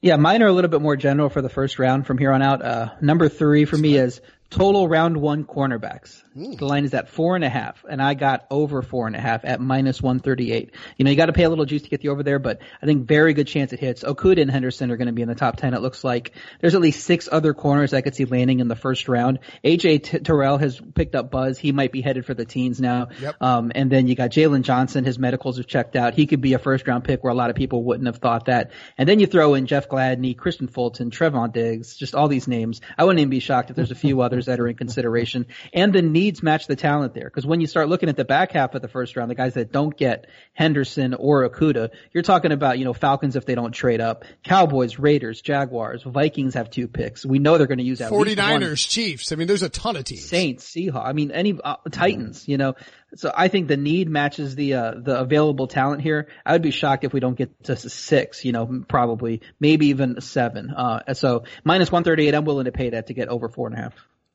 Yeah, 0.00 0.16
mine 0.16 0.42
are 0.42 0.48
a 0.48 0.52
little 0.52 0.70
bit 0.70 0.82
more 0.82 0.96
general 0.96 1.30
for 1.30 1.40
the 1.40 1.48
first 1.48 1.78
round 1.78 2.06
from 2.06 2.18
here 2.18 2.30
on 2.30 2.42
out. 2.42 2.62
Uh, 2.62 2.90
number 3.00 3.30
three 3.30 3.64
for 3.64 3.78
me 3.78 3.96
is 3.96 4.20
Total 4.50 4.86
round 4.86 5.16
one 5.16 5.44
cornerbacks. 5.44 6.22
The 6.36 6.64
line 6.64 6.84
is 6.84 6.94
at 6.94 7.08
four 7.08 7.36
and 7.36 7.44
a 7.44 7.48
half, 7.48 7.84
and 7.88 8.02
I 8.02 8.14
got 8.14 8.46
over 8.50 8.82
four 8.82 9.06
and 9.06 9.14
a 9.14 9.20
half 9.20 9.44
at 9.44 9.60
minus 9.60 10.02
138. 10.02 10.72
You 10.96 11.04
know, 11.04 11.10
you 11.10 11.16
got 11.16 11.26
to 11.26 11.32
pay 11.32 11.44
a 11.44 11.48
little 11.48 11.64
juice 11.64 11.82
to 11.82 11.88
get 11.88 12.00
the 12.00 12.08
over 12.08 12.24
there, 12.24 12.40
but 12.40 12.60
I 12.82 12.86
think 12.86 13.06
very 13.06 13.34
good 13.34 13.46
chance 13.46 13.72
it 13.72 13.78
hits. 13.78 14.02
Okudah 14.02 14.42
and 14.42 14.50
Henderson 14.50 14.90
are 14.90 14.96
going 14.96 15.06
to 15.06 15.12
be 15.12 15.22
in 15.22 15.28
the 15.28 15.36
top 15.36 15.56
10. 15.56 15.74
It 15.74 15.80
looks 15.80 16.02
like 16.02 16.32
there's 16.60 16.74
at 16.74 16.80
least 16.80 17.04
six 17.04 17.28
other 17.30 17.54
corners 17.54 17.94
I 17.94 18.00
could 18.00 18.16
see 18.16 18.24
landing 18.24 18.58
in 18.58 18.66
the 18.66 18.74
first 18.74 19.08
round. 19.08 19.38
AJ 19.64 20.02
T- 20.02 20.18
Terrell 20.18 20.58
has 20.58 20.80
picked 20.80 21.14
up 21.14 21.30
buzz. 21.30 21.56
He 21.56 21.70
might 21.70 21.92
be 21.92 22.00
headed 22.00 22.26
for 22.26 22.34
the 22.34 22.44
teens 22.44 22.80
now. 22.80 23.08
Yep. 23.20 23.36
Um, 23.40 23.72
and 23.72 23.90
then 23.90 24.08
you 24.08 24.16
got 24.16 24.30
Jaylon 24.30 24.62
Johnson. 24.62 25.04
His 25.04 25.20
medicals 25.20 25.58
have 25.58 25.68
checked 25.68 25.94
out. 25.94 26.14
He 26.14 26.26
could 26.26 26.40
be 26.40 26.54
a 26.54 26.58
first 26.58 26.86
round 26.88 27.04
pick 27.04 27.22
where 27.22 27.32
a 27.32 27.36
lot 27.36 27.50
of 27.50 27.56
people 27.56 27.84
wouldn't 27.84 28.06
have 28.06 28.18
thought 28.18 28.46
that. 28.46 28.72
And 28.98 29.08
then 29.08 29.20
you 29.20 29.26
throw 29.26 29.54
in 29.54 29.66
Jeff 29.66 29.88
Gladney, 29.88 30.36
Kristian 30.36 30.66
Fulton, 30.66 31.10
Trevon 31.10 31.52
Diggs, 31.52 31.96
just 31.96 32.16
all 32.16 32.26
these 32.26 32.48
names. 32.48 32.80
I 32.98 33.04
wouldn't 33.04 33.20
even 33.20 33.30
be 33.30 33.40
shocked 33.40 33.70
if 33.70 33.76
there's 33.76 33.92
a 33.92 33.94
few 33.94 34.20
others 34.20 34.33
that 34.42 34.60
are 34.60 34.68
in 34.68 34.76
consideration. 34.76 35.46
And 35.72 35.92
the 35.92 36.02
needs 36.02 36.42
match 36.42 36.66
the 36.66 36.76
talent 36.76 37.14
there. 37.14 37.30
Cause 37.30 37.46
when 37.46 37.60
you 37.60 37.66
start 37.66 37.88
looking 37.88 38.08
at 38.08 38.16
the 38.16 38.24
back 38.24 38.52
half 38.52 38.74
of 38.74 38.82
the 38.82 38.88
first 38.88 39.16
round, 39.16 39.30
the 39.30 39.34
guys 39.34 39.54
that 39.54 39.72
don't 39.72 39.96
get 39.96 40.26
Henderson 40.52 41.14
or 41.14 41.48
Okudah, 41.48 41.90
you're 42.12 42.22
talking 42.22 42.52
about, 42.52 42.78
you 42.78 42.84
know, 42.84 42.92
Falcons 42.92 43.36
if 43.36 43.46
they 43.46 43.54
don't 43.54 43.72
trade 43.72 44.00
up, 44.00 44.24
Cowboys, 44.42 44.98
Raiders, 44.98 45.40
Jaguars, 45.40 46.02
Vikings 46.02 46.54
have 46.54 46.70
two 46.70 46.88
picks. 46.88 47.24
We 47.24 47.38
know 47.38 47.58
they're 47.58 47.66
going 47.66 47.78
to 47.78 47.84
use 47.84 48.00
at 48.00 48.12
least 48.12 48.38
one. 48.38 48.62
49ers, 48.62 48.88
Chiefs. 48.88 49.32
I 49.32 49.36
mean, 49.36 49.46
there's 49.46 49.62
a 49.62 49.68
ton 49.68 49.96
of 49.96 50.04
teams. 50.04 50.24
Saints, 50.24 50.70
Seahawks. 50.70 51.06
I 51.06 51.12
mean, 51.12 51.30
any 51.30 51.58
uh, 51.62 51.76
Titans. 51.90 52.48
You 52.48 52.58
know, 52.58 52.74
so 53.14 53.32
I 53.34 53.48
think 53.48 53.68
the 53.68 53.76
need 53.76 54.08
matches 54.08 54.54
the 54.54 54.74
uh, 54.74 54.94
the 54.96 55.18
available 55.18 55.66
talent 55.66 56.02
here. 56.02 56.28
I 56.44 56.52
would 56.52 56.62
be 56.62 56.70
shocked 56.70 57.04
if 57.04 57.12
we 57.12 57.20
don't 57.20 57.36
get 57.36 57.64
to 57.64 57.76
six. 57.76 58.44
You 58.44 58.52
know, 58.52 58.84
probably 58.88 59.42
maybe 59.60 59.88
even 59.88 60.20
seven. 60.20 60.70
Uh, 60.70 61.14
so 61.14 61.44
minus 61.64 61.90
one 61.90 62.04
thirty 62.04 62.28
eight. 62.28 62.34
I'm 62.34 62.44
willing 62.44 62.66
to 62.66 62.72
pay 62.72 62.90
that 62.90 63.08
to 63.08 63.14
get 63.14 63.28
over 63.28 63.48
four 63.48 63.68
and 63.68 63.76
a 63.76 63.82
half. 63.82 63.94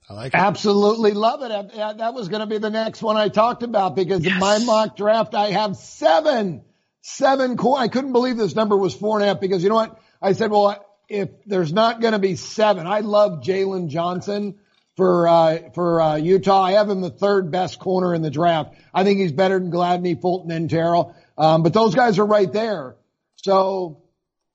I 0.10 0.14
like 0.14 0.34
it. 0.34 0.38
Absolutely 0.38 1.12
love 1.12 1.44
it. 1.44 1.76
That 1.76 2.14
was 2.16 2.30
going 2.30 2.40
to 2.40 2.48
be 2.48 2.58
the 2.58 2.72
next 2.72 3.02
one 3.04 3.16
I 3.16 3.30
talked 3.30 3.62
about 3.62 3.96
because 3.96 4.26
in 4.26 4.40
my 4.40 4.58
mock 4.58 4.98
draft, 4.98 5.36
I 5.36 5.52
have 5.52 5.76
seven, 5.76 6.64
seven 7.02 7.58
core. 7.58 7.78
I 7.78 7.90
couldn't 7.90 8.14
believe 8.14 8.36
this 8.36 8.56
number 8.56 8.76
was 8.76 8.96
four 8.96 9.18
and 9.18 9.26
a 9.26 9.28
half 9.28 9.40
because 9.40 9.62
you 9.62 9.70
know 9.70 9.76
what? 9.76 10.00
I 10.20 10.34
said, 10.34 10.50
well, 10.50 10.84
if 11.08 11.30
there's 11.46 11.72
not 11.72 12.02
going 12.02 12.14
to 12.14 12.20
be 12.20 12.36
seven, 12.36 12.88
I 12.88 13.02
love 13.02 13.42
Jaylon 13.42 13.90
Johnson 13.90 14.58
for, 14.98 15.28
uh, 15.28 15.60
for, 15.76 16.02
uh, 16.02 16.16
Utah. 16.16 16.64
I 16.64 16.72
have 16.74 16.90
him 16.90 17.02
the 17.02 17.12
third 17.12 17.52
best 17.52 17.78
corner 17.78 18.16
in 18.16 18.24
the 18.24 18.32
draft. 18.32 18.76
I 18.92 19.04
think 19.04 19.20
he's 19.20 19.32
better 19.32 19.60
than 19.60 19.72
Gladney, 19.72 20.20
Fulton, 20.20 20.50
and 20.50 20.70
Terrell. 20.70 21.16
Um, 21.38 21.62
but 21.62 21.72
those 21.72 21.94
guys 21.94 22.18
are 22.18 22.26
right 22.26 22.52
there. 22.52 22.96
So 23.36 24.02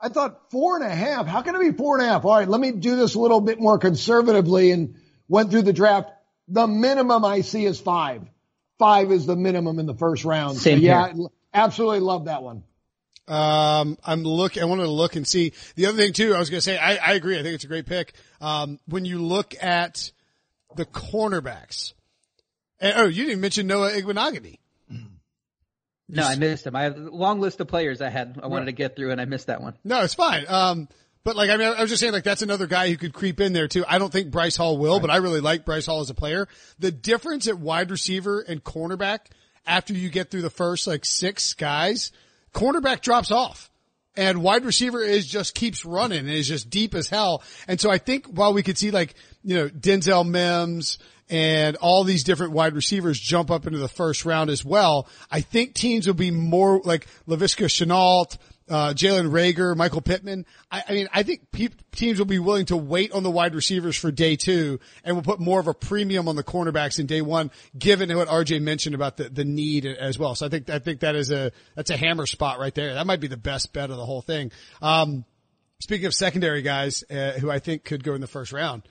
I 0.00 0.08
thought 0.08 0.50
four 0.50 0.76
and 0.76 0.84
a 0.84 0.94
half. 0.94 1.26
How 1.26 1.42
can 1.42 1.54
it 1.54 1.60
be 1.60 1.76
four 1.76 1.96
and 1.96 2.06
a 2.06 2.10
half? 2.10 2.24
All 2.24 2.36
right, 2.36 2.48
let 2.48 2.60
me 2.60 2.72
do 2.72 2.96
this 2.96 3.14
a 3.14 3.20
little 3.20 3.40
bit 3.40 3.60
more 3.60 3.78
conservatively 3.78 4.72
and 4.72 4.96
went 5.28 5.50
through 5.50 5.62
the 5.62 5.72
draft. 5.72 6.10
The 6.48 6.66
minimum 6.66 7.24
I 7.24 7.40
see 7.40 7.64
is 7.64 7.80
five. 7.80 8.22
Five 8.78 9.10
is 9.12 9.26
the 9.26 9.36
minimum 9.36 9.78
in 9.78 9.86
the 9.86 9.94
first 9.94 10.24
round. 10.24 10.58
Same 10.58 10.78
so 10.78 10.84
yeah, 10.84 11.12
here. 11.12 11.26
absolutely 11.52 12.00
love 12.00 12.26
that 12.26 12.42
one. 12.42 12.64
Um, 13.26 13.96
I'm 14.04 14.22
look. 14.22 14.58
I 14.58 14.64
wanted 14.64 14.82
to 14.82 14.90
look 14.90 15.16
and 15.16 15.26
see 15.26 15.52
the 15.76 15.86
other 15.86 15.96
thing 15.96 16.12
too. 16.12 16.34
I 16.34 16.38
was 16.38 16.50
going 16.50 16.58
to 16.58 16.64
say 16.64 16.76
I, 16.76 16.96
I 16.96 17.12
agree. 17.14 17.38
I 17.38 17.42
think 17.42 17.54
it's 17.54 17.64
a 17.64 17.68
great 17.68 17.86
pick. 17.86 18.12
Um, 18.40 18.78
when 18.86 19.04
you 19.04 19.22
look 19.22 19.54
at 19.62 20.12
the 20.76 20.84
cornerbacks, 20.84 21.94
and, 22.80 22.94
oh, 22.96 23.06
you 23.06 23.24
didn't 23.24 23.40
mention 23.40 23.66
Noah 23.66 23.92
Igbinoghene. 23.92 24.58
No, 26.06 26.22
I 26.22 26.36
missed 26.36 26.66
him. 26.66 26.76
I 26.76 26.82
have 26.82 26.98
a 26.98 27.10
long 27.10 27.40
list 27.40 27.60
of 27.60 27.68
players 27.68 28.02
I 28.02 28.10
had 28.10 28.38
I 28.42 28.46
wanted 28.46 28.66
to 28.66 28.72
get 28.72 28.94
through, 28.94 29.12
and 29.12 29.20
I 29.20 29.24
missed 29.24 29.46
that 29.46 29.62
one. 29.62 29.74
No, 29.84 30.02
it's 30.02 30.14
fine. 30.14 30.44
Um, 30.48 30.88
but 31.24 31.36
like 31.36 31.50
I 31.50 31.56
mean, 31.56 31.66
I 31.66 31.80
was 31.80 31.90
just 31.90 32.00
saying 32.00 32.12
like 32.12 32.24
that's 32.24 32.42
another 32.42 32.66
guy 32.66 32.88
who 32.88 32.96
could 32.96 33.14
creep 33.14 33.40
in 33.40 33.52
there 33.54 33.66
too. 33.66 33.84
I 33.88 33.98
don't 33.98 34.12
think 34.12 34.30
Bryce 34.30 34.56
Hall 34.56 34.76
will, 34.78 35.00
but 35.00 35.10
I 35.10 35.16
really 35.16 35.40
like 35.40 35.64
Bryce 35.64 35.86
Hall 35.86 36.00
as 36.00 36.10
a 36.10 36.14
player. 36.14 36.46
The 36.78 36.90
difference 36.90 37.48
at 37.48 37.58
wide 37.58 37.90
receiver 37.90 38.40
and 38.40 38.62
cornerback 38.62 39.20
after 39.66 39.94
you 39.94 40.10
get 40.10 40.30
through 40.30 40.42
the 40.42 40.50
first 40.50 40.86
like 40.86 41.04
six 41.04 41.54
guys, 41.54 42.12
cornerback 42.52 43.00
drops 43.00 43.30
off. 43.30 43.70
And 44.16 44.42
wide 44.42 44.64
receiver 44.64 45.02
is 45.02 45.26
just 45.26 45.54
keeps 45.56 45.84
running 45.84 46.20
and 46.20 46.30
is 46.30 46.46
just 46.46 46.70
deep 46.70 46.94
as 46.94 47.08
hell. 47.08 47.42
And 47.66 47.80
so 47.80 47.90
I 47.90 47.98
think 47.98 48.26
while 48.26 48.52
we 48.52 48.62
could 48.62 48.78
see 48.78 48.92
like, 48.92 49.14
you 49.42 49.56
know, 49.56 49.68
Denzel 49.68 50.28
Mims 50.28 50.98
and 51.28 51.74
all 51.76 52.04
these 52.04 52.22
different 52.22 52.52
wide 52.52 52.74
receivers 52.74 53.18
jump 53.18 53.50
up 53.50 53.66
into 53.66 53.78
the 53.78 53.88
first 53.88 54.24
round 54.24 54.50
as 54.50 54.64
well, 54.64 55.08
I 55.32 55.40
think 55.40 55.74
teams 55.74 56.06
will 56.06 56.14
be 56.14 56.30
more 56.30 56.80
like 56.84 57.08
Laviska 57.26 57.66
Shenault, 57.66 58.36
uh, 58.68 58.94
Jalen 58.94 59.30
Reagor, 59.30 59.76
Michael 59.76 60.00
Pittman. 60.00 60.46
I, 60.70 60.84
I 60.88 60.92
mean, 60.92 61.08
I 61.12 61.22
think 61.22 61.50
pe- 61.52 61.68
teams 61.92 62.18
will 62.18 62.26
be 62.26 62.38
willing 62.38 62.66
to 62.66 62.76
wait 62.76 63.12
on 63.12 63.22
the 63.22 63.30
wide 63.30 63.54
receivers 63.54 63.96
for 63.96 64.10
day 64.10 64.36
two 64.36 64.80
and 65.04 65.16
will 65.16 65.22
put 65.22 65.40
more 65.40 65.60
of 65.60 65.66
a 65.66 65.74
premium 65.74 66.28
on 66.28 66.36
the 66.36 66.44
cornerbacks 66.44 66.98
in 66.98 67.06
day 67.06 67.20
one, 67.20 67.50
given 67.78 68.14
what 68.16 68.28
RJ 68.28 68.62
mentioned 68.62 68.94
about 68.94 69.16
the, 69.16 69.28
the 69.28 69.44
need 69.44 69.86
as 69.86 70.18
well. 70.18 70.34
So 70.34 70.46
I 70.46 70.48
think, 70.48 70.70
I 70.70 70.78
think 70.78 71.00
that 71.00 71.14
is 71.14 71.30
a, 71.30 71.52
that's 71.74 71.90
a 71.90 71.96
hammer 71.96 72.26
spot 72.26 72.58
right 72.58 72.74
there. 72.74 72.94
That 72.94 73.06
might 73.06 73.20
be 73.20 73.28
the 73.28 73.36
best 73.36 73.72
bet 73.72 73.90
of 73.90 73.96
the 73.96 74.06
whole 74.06 74.22
thing. 74.22 74.50
Um, 74.80 75.24
speaking 75.80 76.06
of 76.06 76.14
secondary 76.14 76.62
guys, 76.62 77.04
uh, 77.10 77.32
who 77.32 77.50
I 77.50 77.58
think 77.58 77.84
could 77.84 78.02
go 78.02 78.14
in 78.14 78.20
the 78.20 78.26
first 78.26 78.52
round, 78.52 78.82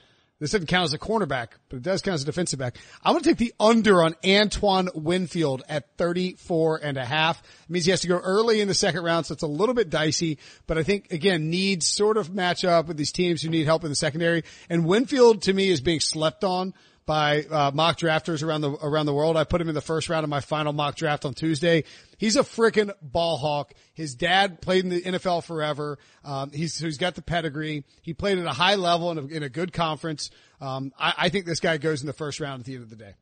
this 0.44 0.52
doesn't 0.52 0.68
count 0.68 0.84
as 0.84 0.94
a 0.94 1.00
cornerback, 1.00 1.52
but 1.70 1.78
it 1.78 1.84
does 1.84 2.02
count 2.02 2.16
as 2.16 2.24
a 2.24 2.26
defensive 2.26 2.60
back. 2.60 2.78
I'm 3.02 3.14
going 3.14 3.24
to 3.24 3.30
take 3.30 3.38
the 3.38 3.54
under 3.62 4.04
on 4.04 4.14
Antoine 4.26 4.90
Winfield 4.94 5.64
at 5.70 5.96
34 5.98 6.82
and 6.84 6.98
a 6.98 7.06
half. 7.06 7.40
It 7.40 7.70
means 7.70 7.86
he 7.86 7.92
has 7.92 8.02
to 8.02 8.10
go 8.10 8.18
early 8.18 8.60
in 8.60 8.68
the 8.68 8.74
second 8.74 9.06
round, 9.06 9.26
so 9.26 9.34
it's 9.34 9.44
a 9.44 9.48
little 9.48 9.74
bit 9.74 9.90
dicey, 9.90 10.40
but 10.68 10.78
I 10.78 10.84
think 10.84 11.14
again, 11.14 11.50
needs 11.50 11.88
sort 11.88 12.18
of 12.18 12.34
match 12.34 12.66
up 12.66 12.88
with 12.88 12.98
these 12.98 13.14
teams 13.14 13.42
who 13.42 13.50
need 13.50 13.66
help 13.66 13.86
in 13.86 13.90
the 13.90 13.96
secondary. 13.96 14.44
And 14.70 14.86
Winfield 14.86 15.44
to 15.44 15.54
me 15.54 15.70
is 15.70 15.80
being 15.80 16.02
slept 16.02 16.44
on 16.44 16.74
by 17.06 17.44
uh, 17.44 17.72
mock 17.74 17.98
drafters 18.00 18.44
around 18.44 18.62
the 18.62 18.72
around 18.72 19.06
the 19.08 19.14
world. 19.14 19.36
I 19.36 19.44
put 19.44 19.60
him 19.60 19.68
in 19.70 19.76
the 19.76 19.82
first 19.82 20.10
round 20.10 20.24
of 20.24 20.30
my 20.30 20.40
final 20.40 20.72
mock 20.74 20.96
draft 20.96 21.26
on 21.26 21.34
Tuesday. 21.34 21.84
He's 22.18 22.36
a 22.36 22.44
freaking 22.44 22.92
ball 23.02 23.38
hawk. 23.38 23.74
His 23.94 24.16
dad 24.16 24.62
played 24.62 24.84
in 24.86 24.90
the 24.90 25.02
NFL 25.02 25.44
forever. 25.44 25.98
Um, 26.24 26.52
he's 26.52 26.78
he's 26.80 26.98
got 26.98 27.16
the 27.16 27.22
pedigree. 27.22 27.84
He 28.02 28.14
played 28.14 28.38
at 28.40 28.46
a 28.46 28.52
high 28.54 28.76
level 28.76 29.12
in 29.12 29.18
a, 29.18 29.26
in 29.26 29.44
a 29.44 29.50
good 29.50 29.74
conference. 29.74 30.32
Um, 30.62 30.94
I, 30.98 31.14
I 31.18 31.30
think 31.30 31.46
this 31.46 31.60
guy 31.60 31.78
goes 31.78 32.02
in 32.02 32.08
the 32.08 32.14
first 32.14 32.40
round 32.40 32.62
at 32.62 32.66
the 32.66 32.76
end 32.76 32.84
of 32.84 32.90
the 32.90 32.96
day. 32.96 33.14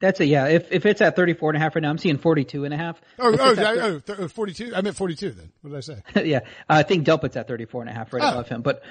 That's 0.00 0.18
it. 0.20 0.24
Yeah. 0.26 0.46
If 0.48 0.72
if 0.72 0.84
it's 0.84 1.00
at 1.00 1.14
34 1.14 1.50
and 1.50 1.56
a 1.56 1.60
half 1.60 1.76
right 1.76 1.82
now, 1.82 1.90
I'm 1.90 1.98
seeing 1.98 2.18
42 2.18 2.64
and 2.64 2.74
a 2.74 2.76
half. 2.76 3.00
Oh, 3.20 3.36
oh, 3.38 3.54
I- 3.56 4.12
oh, 4.18 4.28
42. 4.28 4.72
I 4.74 4.80
meant 4.80 4.96
42 4.96 5.30
then. 5.30 5.52
What 5.60 5.70
did 5.70 5.76
I 5.76 5.80
say? 5.80 6.02
yeah, 6.28 6.40
I 6.68 6.82
think 6.82 7.04
Delpit's 7.04 7.36
at 7.36 7.46
34 7.46 7.82
and 7.82 7.90
a 7.90 7.92
half 7.92 8.12
right 8.12 8.22
Oh. 8.24 8.30
above 8.30 8.48
him, 8.48 8.62
but 8.62 8.82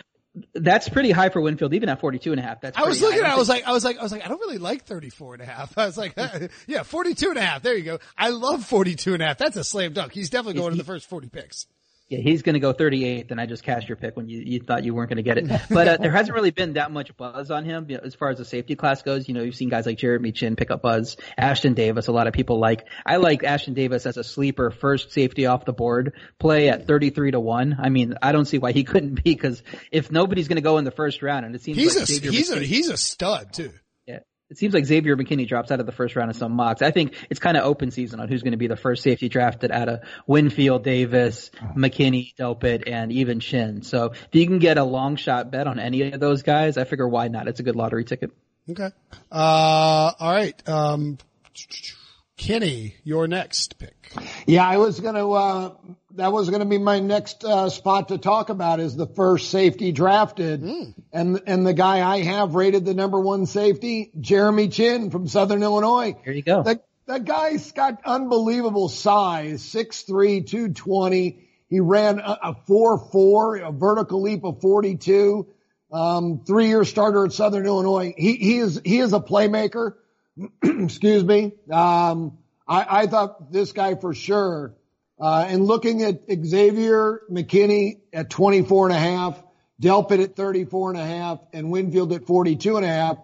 that's 0.53 0.87
pretty 0.87 1.11
high 1.11 1.29
for 1.29 1.41
Winfield, 1.41 1.73
even 1.73 1.89
at 1.89 1.99
42 1.99 2.31
and 2.31 2.39
a 2.39 2.43
half. 2.43 2.61
That's 2.61 2.77
I 2.77 2.83
was 2.83 3.01
looking 3.01 3.19
at 3.19 3.25
I 3.25 3.35
was 3.35 3.49
like, 3.49 3.67
I 3.67 3.71
was 3.71 3.83
like, 3.83 3.97
I 3.97 4.03
was 4.03 4.11
like, 4.11 4.25
I 4.25 4.29
don't 4.29 4.39
really 4.39 4.57
like 4.57 4.85
34 4.85 5.35
and 5.35 5.43
a 5.43 5.45
half. 5.45 5.77
I 5.77 5.85
was 5.85 5.97
like, 5.97 6.13
uh, 6.17 6.47
yeah, 6.67 6.83
42 6.83 7.29
and 7.29 7.37
a 7.37 7.41
half. 7.41 7.61
There 7.61 7.75
you 7.75 7.83
go. 7.83 7.99
I 8.17 8.29
love 8.29 8.65
42 8.65 9.13
and 9.13 9.21
a 9.21 9.27
half. 9.27 9.37
That's 9.37 9.57
a 9.57 9.63
slam 9.63 9.93
dunk. 9.93 10.13
He's 10.13 10.29
definitely 10.29 10.61
going 10.61 10.71
to 10.71 10.77
the 10.77 10.83
first 10.83 11.07
40 11.07 11.29
picks. 11.29 11.67
Yeah, 12.11 12.19
he's 12.19 12.41
going 12.41 12.55
to 12.55 12.59
go 12.59 12.73
38th, 12.73 13.31
and 13.31 13.39
I 13.39 13.45
just 13.45 13.63
cashed 13.63 13.87
your 13.87 13.95
pick 13.95 14.17
when 14.17 14.27
you, 14.27 14.41
you 14.41 14.59
thought 14.59 14.83
you 14.83 14.93
weren't 14.93 15.09
going 15.09 15.17
to 15.17 15.23
get 15.23 15.37
it. 15.37 15.49
But 15.69 15.87
uh, 15.87 15.97
there 15.97 16.11
hasn't 16.11 16.35
really 16.35 16.51
been 16.51 16.73
that 16.73 16.91
much 16.91 17.15
buzz 17.15 17.49
on 17.49 17.63
him 17.63 17.85
you 17.87 17.95
know, 17.95 18.03
as 18.03 18.15
far 18.15 18.29
as 18.29 18.37
the 18.37 18.43
safety 18.43 18.75
class 18.75 19.01
goes. 19.01 19.29
You 19.29 19.33
know, 19.33 19.41
you've 19.43 19.55
seen 19.55 19.69
guys 19.69 19.85
like 19.85 19.97
Jeremy 19.97 20.33
Chinn 20.33 20.57
pick 20.57 20.71
up 20.71 20.81
buzz, 20.81 21.15
Ashtyn 21.39 21.73
Davis. 21.73 22.07
A 22.07 22.11
lot 22.11 22.27
of 22.27 22.33
people 22.33 22.59
like. 22.59 22.85
I 23.05 23.15
like 23.15 23.43
Ashtyn 23.43 23.75
Davis 23.75 24.05
as 24.05 24.17
a 24.17 24.25
sleeper 24.25 24.71
first 24.71 25.13
safety 25.13 25.45
off 25.45 25.63
the 25.63 25.71
board 25.71 26.13
play 26.37 26.67
at 26.67 26.85
33 26.85 27.31
to 27.31 27.39
one. 27.39 27.77
I 27.79 27.87
mean, 27.87 28.15
I 28.21 28.33
don't 28.33 28.45
see 28.45 28.57
why 28.57 28.73
he 28.73 28.83
couldn't 28.83 29.23
be 29.23 29.33
because 29.33 29.63
if 29.89 30.11
nobody's 30.11 30.49
going 30.49 30.57
to 30.57 30.61
go 30.61 30.77
in 30.79 30.83
the 30.83 30.91
first 30.91 31.21
round, 31.21 31.45
and 31.45 31.55
it 31.55 31.61
seems 31.61 31.77
He's 31.77 31.95
like 31.95 32.09
a, 32.09 32.31
he's 32.31 32.51
a, 32.51 32.59
he's 32.59 32.89
a 32.89 32.97
stud 32.97 33.53
too. 33.53 33.71
Yeah. 34.51 34.53
It 34.53 34.57
seems 34.57 34.73
like 34.73 34.85
Xavier 34.85 35.15
McKinney 35.15 35.47
drops 35.47 35.71
out 35.71 35.79
of 35.79 35.85
the 35.85 35.91
first 35.91 36.15
round 36.15 36.29
of 36.29 36.35
some 36.35 36.51
mocks. 36.51 36.81
I 36.81 36.91
think 36.91 37.15
it's 37.29 37.39
kind 37.39 37.55
of 37.55 37.63
open 37.63 37.89
season 37.89 38.19
on 38.19 38.27
who's 38.27 38.43
going 38.43 38.51
to 38.51 38.57
be 38.57 38.67
the 38.67 38.75
first 38.75 39.01
safety 39.01 39.29
drafted 39.29 39.71
out 39.71 39.89
of 39.89 40.01
Winfield, 40.27 40.83
Davis, 40.83 41.51
McKinney, 41.75 42.35
Delpit, 42.35 42.83
and 42.85 43.11
even 43.11 43.39
Chinn. 43.39 43.81
So 43.81 44.11
if 44.11 44.29
you 44.33 44.45
can 44.45 44.59
get 44.59 44.77
a 44.77 44.83
long 44.83 45.15
shot 45.15 45.51
bet 45.51 45.67
on 45.67 45.79
any 45.79 46.11
of 46.11 46.19
those 46.19 46.43
guys, 46.43 46.77
I 46.77 46.83
figure 46.83 47.07
why 47.07 47.29
not? 47.29 47.47
It's 47.47 47.59
a 47.59 47.63
good 47.63 47.75
lottery 47.75 48.03
ticket. 48.03 48.31
Okay. 48.69 48.89
Uh, 49.31 50.11
all 50.19 50.31
right. 50.33 50.69
Um, 50.69 51.17
Kenny, 52.37 52.95
your 53.03 53.27
next 53.27 53.79
pick. 53.79 54.13
Yeah, 54.45 54.67
I 54.67 54.77
was 54.77 54.99
going 54.99 55.15
to, 55.15 55.31
uh, 55.31 55.73
that 56.15 56.31
was 56.31 56.49
going 56.49 56.61
to 56.61 56.65
be 56.65 56.77
my 56.77 56.99
next, 56.99 57.43
uh, 57.43 57.69
spot 57.69 58.09
to 58.09 58.17
talk 58.17 58.49
about 58.49 58.79
is 58.79 58.95
the 58.95 59.07
first 59.07 59.49
safety 59.49 59.91
drafted. 59.91 60.61
And, 61.11 61.41
and 61.45 61.65
the 61.65 61.73
guy 61.73 62.07
I 62.07 62.21
have 62.21 62.55
rated 62.55 62.85
the 62.85 62.93
number 62.93 63.19
one 63.19 63.45
safety, 63.45 64.11
Jeremy 64.19 64.69
Chinn 64.69 65.11
from 65.11 65.27
Southern 65.27 65.63
Illinois. 65.63 66.15
Here 66.23 66.33
you 66.33 66.41
go. 66.41 66.63
That, 66.63 66.85
that 67.07 67.25
guy's 67.25 67.71
got 67.71 68.01
unbelievable 68.05 68.89
size, 68.89 69.61
6'3", 69.63 70.47
220. 70.47 71.47
He 71.69 71.79
ran 71.79 72.19
a, 72.19 72.37
a 72.43 72.55
4'4", 72.67 73.67
a 73.67 73.71
vertical 73.71 74.21
leap 74.21 74.43
of 74.43 74.61
42. 74.61 75.47
Um, 75.91 76.43
three-year 76.45 76.85
starter 76.85 77.25
at 77.25 77.33
Southern 77.33 77.65
Illinois. 77.65 78.13
He, 78.17 78.35
he 78.35 78.57
is, 78.59 78.81
he 78.85 78.99
is 78.99 79.13
a 79.13 79.19
playmaker. 79.19 79.95
Excuse 80.63 81.23
me. 81.23 81.53
Um, 81.69 82.37
I, 82.67 83.01
I 83.01 83.07
thought 83.07 83.51
this 83.51 83.73
guy 83.73 83.95
for 83.95 84.13
sure. 84.13 84.75
Uh, 85.21 85.45
and 85.47 85.63
looking 85.63 86.01
at 86.01 86.23
Xavier 86.27 87.21
McKinney 87.29 87.99
at 88.11 88.31
24 88.31 88.87
and 88.87 88.95
a 88.95 88.99
half, 88.99 89.43
Delpit 89.79 90.23
at 90.23 90.35
34 90.35 90.91
and 90.91 90.99
a 90.99 91.05
half, 91.05 91.39
and 91.53 91.69
Winfield 91.69 92.11
at 92.11 92.25
42 92.25 92.77
and 92.77 92.85
a 92.85 92.89
half. 92.89 93.17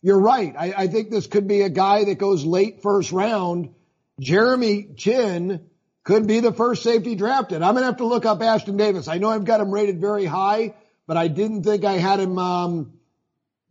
You're 0.00 0.18
right. 0.18 0.54
I, 0.58 0.72
I 0.76 0.86
think 0.86 1.10
this 1.10 1.26
could 1.26 1.46
be 1.46 1.60
a 1.60 1.68
guy 1.68 2.04
that 2.04 2.14
goes 2.14 2.46
late 2.46 2.82
first 2.82 3.12
round. 3.12 3.74
Jeremy 4.18 4.94
Chinn 4.96 5.68
could 6.04 6.26
be 6.26 6.40
the 6.40 6.52
first 6.52 6.82
safety 6.82 7.16
drafted. 7.16 7.60
I'm 7.60 7.74
going 7.74 7.82
to 7.82 7.86
have 7.86 7.98
to 7.98 8.06
look 8.06 8.24
up 8.24 8.40
Ashtyn 8.40 8.78
Davis. 8.78 9.06
I 9.06 9.18
know 9.18 9.28
I've 9.28 9.44
got 9.44 9.60
him 9.60 9.70
rated 9.70 10.00
very 10.00 10.24
high, 10.24 10.74
but 11.06 11.18
I 11.18 11.28
didn't 11.28 11.64
think 11.64 11.84
I 11.84 11.98
had 11.98 12.18
him, 12.18 12.38
um, 12.38 12.94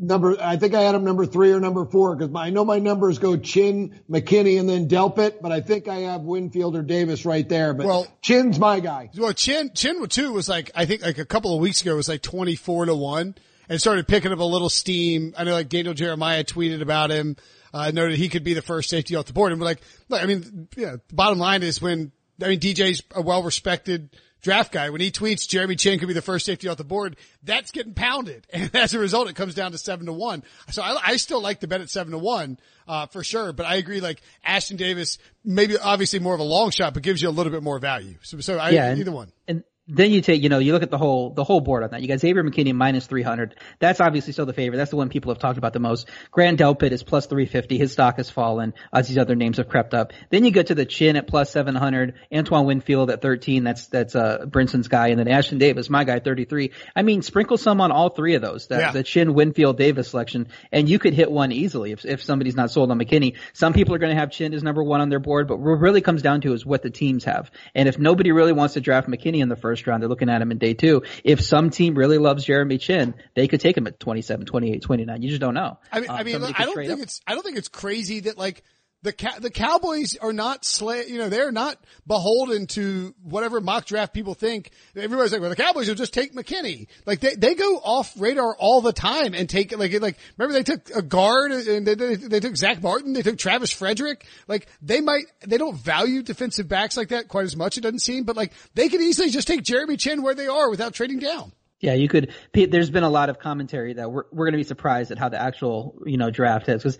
number, 0.01 0.35
I 0.41 0.57
think 0.57 0.73
I 0.73 0.81
had 0.81 0.95
him 0.95 1.03
number 1.03 1.25
three 1.25 1.51
or 1.51 1.59
number 1.59 1.85
four 1.85 2.15
because 2.15 2.35
I 2.35 2.49
know 2.49 2.65
my 2.65 2.79
numbers 2.79 3.19
go 3.19 3.37
Chinn, 3.37 4.01
McKinney, 4.09 4.59
and 4.59 4.67
then 4.67 4.87
Delpit, 4.87 5.41
but 5.41 5.51
I 5.51 5.61
think 5.61 5.87
I 5.87 5.99
have 5.99 6.21
Winfield 6.21 6.75
or 6.75 6.81
Davis 6.81 7.25
right 7.25 7.47
there. 7.47 7.73
But 7.73 7.85
well, 7.85 8.07
Chinn's 8.21 8.59
my 8.59 8.79
guy. 8.79 9.09
Well, 9.15 9.33
Chin, 9.33 9.71
Chinn 9.73 10.05
too 10.07 10.33
was 10.33 10.49
like, 10.49 10.71
I 10.75 10.85
think 10.85 11.03
like 11.03 11.19
a 11.19 11.25
couple 11.25 11.53
of 11.53 11.61
weeks 11.61 11.81
ago 11.81 11.95
was 11.95 12.09
like 12.09 12.21
24 12.21 12.87
to 12.87 12.95
one 12.95 13.35
and 13.69 13.79
started 13.79 14.07
picking 14.07 14.31
up 14.31 14.39
a 14.39 14.43
little 14.43 14.69
steam. 14.69 15.33
I 15.37 15.43
know 15.43 15.53
like 15.53 15.69
Daniel 15.69 15.93
Jeremiah 15.93 16.43
tweeted 16.43 16.81
about 16.81 17.11
him, 17.11 17.37
I 17.73 17.87
uh, 17.87 17.91
noted 17.91 18.17
he 18.17 18.29
could 18.29 18.43
be 18.43 18.53
the 18.53 18.61
first 18.61 18.89
safety 18.89 19.15
off 19.15 19.25
the 19.25 19.33
board. 19.33 19.51
And 19.51 19.61
we're 19.61 19.65
like, 19.65 19.81
look, 20.09 20.21
I 20.21 20.25
mean, 20.25 20.67
yeah, 20.75 20.97
the 21.07 21.15
bottom 21.15 21.39
line 21.39 21.63
is 21.63 21.81
when, 21.81 22.11
I 22.43 22.49
mean, 22.49 22.59
DJ's 22.59 23.03
a 23.15 23.21
well 23.21 23.43
respected 23.43 24.09
draft 24.41 24.71
guy. 24.71 24.89
When 24.89 25.01
he 25.01 25.11
tweets 25.11 25.47
Jeremy 25.47 25.75
Chinn 25.75 25.99
could 25.99 26.07
be 26.07 26.13
the 26.13 26.21
first 26.21 26.45
safety 26.45 26.67
off 26.67 26.77
the 26.77 26.83
board, 26.83 27.15
that's 27.43 27.71
getting 27.71 27.93
pounded. 27.93 28.47
And 28.53 28.75
as 28.75 28.93
a 28.93 28.99
result, 28.99 29.29
it 29.29 29.35
comes 29.35 29.55
down 29.55 29.71
to 29.71 29.77
seven 29.77 30.05
to 30.05 30.13
one. 30.13 30.43
So 30.71 30.81
I, 30.81 30.97
I 31.03 31.17
still 31.17 31.41
like 31.41 31.61
the 31.61 31.67
bet 31.67 31.81
at 31.81 31.89
seven 31.89 32.11
to 32.11 32.17
one, 32.17 32.59
uh, 32.87 33.07
for 33.07 33.23
sure. 33.23 33.53
But 33.53 33.65
I 33.65 33.75
agree, 33.75 34.01
like 34.01 34.21
Ashtyn 34.47 34.77
Davis, 34.77 35.17
maybe 35.43 35.77
obviously 35.77 36.19
more 36.19 36.33
of 36.33 36.39
a 36.39 36.43
long 36.43 36.69
shot, 36.69 36.93
but 36.93 37.01
gives 37.01 37.21
you 37.21 37.29
a 37.29 37.31
little 37.31 37.51
bit 37.51 37.63
more 37.63 37.79
value. 37.79 38.15
So, 38.21 38.39
so 38.39 38.57
I, 38.57 38.69
yeah, 38.69 38.95
either 38.95 39.11
one. 39.11 39.31
And 39.47 39.63
then 39.93 40.11
you 40.11 40.21
take, 40.21 40.41
you 40.41 40.47
know, 40.47 40.59
you 40.59 40.71
look 40.71 40.83
at 40.83 40.89
the 40.89 40.97
whole, 40.97 41.31
the 41.31 41.43
whole 41.43 41.59
board 41.59 41.83
on 41.83 41.89
that. 41.89 42.01
You 42.01 42.07
got 42.07 42.19
Xavier 42.19 42.43
McKinney 42.43 42.73
minus 42.73 43.07
300. 43.07 43.55
That's 43.79 43.99
obviously 43.99 44.31
still 44.31 44.45
the 44.45 44.53
favorite. 44.53 44.77
That's 44.77 44.89
the 44.89 44.95
one 44.95 45.09
people 45.09 45.33
have 45.33 45.39
talked 45.39 45.57
about 45.57 45.73
the 45.73 45.79
most. 45.79 46.07
Grant 46.31 46.59
Delpit 46.59 46.91
is 46.91 47.03
plus 47.03 47.25
350. 47.25 47.77
His 47.77 47.91
stock 47.91 48.15
has 48.15 48.29
fallen 48.29 48.73
as 48.93 49.09
these 49.09 49.17
other 49.17 49.35
names 49.35 49.57
have 49.57 49.67
crept 49.67 49.93
up. 49.93 50.13
Then 50.29 50.45
you 50.45 50.51
get 50.51 50.67
to 50.67 50.75
the 50.75 50.85
Chinn 50.85 51.17
at 51.17 51.27
plus 51.27 51.51
700. 51.51 52.15
Antoine 52.33 52.65
Winfield 52.65 53.11
at 53.11 53.21
13. 53.21 53.65
That's, 53.65 53.87
that's, 53.87 54.15
uh, 54.15 54.45
Brinson's 54.45 54.87
guy. 54.87 55.09
And 55.09 55.19
then 55.19 55.27
Ashtyn 55.27 55.59
Davis, 55.59 55.89
my 55.89 56.05
guy, 56.05 56.19
33. 56.19 56.71
I 56.95 57.01
mean, 57.01 57.21
sprinkle 57.21 57.57
some 57.57 57.81
on 57.81 57.91
all 57.91 58.09
three 58.09 58.35
of 58.35 58.41
those. 58.41 58.67
The, 58.67 58.77
yeah. 58.77 58.91
the 58.91 59.03
Chinn, 59.03 59.33
Winfield, 59.33 59.77
Davis 59.77 60.09
selection. 60.09 60.47
And 60.71 60.87
you 60.87 60.99
could 60.99 61.13
hit 61.13 61.29
one 61.29 61.51
easily 61.51 61.91
if, 61.91 62.05
if 62.05 62.23
somebody's 62.23 62.55
not 62.55 62.71
sold 62.71 62.91
on 62.91 62.99
McKinney. 62.99 63.35
Some 63.51 63.73
people 63.73 63.93
are 63.93 63.99
going 63.99 64.13
to 64.15 64.19
have 64.19 64.31
Chinn 64.31 64.53
as 64.53 64.63
number 64.63 64.83
one 64.83 65.01
on 65.01 65.09
their 65.09 65.19
board, 65.19 65.49
but 65.49 65.59
what 65.59 65.79
really 65.79 66.01
comes 66.01 66.21
down 66.21 66.39
to 66.41 66.53
is 66.53 66.65
what 66.65 66.81
the 66.81 66.89
teams 66.89 67.25
have. 67.25 67.51
And 67.75 67.89
if 67.89 67.99
nobody 67.99 68.31
really 68.31 68.53
wants 68.53 68.75
to 68.75 68.81
draft 68.81 69.09
McKinney 69.09 69.41
in 69.41 69.49
the 69.49 69.57
first 69.57 69.80
round, 69.87 70.01
they're 70.01 70.09
looking 70.09 70.29
at 70.29 70.41
him 70.41 70.51
in 70.51 70.57
day 70.57 70.73
two. 70.73 71.03
If 71.23 71.41
some 71.41 71.69
team 71.69 71.95
really 71.95 72.17
loves 72.17 72.43
Jeremy 72.43 72.77
Chinn, 72.77 73.13
they 73.35 73.47
could 73.47 73.61
take 73.61 73.77
him 73.77 73.87
at 73.87 73.99
27, 73.99 74.45
28, 74.45 74.81
29. 74.81 75.21
You 75.21 75.29
just 75.29 75.41
don't 75.41 75.53
know. 75.53 75.79
I 75.91 75.99
mean, 75.99 76.09
uh, 76.09 76.13
I 76.13 76.23
mean, 76.23 76.43
I 76.43 76.65
don't 76.65 76.75
think 76.75 76.91
up. 76.91 76.99
it's, 76.99 77.21
I 77.27 77.33
don't 77.33 77.43
think 77.43 77.57
it's 77.57 77.69
crazy 77.69 78.21
that 78.21 78.37
like, 78.37 78.63
the 79.03 79.13
the 79.39 79.49
Cowboys 79.49 80.15
are 80.17 80.33
not 80.33 80.63
slay, 80.63 81.07
you 81.07 81.17
know, 81.17 81.29
they're 81.29 81.51
not 81.51 81.77
beholden 82.05 82.67
to 82.67 83.15
whatever 83.23 83.59
mock 83.59 83.85
draft 83.85 84.13
people 84.13 84.35
think. 84.35 84.71
Everybody's 84.95 85.31
like, 85.31 85.41
well, 85.41 85.49
the 85.49 85.55
Cowboys 85.55 85.87
will 85.87 85.95
just 85.95 86.13
take 86.13 86.35
McKinney. 86.35 86.87
Like 87.05 87.19
they, 87.19 87.33
they 87.35 87.55
go 87.55 87.77
off 87.77 88.13
radar 88.19 88.55
all 88.55 88.81
the 88.81 88.93
time 88.93 89.33
and 89.33 89.49
take 89.49 89.75
like, 89.77 89.99
like, 89.99 90.17
remember 90.37 90.53
they 90.53 90.63
took 90.63 90.89
a 90.95 91.01
guard 91.01 91.51
and 91.51 91.85
they, 91.87 91.95
they, 91.95 92.15
they 92.15 92.39
took 92.39 92.55
Zach 92.55 92.81
Martin, 92.81 93.13
they 93.13 93.23
took 93.23 93.37
Travis 93.37 93.71
Frederick. 93.71 94.25
Like 94.47 94.67
they 94.81 95.01
might, 95.01 95.25
they 95.45 95.57
don't 95.57 95.75
value 95.75 96.21
defensive 96.21 96.67
backs 96.67 96.95
like 96.95 97.09
that 97.09 97.27
quite 97.27 97.45
as 97.45 97.55
much, 97.55 97.77
it 97.77 97.81
doesn't 97.81 97.99
seem, 97.99 98.23
but 98.23 98.35
like 98.35 98.53
they 98.75 98.89
could 98.89 99.01
easily 99.01 99.29
just 99.29 99.47
take 99.47 99.63
Jeremy 99.63 99.97
Chinn 99.97 100.21
where 100.21 100.35
they 100.35 100.47
are 100.47 100.69
without 100.69 100.93
trading 100.93 101.19
down. 101.19 101.51
Yeah, 101.81 101.95
you 101.95 102.07
could. 102.07 102.31
There's 102.53 102.91
been 102.91 103.03
a 103.03 103.09
lot 103.09 103.29
of 103.29 103.39
commentary 103.39 103.93
that 103.93 104.11
we're 104.11 104.25
we're 104.31 104.45
going 104.45 104.53
to 104.53 104.59
be 104.59 104.63
surprised 104.63 105.09
at 105.09 105.17
how 105.17 105.29
the 105.29 105.41
actual 105.41 105.99
you 106.05 106.17
know 106.17 106.29
draft 106.29 106.69
is 106.69 106.83
because 106.83 106.99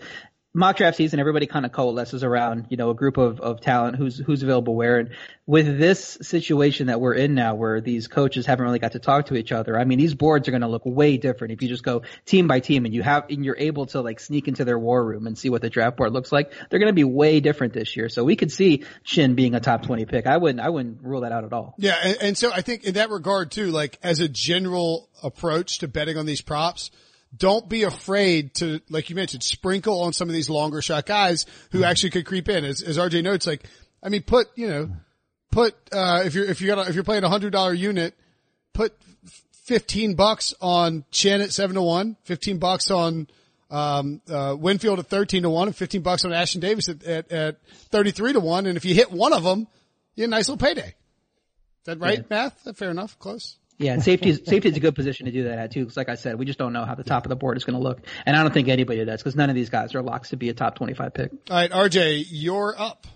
mock 0.54 0.76
draft 0.76 0.98
season, 0.98 1.18
everybody 1.18 1.46
kind 1.46 1.64
of 1.64 1.72
coalesces 1.72 2.22
around, 2.22 2.66
you 2.68 2.76
know, 2.76 2.90
a 2.90 2.94
group 2.94 3.16
of, 3.16 3.40
of 3.40 3.60
talent 3.60 3.96
who's, 3.96 4.18
who's 4.18 4.42
available 4.42 4.74
where. 4.74 4.98
And 4.98 5.10
with 5.46 5.78
this 5.78 6.18
situation 6.20 6.88
that 6.88 7.00
we're 7.00 7.14
in 7.14 7.34
now 7.34 7.54
where 7.54 7.80
these 7.80 8.06
coaches 8.06 8.44
haven't 8.44 8.64
really 8.64 8.78
got 8.78 8.92
to 8.92 8.98
talk 8.98 9.26
to 9.26 9.34
each 9.34 9.50
other, 9.50 9.78
I 9.78 9.84
mean, 9.84 9.98
these 9.98 10.14
boards 10.14 10.48
are 10.48 10.50
going 10.50 10.60
to 10.60 10.68
look 10.68 10.82
way 10.84 11.16
different 11.16 11.52
if 11.52 11.62
you 11.62 11.68
just 11.68 11.82
go 11.82 12.02
team 12.26 12.48
by 12.48 12.60
team 12.60 12.84
and 12.84 12.94
you 12.94 13.02
have, 13.02 13.24
and 13.30 13.44
you're 13.44 13.56
able 13.56 13.86
to 13.86 14.02
like 14.02 14.20
sneak 14.20 14.46
into 14.46 14.64
their 14.64 14.78
war 14.78 15.02
room 15.02 15.26
and 15.26 15.38
see 15.38 15.48
what 15.48 15.62
the 15.62 15.70
draft 15.70 15.96
board 15.96 16.12
looks 16.12 16.30
like. 16.32 16.52
They're 16.68 16.80
going 16.80 16.90
to 16.90 16.94
be 16.94 17.04
way 17.04 17.40
different 17.40 17.72
this 17.72 17.96
year. 17.96 18.10
So 18.10 18.22
we 18.22 18.36
could 18.36 18.52
see 18.52 18.84
Chinn 19.04 19.34
being 19.34 19.54
a 19.54 19.60
top 19.60 19.82
20 19.84 20.04
pick. 20.04 20.26
I 20.26 20.36
wouldn't, 20.36 20.60
I 20.60 20.68
wouldn't 20.68 21.02
rule 21.02 21.22
that 21.22 21.32
out 21.32 21.44
at 21.44 21.54
all. 21.54 21.74
Yeah. 21.78 21.96
And, 22.02 22.16
and 22.20 22.38
so 22.38 22.52
I 22.52 22.60
think 22.60 22.84
in 22.84 22.94
that 22.94 23.08
regard 23.08 23.52
too, 23.52 23.70
like 23.70 23.98
as 24.02 24.20
a 24.20 24.28
general 24.28 25.08
approach 25.22 25.78
to 25.78 25.88
betting 25.88 26.18
on 26.18 26.26
these 26.26 26.42
props, 26.42 26.90
don't 27.36 27.68
be 27.68 27.84
afraid 27.84 28.54
to, 28.54 28.80
like 28.90 29.10
you 29.10 29.16
mentioned, 29.16 29.42
sprinkle 29.42 30.02
on 30.02 30.12
some 30.12 30.28
of 30.28 30.34
these 30.34 30.50
longer 30.50 30.82
shot 30.82 31.06
guys 31.06 31.46
who 31.70 31.78
mm-hmm. 31.78 31.84
actually 31.84 32.10
could 32.10 32.26
creep 32.26 32.48
in. 32.48 32.64
As, 32.64 32.82
as 32.82 32.98
RJ 32.98 33.22
notes, 33.22 33.46
like, 33.46 33.64
I 34.02 34.08
mean, 34.08 34.22
put, 34.22 34.48
you 34.54 34.68
know, 34.68 34.90
put, 35.50 35.74
uh, 35.92 36.22
if 36.24 36.34
you're, 36.34 36.44
if 36.44 36.60
you 36.60 36.66
got, 36.66 36.88
if 36.88 36.94
you're 36.94 37.04
playing 37.04 37.24
a 37.24 37.28
hundred 37.28 37.52
dollar 37.52 37.72
unit, 37.72 38.14
put 38.74 38.94
15 39.64 40.14
bucks 40.14 40.54
on 40.60 41.04
Chinn 41.10 41.40
at 41.40 41.52
seven 41.52 41.76
to 41.76 41.82
one, 41.82 42.16
15 42.24 42.58
bucks 42.58 42.90
on, 42.90 43.28
um, 43.70 44.20
uh, 44.28 44.54
Winfield 44.58 44.98
at 44.98 45.06
13 45.06 45.44
to 45.44 45.50
one 45.50 45.68
and 45.68 45.76
15 45.76 46.02
bucks 46.02 46.26
on 46.26 46.32
Ashtyn 46.32 46.60
Davis 46.60 46.90
at, 46.90 47.02
at, 47.04 47.32
at 47.32 47.56
33 47.90 48.34
to 48.34 48.40
one. 48.40 48.66
And 48.66 48.76
if 48.76 48.84
you 48.84 48.94
hit 48.94 49.10
one 49.10 49.32
of 49.32 49.42
them, 49.42 49.60
you 50.14 50.22
get 50.22 50.24
a 50.24 50.28
nice 50.28 50.48
little 50.48 50.64
payday. 50.64 50.88
Is 50.88 51.86
that 51.86 51.98
right, 51.98 52.18
yeah. 52.18 52.24
math? 52.28 52.76
Fair 52.76 52.90
enough. 52.90 53.18
Close. 53.18 53.56
Yeah, 53.78 53.94
and 53.94 54.02
safety 54.02 54.30
is, 54.30 54.42
safety 54.46 54.68
is 54.68 54.76
a 54.76 54.80
good 54.80 54.94
position 54.94 55.26
to 55.26 55.32
do 55.32 55.44
that 55.44 55.58
at 55.58 55.72
too. 55.72 55.80
Because 55.80 55.96
like 55.96 56.08
I 56.08 56.14
said, 56.14 56.38
we 56.38 56.44
just 56.44 56.58
don't 56.58 56.72
know 56.72 56.84
how 56.84 56.94
the 56.94 57.04
top 57.04 57.24
of 57.24 57.30
the 57.30 57.36
board 57.36 57.56
is 57.56 57.64
going 57.64 57.76
to 57.76 57.82
look, 57.82 58.00
and 58.26 58.36
I 58.36 58.42
don't 58.42 58.52
think 58.52 58.68
anybody 58.68 59.04
does 59.04 59.20
because 59.20 59.34
none 59.34 59.50
of 59.50 59.56
these 59.56 59.70
guys 59.70 59.94
are 59.94 60.02
locks 60.02 60.30
to 60.30 60.36
be 60.36 60.48
a 60.48 60.54
top 60.54 60.76
twenty-five 60.76 61.14
pick. 61.14 61.32
All 61.50 61.56
right, 61.56 61.70
RJ, 61.70 62.26
you're 62.30 62.74
up. 62.78 63.06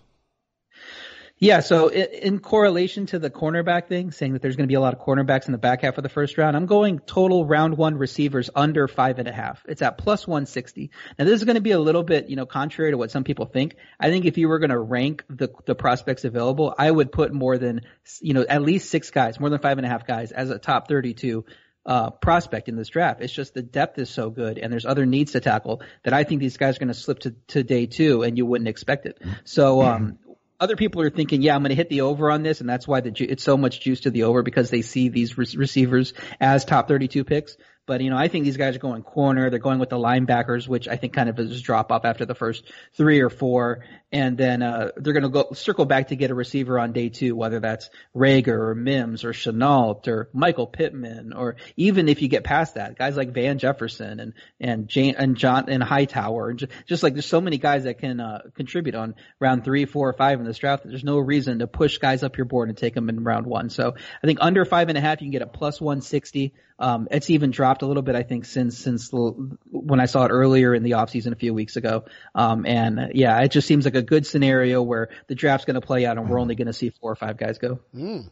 Yeah, 1.38 1.60
so 1.60 1.90
in 1.90 2.38
correlation 2.38 3.04
to 3.06 3.18
the 3.18 3.28
cornerback 3.28 3.88
thing, 3.88 4.10
saying 4.10 4.32
that 4.32 4.40
there's 4.40 4.56
going 4.56 4.66
to 4.66 4.72
be 4.72 4.76
a 4.76 4.80
lot 4.80 4.94
of 4.94 5.00
cornerbacks 5.00 5.44
in 5.46 5.52
the 5.52 5.58
back 5.58 5.82
half 5.82 5.98
of 5.98 6.02
the 6.02 6.08
first 6.08 6.38
round, 6.38 6.56
I'm 6.56 6.64
going 6.64 6.98
total 7.00 7.44
round 7.44 7.76
one 7.76 7.98
receivers 7.98 8.48
under 8.54 8.88
five 8.88 9.18
and 9.18 9.28
a 9.28 9.32
half. 9.32 9.62
It's 9.68 9.82
at 9.82 9.98
plus 9.98 10.26
160. 10.26 10.90
Now 11.18 11.26
this 11.26 11.34
is 11.34 11.44
going 11.44 11.56
to 11.56 11.60
be 11.60 11.72
a 11.72 11.78
little 11.78 12.02
bit, 12.02 12.30
you 12.30 12.36
know, 12.36 12.46
contrary 12.46 12.92
to 12.92 12.96
what 12.96 13.10
some 13.10 13.22
people 13.22 13.44
think. 13.44 13.76
I 14.00 14.08
think 14.08 14.24
if 14.24 14.38
you 14.38 14.48
were 14.48 14.58
going 14.58 14.70
to 14.70 14.78
rank 14.78 15.24
the 15.28 15.50
the 15.66 15.74
prospects 15.74 16.24
available, 16.24 16.74
I 16.78 16.90
would 16.90 17.12
put 17.12 17.34
more 17.34 17.58
than, 17.58 17.82
you 18.22 18.32
know, 18.32 18.46
at 18.48 18.62
least 18.62 18.88
six 18.88 19.10
guys, 19.10 19.38
more 19.38 19.50
than 19.50 19.58
five 19.58 19.76
and 19.76 19.86
a 19.86 19.90
half 19.90 20.06
guys 20.06 20.32
as 20.32 20.48
a 20.48 20.58
top 20.58 20.88
32 20.88 21.44
uh, 21.84 22.10
prospect 22.10 22.70
in 22.70 22.76
this 22.76 22.88
draft. 22.88 23.20
It's 23.20 23.32
just 23.32 23.52
the 23.52 23.62
depth 23.62 23.98
is 23.98 24.08
so 24.08 24.30
good 24.30 24.56
and 24.56 24.72
there's 24.72 24.86
other 24.86 25.04
needs 25.04 25.32
to 25.32 25.40
tackle 25.40 25.82
that 26.02 26.14
I 26.14 26.24
think 26.24 26.40
these 26.40 26.56
guys 26.56 26.76
are 26.76 26.78
going 26.80 26.88
to 26.88 26.94
slip 26.94 27.18
to, 27.20 27.34
to 27.48 27.62
day 27.62 27.84
two 27.84 28.22
and 28.22 28.38
you 28.38 28.46
wouldn't 28.46 28.68
expect 28.68 29.04
it. 29.04 29.22
So, 29.44 29.82
um, 29.82 30.18
other 30.58 30.76
people 30.76 31.02
are 31.02 31.10
thinking, 31.10 31.42
yeah, 31.42 31.54
I'm 31.54 31.62
going 31.62 31.70
to 31.70 31.76
hit 31.76 31.88
the 31.88 32.02
over 32.02 32.30
on 32.30 32.42
this, 32.42 32.60
and 32.60 32.68
that's 32.68 32.86
why 32.86 33.00
the, 33.00 33.10
ju- 33.10 33.26
it's 33.28 33.42
so 33.42 33.56
much 33.56 33.80
juice 33.80 34.00
to 34.00 34.10
the 34.10 34.24
over 34.24 34.42
because 34.42 34.70
they 34.70 34.82
see 34.82 35.08
these 35.08 35.36
re- 35.36 35.46
receivers 35.56 36.14
as 36.40 36.64
top 36.64 36.88
32 36.88 37.24
picks. 37.24 37.56
But 37.86 38.00
you 38.00 38.10
know, 38.10 38.16
I 38.16 38.26
think 38.26 38.44
these 38.44 38.56
guys 38.56 38.74
are 38.74 38.80
going 38.80 39.02
corner. 39.02 39.48
They're 39.48 39.60
going 39.60 39.78
with 39.78 39.90
the 39.90 39.96
linebackers, 39.96 40.66
which 40.66 40.88
I 40.88 40.96
think 40.96 41.12
kind 41.12 41.28
of 41.28 41.38
is 41.38 41.62
drop 41.62 41.92
off 41.92 42.04
after 42.04 42.26
the 42.26 42.34
first 42.34 42.64
three 42.94 43.20
or 43.20 43.30
four 43.30 43.84
and 44.16 44.38
then 44.38 44.62
uh, 44.62 44.92
they're 44.96 45.12
going 45.12 45.24
to 45.24 45.28
go 45.28 45.52
circle 45.52 45.84
back 45.84 46.08
to 46.08 46.16
get 46.16 46.30
a 46.30 46.34
receiver 46.34 46.78
on 46.78 46.92
day 46.92 47.10
two, 47.10 47.36
whether 47.36 47.60
that's 47.60 47.90
Reagor 48.14 48.70
or 48.70 48.74
Mims 48.74 49.24
or 49.24 49.34
Shenault 49.34 50.08
or 50.08 50.30
Michael 50.32 50.66
Pittman, 50.66 51.34
or 51.34 51.56
even 51.76 52.08
if 52.08 52.22
you 52.22 52.28
get 52.28 52.42
past 52.42 52.76
that, 52.76 52.96
guys 52.96 53.14
like 53.14 53.34
Van 53.34 53.58
Jefferson 53.58 54.18
and 54.18 54.32
and 54.58 54.88
Jane 54.88 55.16
and 55.18 55.36
John 55.36 55.68
and 55.68 55.82
Hightower, 55.82 56.48
and 56.48 56.58
just, 56.58 56.72
just 56.86 57.02
like 57.02 57.12
there's 57.12 57.26
so 57.26 57.42
many 57.42 57.58
guys 57.58 57.84
that 57.84 57.98
can 57.98 58.18
uh, 58.18 58.40
contribute 58.54 58.94
on 58.94 59.16
round 59.38 59.64
three, 59.64 59.84
four, 59.84 60.08
or 60.08 60.14
five 60.14 60.40
in 60.40 60.46
this 60.46 60.56
draft. 60.56 60.84
There's 60.86 61.04
no 61.04 61.18
reason 61.18 61.58
to 61.58 61.66
push 61.66 61.98
guys 61.98 62.22
up 62.22 62.38
your 62.38 62.46
board 62.46 62.70
and 62.70 62.78
take 62.78 62.94
them 62.94 63.10
in 63.10 63.22
round 63.22 63.46
one. 63.46 63.68
So 63.68 63.96
I 64.22 64.26
think 64.26 64.38
under 64.40 64.64
five 64.64 64.88
and 64.88 64.96
a 64.96 65.02
half, 65.02 65.20
you 65.20 65.26
can 65.26 65.32
get 65.32 65.42
a 65.42 65.46
plus 65.46 65.78
160. 65.78 66.54
Um, 66.78 67.08
it's 67.10 67.30
even 67.30 67.50
dropped 67.50 67.82
a 67.82 67.86
little 67.86 68.02
bit, 68.02 68.16
I 68.16 68.22
think, 68.22 68.44
since 68.44 68.78
since 68.78 69.10
when 69.12 70.00
I 70.00 70.06
saw 70.06 70.26
it 70.26 70.28
earlier 70.28 70.74
in 70.74 70.82
the 70.82 70.92
offseason 70.92 71.32
a 71.32 71.36
few 71.36 71.54
weeks 71.54 71.76
ago. 71.76 72.04
Um, 72.34 72.66
and 72.66 73.12
yeah, 73.14 73.40
it 73.40 73.50
just 73.50 73.66
seems 73.66 73.84
like 73.84 73.94
a 73.94 74.02
good 74.06 74.26
scenario 74.26 74.82
where 74.82 75.08
the 75.28 75.34
draft's 75.34 75.64
going 75.64 75.80
to 75.80 75.86
play 75.86 76.06
out 76.06 76.18
and 76.18 76.28
we're 76.28 76.40
only 76.40 76.54
going 76.54 76.66
to 76.66 76.72
see 76.72 76.90
four 76.90 77.12
or 77.12 77.16
five 77.16 77.36
guys 77.36 77.58
go. 77.58 77.80
Mm. 77.94 78.30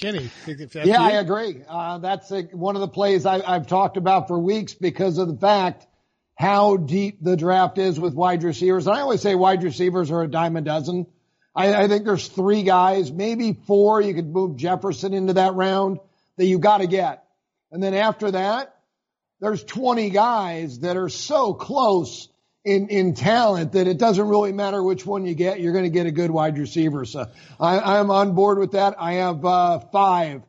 Kenny, 0.00 0.30
yeah, 0.46 0.84
you? 0.84 0.94
I 0.94 1.10
agree. 1.12 1.62
Uh, 1.68 1.98
that's 1.98 2.30
a, 2.30 2.42
one 2.42 2.76
of 2.76 2.80
the 2.80 2.88
plays 2.88 3.26
I, 3.26 3.40
I've 3.44 3.66
talked 3.66 3.96
about 3.96 4.28
for 4.28 4.38
weeks 4.38 4.74
because 4.74 5.18
of 5.18 5.26
the 5.26 5.36
fact 5.36 5.86
how 6.36 6.76
deep 6.76 7.18
the 7.20 7.36
draft 7.36 7.78
is 7.78 7.98
with 7.98 8.14
wide 8.14 8.44
receivers. 8.44 8.86
And 8.86 8.96
I 8.96 9.00
always 9.00 9.20
say 9.20 9.34
wide 9.34 9.64
receivers 9.64 10.12
are 10.12 10.22
a 10.22 10.28
dime 10.28 10.56
a 10.56 10.60
dozen. 10.60 11.06
I, 11.54 11.74
I 11.74 11.88
think 11.88 12.04
there's 12.04 12.28
three 12.28 12.62
guys, 12.62 13.10
maybe 13.10 13.54
four. 13.66 14.00
You 14.00 14.14
could 14.14 14.32
move 14.32 14.56
Jefferson 14.56 15.14
into 15.14 15.32
that 15.32 15.54
round 15.54 15.98
that 16.36 16.46
you 16.46 16.60
got 16.60 16.78
to 16.78 16.86
get. 16.86 17.24
And 17.72 17.82
then 17.82 17.92
after 17.92 18.30
that, 18.30 18.76
there's 19.40 19.64
20 19.64 20.10
guys 20.10 20.80
that 20.80 20.96
are 20.96 21.08
so 21.08 21.54
close 21.54 22.28
in, 22.64 22.88
in 22.88 23.14
talent 23.14 23.72
that 23.72 23.86
it 23.86 23.98
doesn't 23.98 24.28
really 24.28 24.52
matter 24.52 24.82
which 24.82 25.06
one 25.06 25.24
you 25.24 25.34
get. 25.34 25.60
You're 25.60 25.72
going 25.72 25.84
to 25.84 25.90
get 25.90 26.06
a 26.06 26.10
good 26.10 26.30
wide 26.30 26.58
receiver. 26.58 27.04
So 27.04 27.26
I, 27.58 27.98
I'm 27.98 28.10
on 28.10 28.34
board 28.34 28.58
with 28.58 28.72
that. 28.72 28.96
I 28.98 29.14
have, 29.14 29.44
uh, 29.44 29.80
five 29.92 30.42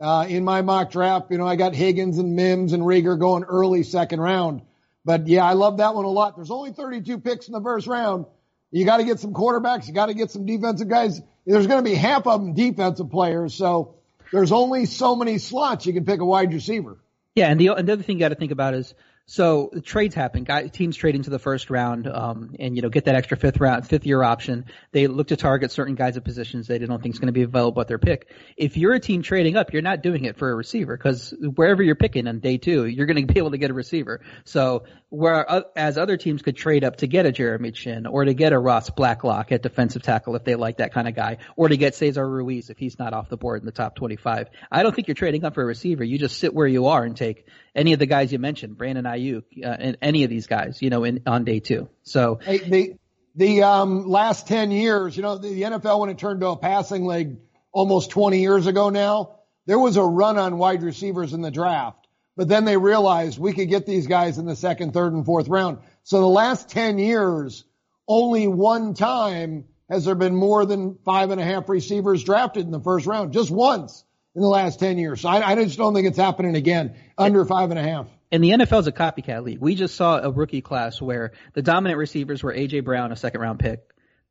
Uh, 0.00 0.26
in 0.28 0.44
my 0.44 0.60
mock 0.60 0.90
draft, 0.90 1.30
you 1.30 1.38
know, 1.38 1.46
I 1.46 1.56
got 1.56 1.74
Higgins 1.74 2.18
and 2.18 2.34
Mims 2.34 2.72
and 2.72 2.82
Reagor 2.82 3.18
going 3.18 3.44
early 3.44 3.84
second 3.84 4.20
round. 4.20 4.62
But 5.04 5.28
yeah, 5.28 5.44
I 5.44 5.52
love 5.52 5.78
that 5.78 5.94
one 5.94 6.04
a 6.04 6.10
lot. 6.10 6.34
There's 6.36 6.50
only 6.50 6.72
32 6.72 7.18
picks 7.20 7.46
in 7.46 7.52
the 7.52 7.60
first 7.62 7.86
round. 7.86 8.26
You 8.70 8.84
got 8.84 8.96
to 8.96 9.04
get 9.04 9.20
some 9.20 9.32
quarterbacks. 9.32 9.86
You 9.86 9.94
got 9.94 10.06
to 10.06 10.14
get 10.14 10.30
some 10.30 10.46
defensive 10.46 10.88
guys. 10.88 11.22
There's 11.46 11.66
going 11.68 11.82
to 11.82 11.88
be 11.88 11.94
half 11.94 12.26
of 12.26 12.40
them 12.40 12.54
defensive 12.54 13.08
players. 13.08 13.54
So 13.54 13.94
there's 14.32 14.50
only 14.50 14.86
so 14.86 15.14
many 15.14 15.38
slots 15.38 15.86
you 15.86 15.92
can 15.92 16.04
pick 16.04 16.20
a 16.20 16.24
wide 16.24 16.52
receiver. 16.52 16.98
Yeah, 17.36 17.50
and 17.50 17.60
the, 17.60 17.68
and 17.74 17.86
the 17.86 17.92
other 17.92 18.02
thing 18.02 18.16
you 18.16 18.20
got 18.20 18.30
to 18.30 18.34
think 18.34 18.52
about 18.52 18.74
is 18.74 18.94
so 19.26 19.70
trades 19.84 20.14
happen. 20.14 20.46
Teams 20.70 20.96
trade 20.96 21.14
into 21.14 21.30
the 21.30 21.38
first 21.38 21.70
round, 21.70 22.06
um, 22.06 22.54
and 22.58 22.76
you 22.76 22.82
know 22.82 22.90
get 22.90 23.06
that 23.06 23.14
extra 23.14 23.38
fifth 23.38 23.58
round, 23.58 23.86
fifth 23.86 24.04
year 24.04 24.22
option. 24.22 24.66
They 24.92 25.06
look 25.06 25.28
to 25.28 25.36
target 25.36 25.72
certain 25.72 25.94
guys 25.94 26.18
at 26.18 26.24
positions 26.24 26.66
they 26.66 26.78
don't 26.78 27.02
think 27.02 27.14
is 27.14 27.18
going 27.18 27.28
to 27.28 27.32
be 27.32 27.42
available 27.42 27.80
at 27.80 27.88
their 27.88 27.98
pick. 27.98 28.28
If 28.56 28.76
you're 28.76 28.92
a 28.92 29.00
team 29.00 29.22
trading 29.22 29.56
up, 29.56 29.72
you're 29.72 29.82
not 29.82 30.02
doing 30.02 30.24
it 30.24 30.36
for 30.36 30.50
a 30.50 30.54
receiver 30.54 30.96
because 30.96 31.32
wherever 31.40 31.82
you're 31.82 31.94
picking 31.94 32.28
on 32.28 32.40
day 32.40 32.58
two, 32.58 32.84
you're 32.84 33.06
going 33.06 33.26
to 33.26 33.32
be 33.32 33.38
able 33.38 33.52
to 33.52 33.58
get 33.58 33.70
a 33.70 33.74
receiver. 33.74 34.20
So 34.44 34.84
where 35.08 35.64
as 35.76 35.96
other 35.96 36.16
teams 36.16 36.42
could 36.42 36.56
trade 36.56 36.84
up 36.84 36.96
to 36.96 37.06
get 37.06 37.24
a 37.24 37.32
Jeremy 37.32 37.70
Chinn 37.70 38.06
or 38.06 38.24
to 38.24 38.34
get 38.34 38.52
a 38.52 38.58
Ross 38.58 38.90
Blacklock 38.90 39.52
at 39.52 39.62
defensive 39.62 40.02
tackle 40.02 40.36
if 40.36 40.44
they 40.44 40.56
like 40.56 40.78
that 40.78 40.92
kind 40.92 41.08
of 41.08 41.14
guy, 41.14 41.38
or 41.56 41.68
to 41.68 41.76
get 41.76 41.94
Cesar 41.94 42.28
Ruiz 42.28 42.68
if 42.68 42.78
he's 42.78 42.98
not 42.98 43.14
off 43.14 43.28
the 43.28 43.36
board 43.36 43.62
in 43.62 43.66
the 43.66 43.72
top 43.72 43.94
25. 43.94 44.48
I 44.70 44.82
don't 44.82 44.94
think 44.94 45.08
you're 45.08 45.14
trading 45.14 45.44
up 45.44 45.54
for 45.54 45.62
a 45.62 45.66
receiver. 45.66 46.04
You 46.04 46.18
just 46.18 46.38
sit 46.38 46.52
where 46.52 46.66
you 46.66 46.88
are 46.88 47.04
and 47.04 47.16
take 47.16 47.46
any 47.74 47.92
of 47.92 47.98
the 47.98 48.06
guys 48.06 48.32
you 48.32 48.38
mentioned, 48.38 48.76
Brandon 48.76 49.06
Aiyuk, 49.18 49.44
uh, 49.62 49.68
and 49.68 49.98
any 50.02 50.24
of 50.24 50.30
these 50.30 50.46
guys, 50.46 50.80
you 50.80 50.90
know, 50.90 51.04
in 51.04 51.22
on 51.26 51.44
day 51.44 51.60
two. 51.60 51.88
So 52.02 52.40
hey, 52.42 52.58
the 52.58 52.94
the 53.34 53.62
um, 53.62 54.08
last 54.08 54.46
ten 54.46 54.70
years, 54.70 55.16
you 55.16 55.22
know, 55.22 55.38
the, 55.38 55.48
the 55.48 55.62
NFL 55.62 56.00
when 56.00 56.10
it 56.10 56.18
turned 56.18 56.40
to 56.40 56.48
a 56.48 56.56
passing 56.56 57.06
league 57.06 57.36
almost 57.74 58.10
20 58.10 58.40
years 58.40 58.66
ago 58.66 58.88
now, 58.88 59.36
there 59.66 59.78
was 59.78 59.96
a 59.96 60.02
run 60.02 60.38
on 60.38 60.56
wide 60.56 60.82
receivers 60.82 61.34
in 61.34 61.42
the 61.42 61.50
draft. 61.50 62.06
But 62.36 62.48
then 62.48 62.64
they 62.64 62.76
realized 62.76 63.38
we 63.38 63.52
could 63.52 63.68
get 63.68 63.84
these 63.84 64.06
guys 64.06 64.38
in 64.38 64.46
the 64.46 64.56
second, 64.56 64.92
third, 64.92 65.12
and 65.12 65.26
fourth 65.26 65.48
round. 65.48 65.78
So 66.04 66.20
the 66.20 66.26
last 66.26 66.68
10 66.70 66.98
years, 66.98 67.64
only 68.08 68.46
one 68.46 68.94
time 68.94 69.64
has 69.88 70.04
there 70.04 70.14
been 70.14 70.34
more 70.34 70.64
than 70.64 70.98
five 71.04 71.30
and 71.30 71.40
a 71.40 71.44
half 71.44 71.68
receivers 71.68 72.24
drafted 72.24 72.64
in 72.64 72.72
the 72.72 72.80
first 72.80 73.06
round. 73.06 73.32
Just 73.32 73.50
once 73.50 74.04
in 74.34 74.42
the 74.42 74.48
last 74.48 74.80
10 74.80 74.98
years. 74.98 75.20
So 75.20 75.28
I, 75.28 75.52
I 75.52 75.54
just 75.54 75.78
don't 75.78 75.94
think 75.94 76.08
it's 76.08 76.18
happening 76.18 76.56
again 76.56 76.96
under 77.16 77.44
five 77.44 77.70
and 77.70 77.78
a 77.78 77.82
half. 77.82 78.06
And 78.34 78.42
the 78.42 78.50
NFL 78.50 78.80
is 78.80 78.88
a 78.88 78.92
copycat 78.92 79.44
league. 79.44 79.60
We 79.60 79.76
just 79.76 79.94
saw 79.94 80.18
a 80.18 80.28
rookie 80.28 80.60
class 80.60 81.00
where 81.00 81.30
the 81.52 81.62
dominant 81.62 81.98
receivers 81.98 82.42
were 82.42 82.52
AJ 82.52 82.84
Brown, 82.84 83.12
a 83.12 83.16
second 83.16 83.40
round 83.40 83.60
pick, 83.60 83.84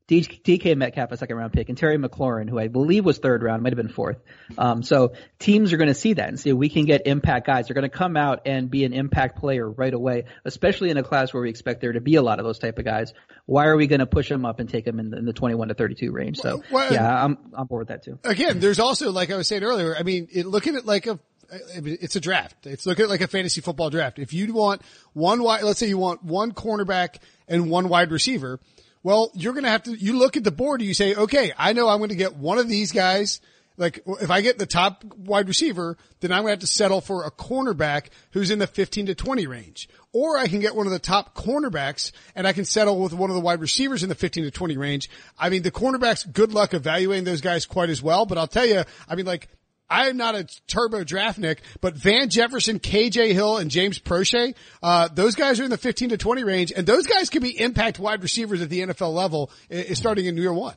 DK 0.10 0.76
Metcalf, 0.76 1.14
a 1.14 1.16
second 1.16 1.38
round 1.38 1.54
pick, 1.54 1.70
and 1.70 1.78
Terry 1.78 1.98
McLaurin, 1.98 2.50
who 2.50 2.60
I 2.60 2.68
believe 2.68 3.06
was 3.06 3.20
third 3.20 3.42
round, 3.42 3.64
might 3.64 3.72
have 3.72 3.78
been 3.78 3.88
fourth. 3.88 4.18
Um, 4.58 4.84
so 4.84 5.14
teams 5.40 5.72
are 5.72 5.78
going 5.78 5.88
to 5.88 5.94
see 5.94 6.12
that 6.16 6.28
and 6.28 6.38
see 6.38 6.52
we 6.52 6.68
can 6.68 6.84
get 6.84 7.08
impact 7.08 7.48
guys. 7.48 7.68
They're 7.68 7.76
going 7.76 7.90
to 7.90 7.98
come 7.98 8.18
out 8.18 8.42
and 8.46 8.70
be 8.70 8.84
an 8.84 8.92
impact 8.92 9.40
player 9.40 9.72
right 9.72 9.94
away, 9.94 10.26
especially 10.44 10.90
in 10.90 10.98
a 10.98 11.04
class 11.04 11.34
where 11.34 11.42
we 11.42 11.50
expect 11.50 11.80
there 11.80 11.94
to 11.94 12.02
be 12.02 12.16
a 12.16 12.22
lot 12.22 12.40
of 12.40 12.46
those 12.46 12.60
type 12.60 12.80
of 12.80 12.84
guys. 12.84 13.14
Why 13.46 13.68
are 13.68 13.78
we 13.78 13.88
going 13.88 14.00
to 14.00 14.06
push 14.06 14.28
them 14.28 14.46
up 14.46 14.60
and 14.60 14.68
take 14.68 14.84
them 14.84 15.00
in 15.00 15.12
the, 15.12 15.18
in 15.18 15.24
the 15.24 15.32
21 15.32 15.70
to 15.70 15.76
32 15.76 16.12
range? 16.12 16.40
So 16.40 16.62
well, 16.70 16.92
yeah, 16.92 17.24
I'm 17.24 17.38
I'm 17.54 17.68
bored 17.68 17.88
with 17.88 17.88
that 17.88 18.04
too. 18.04 18.20
Again, 18.26 18.60
there's 18.60 18.82
also 18.82 19.14
like 19.14 19.32
I 19.32 19.38
was 19.38 19.48
saying 19.48 19.64
earlier. 19.64 19.96
I 19.98 20.04
mean, 20.04 20.28
it, 20.30 20.46
look 20.46 20.68
at 20.68 20.76
it 20.76 20.86
like 20.86 21.08
a 21.08 21.22
it's 21.76 22.16
a 22.16 22.20
draft. 22.20 22.66
It's 22.66 22.86
look 22.86 23.00
at 23.00 23.10
like 23.10 23.22
a 23.22 23.28
fantasy 23.28 23.62
football 23.62 23.90
draft. 23.90 24.20
If 24.20 24.34
you 24.34 24.54
want 24.54 24.82
one 25.14 25.44
wide, 25.44 25.64
let's 25.64 25.80
say 25.80 25.88
you 25.88 25.98
want 25.98 26.24
one 26.24 26.52
cornerback 26.52 27.18
and 27.48 27.70
one 27.70 27.90
wide 27.90 28.12
receiver 28.12 28.60
well, 29.04 29.32
you're 29.36 29.54
going 29.54 29.66
to 29.66 29.70
have 29.70 29.84
to, 29.84 29.92
you 29.92 30.18
look 30.18 30.38
at 30.38 30.46
the 30.46 30.52
board 30.52 30.80
and 30.80 30.88
you 30.88 30.94
say, 30.94 31.14
okay, 31.14 31.52
I 31.58 31.74
know 31.74 31.90
I'm 31.90 32.00
going 32.00 32.10
to 32.10 32.16
get 32.16 32.38
one 32.38 32.58
of 32.58 32.70
these 32.70 32.94
guys. 32.94 33.42
Like 33.76 34.02
if 34.22 34.32
I 34.32 34.42
get 34.42 34.58
the 34.58 34.66
top 34.66 35.04
wide 35.04 35.48
receiver, 35.48 35.98
then 36.22 36.32
I'm 36.32 36.44
going 36.44 36.48
to 36.48 36.52
have 36.52 36.60
to 36.60 36.68
settle 36.68 37.02
for 37.02 37.26
a 37.26 37.32
cornerback 37.32 38.08
who's 38.32 38.50
in 38.50 38.60
the 38.60 38.68
15 38.68 39.08
to 39.08 39.16
20 39.16 39.46
range. 39.46 39.90
Or 40.14 40.38
I 40.38 40.48
can 40.48 40.60
get 40.60 40.76
one 40.76 40.86
of 40.86 40.94
the 40.94 41.00
top 41.00 41.36
cornerbacks 41.36 42.12
and 42.36 42.48
I 42.48 42.54
can 42.54 42.66
settle 42.66 43.00
with 43.00 43.14
one 43.14 43.30
of 43.30 43.36
the 43.36 43.42
wide 43.42 43.60
receivers 43.60 44.04
in 44.04 44.10
the 44.10 44.16
15 44.16 44.46
to 44.46 44.52
20 44.52 44.78
range. 44.78 45.10
I 45.38 45.50
mean, 45.50 45.64
the 45.64 45.72
cornerbacks, 45.72 46.32
good 46.32 46.54
luck 46.54 46.74
evaluating 46.74 47.26
those 47.26 47.42
guys 47.42 47.66
quite 47.66 47.90
as 47.90 48.02
well, 48.02 48.26
but 48.26 48.38
I'll 48.38 48.48
tell 48.48 48.66
you, 48.66 48.84
I 49.10 49.16
mean, 49.16 49.26
like 49.26 49.50
I 49.90 50.08
am 50.10 50.18
not 50.18 50.36
a 50.36 50.48
turbo 50.68 51.04
draft 51.04 51.38
Nick, 51.38 51.62
but 51.82 51.96
Van 51.96 52.30
Jefferson, 52.30 52.80
KJ 52.80 53.34
Hill, 53.34 53.58
and 53.58 53.70
James 53.70 54.00
Proche, 54.00 54.56
uh, 54.82 55.10
those 55.14 55.36
guys 55.36 55.60
are 55.60 55.66
in 55.66 55.70
the 55.70 55.78
15 55.78 56.10
to 56.10 56.18
20 56.18 56.44
range, 56.44 56.74
and 56.76 56.88
those 56.88 57.06
guys 57.06 57.30
can 57.30 57.42
be 57.42 57.60
impact 57.60 58.00
wide 58.00 58.24
receivers 58.24 58.62
at 58.62 58.70
the 58.70 58.82
NFL 58.82 59.14
level, 59.14 59.52
uh, 59.72 59.94
starting 59.94 60.26
in 60.26 60.38
year 60.38 60.54
one. 60.54 60.76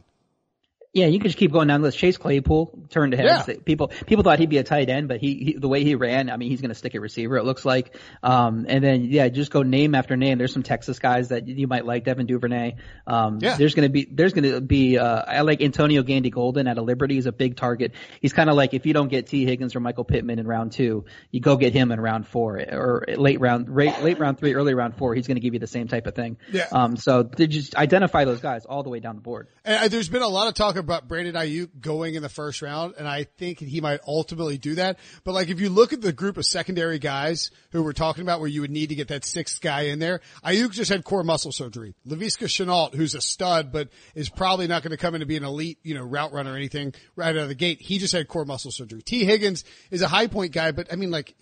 Yeah, 0.97 1.09
you 1.09 1.19
can 1.19 1.29
just 1.29 1.37
keep 1.37 1.53
going 1.53 1.69
down 1.69 1.83
the 1.83 1.89
list. 1.89 1.99
Chase 1.99 2.17
Claypool 2.17 2.87
turned 2.89 3.13
ahead. 3.13 3.27
Yeah. 3.27 3.55
People 3.67 3.89
people 4.07 4.25
thought 4.25 4.39
he'd 4.39 4.49
be 4.49 4.57
a 4.57 4.65
tight 4.65 4.89
end, 4.89 5.09
but 5.09 5.21
he, 5.21 5.35
he 5.35 5.53
the 5.53 5.69
way 5.69 5.85
he 5.85 5.95
ran, 5.95 6.31
I 6.31 6.39
mean, 6.39 6.49
he's 6.49 6.63
going 6.63 6.71
to 6.71 6.75
stick 6.75 6.95
at 6.95 7.03
receiver. 7.03 7.37
It 7.37 7.45
looks 7.45 7.67
like. 7.67 7.95
Um, 8.23 8.65
and 8.67 8.83
then 8.83 9.05
yeah, 9.05 9.29
just 9.29 9.51
go 9.51 9.63
name 9.63 9.95
after 9.95 10.17
name. 10.17 10.39
There's 10.39 10.55
some 10.55 10.63
Texas 10.63 10.99
guys 10.99 11.29
that 11.29 11.47
you 11.49 11.67
might 11.67 11.85
like, 11.85 12.05
Devin 12.05 12.25
Duvernay. 12.25 12.77
Um, 13.07 13.41
yeah. 13.43 13.59
There's 13.59 13.75
going 13.75 13.87
to 13.87 13.91
be 13.91 14.09
there's 14.11 14.33
going 14.33 14.51
to 14.51 14.63
be 14.63 14.97
uh, 14.97 15.23
I 15.27 15.43
like 15.43 15.61
Antonio 15.61 16.03
Gandy 16.03 16.31
Golden 16.31 16.67
out 16.67 16.79
of 16.79 16.87
Liberty. 16.87 17.17
He's 17.17 17.27
a 17.27 17.33
big 17.33 17.57
target. 17.57 17.93
He's 18.23 18.33
kind 18.33 18.49
of 18.49 18.57
like 18.57 18.73
if 18.73 18.87
you 18.87 18.95
don't 18.95 19.09
get 19.09 19.27
Tee 19.27 19.45
Higgins 19.45 19.77
or 19.77 19.81
Michael 19.81 20.05
Pittman 20.05 20.39
in 20.39 20.47
round 20.47 20.73
two, 20.73 21.05
you 21.31 21.41
go 21.41 21.59
get 21.59 21.75
him 21.75 21.93
in 21.93 22.01
round 22.01 22.27
four 22.27 22.59
or 22.59 23.05
late 23.19 23.39
round 23.39 23.69
late, 23.69 24.01
late 24.01 24.19
round 24.19 24.39
three, 24.39 24.55
early 24.55 24.73
round 24.73 24.97
four. 24.97 25.15
He's 25.15 25.27
going 25.27 25.37
to 25.37 25.43
give 25.43 25.53
you 25.53 25.61
the 25.61 25.67
same 25.67 25.89
type 25.89 26.07
of 26.07 26.15
thing. 26.15 26.39
Yeah. 26.51 26.69
Um, 26.73 26.97
so 26.97 27.23
just 27.23 27.75
identify 27.75 28.25
those 28.25 28.41
guys 28.41 28.65
all 28.65 28.83
the 28.83 28.89
way 28.89 29.01
down 29.01 29.17
the 29.17 29.21
board. 29.21 29.49
And 29.63 29.91
there's 29.91 30.09
been 30.09 30.23
a 30.23 30.29
lot 30.29 30.49
of 30.49 30.55
talk 30.55 30.86
about 30.87 31.09
Brandon 31.09 31.35
Aiyuk 31.35 31.81
going 31.81 32.15
in 32.15 32.23
the 32.23 32.29
first 32.29 32.63
round, 32.63 32.95
and 32.99 33.09
I 33.09 33.25
think 33.25 33.59
he 33.59 33.81
might 33.81 34.01
ultimately 34.07 34.59
do 34.59 34.77
that. 34.77 34.99
But 35.25 35.33
like, 35.33 35.49
if 35.49 35.61
you 35.61 35.69
look 35.69 35.93
at 35.93 36.01
the 36.01 36.13
group 36.13 36.37
of 36.37 36.47
secondary 36.47 36.99
guys 36.99 37.51
who 37.73 37.83
we're 37.83 37.93
talking 37.93 38.23
about, 38.23 38.41
where 38.41 38.49
you 38.49 38.61
would 38.61 38.71
need 38.71 38.91
to 38.91 38.95
get 38.95 39.09
that 39.09 39.25
sixth 39.25 39.61
guy 39.61 39.83
in 39.83 39.99
there, 39.99 40.21
Ayuk 40.45 40.71
just 40.73 40.91
had 40.91 41.05
core 41.05 41.25
muscle 41.25 41.53
surgery. 41.53 41.95
Laviska 42.07 42.47
Shenault, 42.47 42.95
who's 42.95 43.15
a 43.15 43.21
stud, 43.21 43.73
but 43.73 43.89
is 44.15 44.29
probably 44.29 44.67
not 44.67 44.83
going 44.83 44.93
to 44.93 44.97
come 44.97 45.15
in 45.15 45.21
to 45.21 45.27
be 45.27 45.37
an 45.37 45.45
elite, 45.45 45.79
you 45.83 45.95
know, 45.95 46.03
route 46.03 46.33
runner 46.33 46.53
or 46.53 46.57
anything 46.57 46.95
right 47.17 47.31
out 47.31 47.43
of 47.43 47.49
the 47.49 47.55
gate. 47.55 47.81
He 47.81 47.99
just 47.99 48.13
had 48.13 48.29
core 48.29 48.45
muscle 48.45 48.71
surgery. 48.71 49.03
T. 49.03 49.25
Higgins 49.25 49.65
is 49.91 50.03
a 50.03 50.09
high 50.09 50.29
point 50.29 50.53
guy, 50.53 50.73
but 50.73 50.93
I 50.93 50.97
mean, 50.97 51.11
like, 51.11 51.35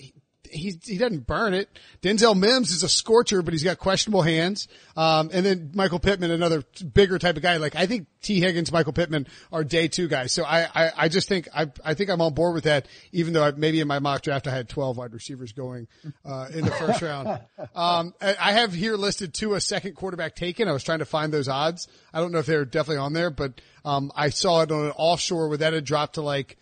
he 0.54 0.78
he 0.82 0.98
doesn't 0.98 1.26
burn 1.26 1.54
it. 1.54 1.68
Denzel 2.02 2.38
Mims 2.38 2.70
is 2.70 2.82
a 2.82 2.88
scorcher, 2.88 3.42
but 3.42 3.52
he's 3.52 3.62
got 3.62 3.78
questionable 3.78 4.22
hands. 4.22 4.68
Um, 4.96 5.30
and 5.32 5.44
then 5.44 5.72
Michael 5.74 5.98
Pittman, 5.98 6.30
another 6.30 6.62
bigger 6.92 7.18
type 7.18 7.36
of 7.36 7.42
guy. 7.42 7.56
Like 7.56 7.76
I 7.76 7.86
think 7.86 8.06
Tee 8.22 8.40
Higgins, 8.40 8.70
Michael 8.72 8.92
Pittman 8.92 9.26
are 9.52 9.64
day 9.64 9.88
two 9.88 10.08
guys. 10.08 10.32
So 10.32 10.44
I, 10.44 10.68
I, 10.74 10.92
I 10.96 11.08
just 11.08 11.28
think 11.28 11.48
I, 11.54 11.70
I 11.84 11.94
think 11.94 12.10
I'm 12.10 12.20
on 12.20 12.34
board 12.34 12.54
with 12.54 12.64
that. 12.64 12.86
Even 13.12 13.32
though 13.32 13.44
I, 13.44 13.50
maybe 13.50 13.80
in 13.80 13.88
my 13.88 13.98
mock 13.98 14.22
draft 14.22 14.46
I 14.46 14.50
had 14.50 14.68
12 14.68 14.96
wide 14.96 15.12
receivers 15.12 15.52
going 15.52 15.88
uh, 16.24 16.48
in 16.52 16.64
the 16.64 16.70
first 16.70 17.02
round. 17.02 17.40
Um, 17.74 18.14
I 18.20 18.52
have 18.52 18.72
here 18.72 18.96
listed 18.96 19.34
two 19.34 19.54
a 19.54 19.60
second 19.60 19.94
quarterback 19.94 20.36
taken. 20.36 20.68
I 20.68 20.72
was 20.72 20.84
trying 20.84 21.00
to 21.00 21.04
find 21.04 21.32
those 21.32 21.48
odds. 21.48 21.88
I 22.12 22.20
don't 22.20 22.30
know 22.30 22.38
if 22.38 22.46
they're 22.46 22.64
definitely 22.64 22.98
on 22.98 23.12
there, 23.12 23.30
but 23.30 23.60
um, 23.84 24.12
I 24.14 24.28
saw 24.28 24.62
it 24.62 24.70
on 24.70 24.86
an 24.86 24.92
offshore 24.96 25.48
where 25.48 25.58
that 25.58 25.72
had 25.72 25.84
dropped 25.84 26.14
to 26.14 26.22
like 26.22 26.56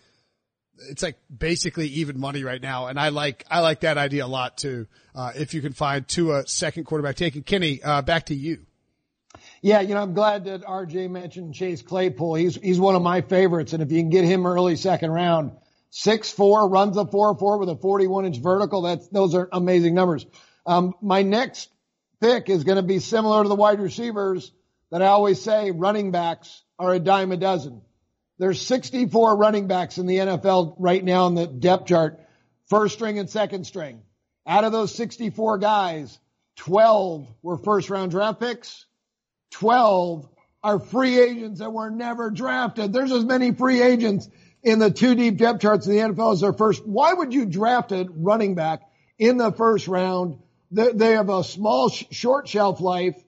it's 0.89 1.03
like 1.03 1.17
basically 1.35 1.87
even 1.87 2.19
money 2.19 2.43
right 2.43 2.61
now. 2.61 2.87
And 2.87 2.99
I 2.99 3.09
like, 3.09 3.45
I 3.49 3.59
like 3.59 3.81
that 3.81 3.97
idea 3.97 4.25
a 4.25 4.27
lot 4.27 4.57
too. 4.57 4.87
Uh, 5.15 5.31
if 5.35 5.53
you 5.53 5.61
can 5.61 5.73
find 5.73 6.07
to 6.09 6.33
a 6.33 6.47
second 6.47 6.85
quarterback 6.85 7.15
taking 7.15 7.43
Kenny, 7.43 7.81
uh, 7.83 8.01
back 8.01 8.27
to 8.27 8.35
you. 8.35 8.65
Yeah, 9.61 9.81
you 9.81 9.93
know, 9.95 10.01
I'm 10.01 10.13
glad 10.13 10.45
that 10.45 10.63
RJ 10.63 11.09
mentioned 11.09 11.53
Chase 11.53 11.81
Claypool. 11.81 12.35
He's, 12.35 12.55
he's 12.55 12.79
one 12.79 12.95
of 12.95 13.01
my 13.01 13.21
favorites. 13.21 13.73
And 13.73 13.81
if 13.81 13.91
you 13.91 13.99
can 13.99 14.09
get 14.09 14.25
him 14.25 14.45
early 14.45 14.75
second 14.75 15.11
round, 15.11 15.51
six, 15.89 16.31
four, 16.31 16.67
runs 16.67 16.97
a 16.97 17.05
four, 17.05 17.37
four 17.37 17.57
with 17.57 17.69
a 17.69 17.75
41 17.75 18.25
inch 18.25 18.39
vertical. 18.39 18.81
That's, 18.81 19.07
those 19.09 19.35
are 19.35 19.47
amazing 19.51 19.95
numbers. 19.95 20.25
Um, 20.65 20.93
my 21.01 21.21
next 21.21 21.69
pick 22.19 22.49
is 22.49 22.63
going 22.63 22.77
to 22.77 22.83
be 22.83 22.99
similar 22.99 23.43
to 23.43 23.49
the 23.49 23.55
wide 23.55 23.79
receivers 23.79 24.51
that 24.91 25.01
I 25.01 25.07
always 25.07 25.41
say 25.41 25.71
running 25.71 26.11
backs 26.11 26.63
are 26.77 26.93
a 26.93 26.99
dime 26.99 27.31
a 27.31 27.37
dozen. 27.37 27.81
There's 28.43 28.59
64 28.59 29.37
running 29.37 29.67
backs 29.67 29.97
in 29.97 30.05
the 30.05 30.17
NFL 30.17 30.75
right 30.77 31.01
now 31.01 31.27
in 31.27 31.33
the 31.33 31.47
depth 31.47 31.85
chart, 31.85 32.19
first 32.69 32.95
string 32.95 33.17
and 33.17 33.29
second 33.29 33.65
string. 33.65 34.01
Out 34.45 34.65
of 34.65 34.73
those 34.73 34.93
64 34.93 35.59
guys, 35.59 36.19
12 36.57 37.25
were 37.41 37.57
first 37.57 37.89
round 37.89 38.11
draft 38.11 38.41
picks. 38.41 38.85
12 39.51 40.27
are 40.61 40.77
free 40.77 41.21
agents 41.21 41.59
that 41.61 41.71
were 41.71 41.89
never 41.89 42.31
drafted. 42.31 42.91
There's 42.91 43.13
as 43.13 43.23
many 43.23 43.53
free 43.53 43.81
agents 43.81 44.27
in 44.61 44.77
the 44.79 44.91
two 44.91 45.15
deep 45.15 45.37
depth 45.37 45.61
charts 45.61 45.87
in 45.87 45.93
the 45.93 45.99
NFL 45.99 46.33
as 46.33 46.41
their 46.41 46.51
first. 46.51 46.85
Why 46.85 47.13
would 47.13 47.33
you 47.33 47.45
draft 47.45 47.93
a 47.93 48.09
running 48.13 48.55
back 48.55 48.81
in 49.17 49.37
the 49.37 49.53
first 49.53 49.87
round? 49.87 50.39
They 50.69 51.13
have 51.13 51.29
a 51.29 51.45
small, 51.45 51.87
short 51.87 52.49
shelf 52.49 52.81
life 52.81 53.22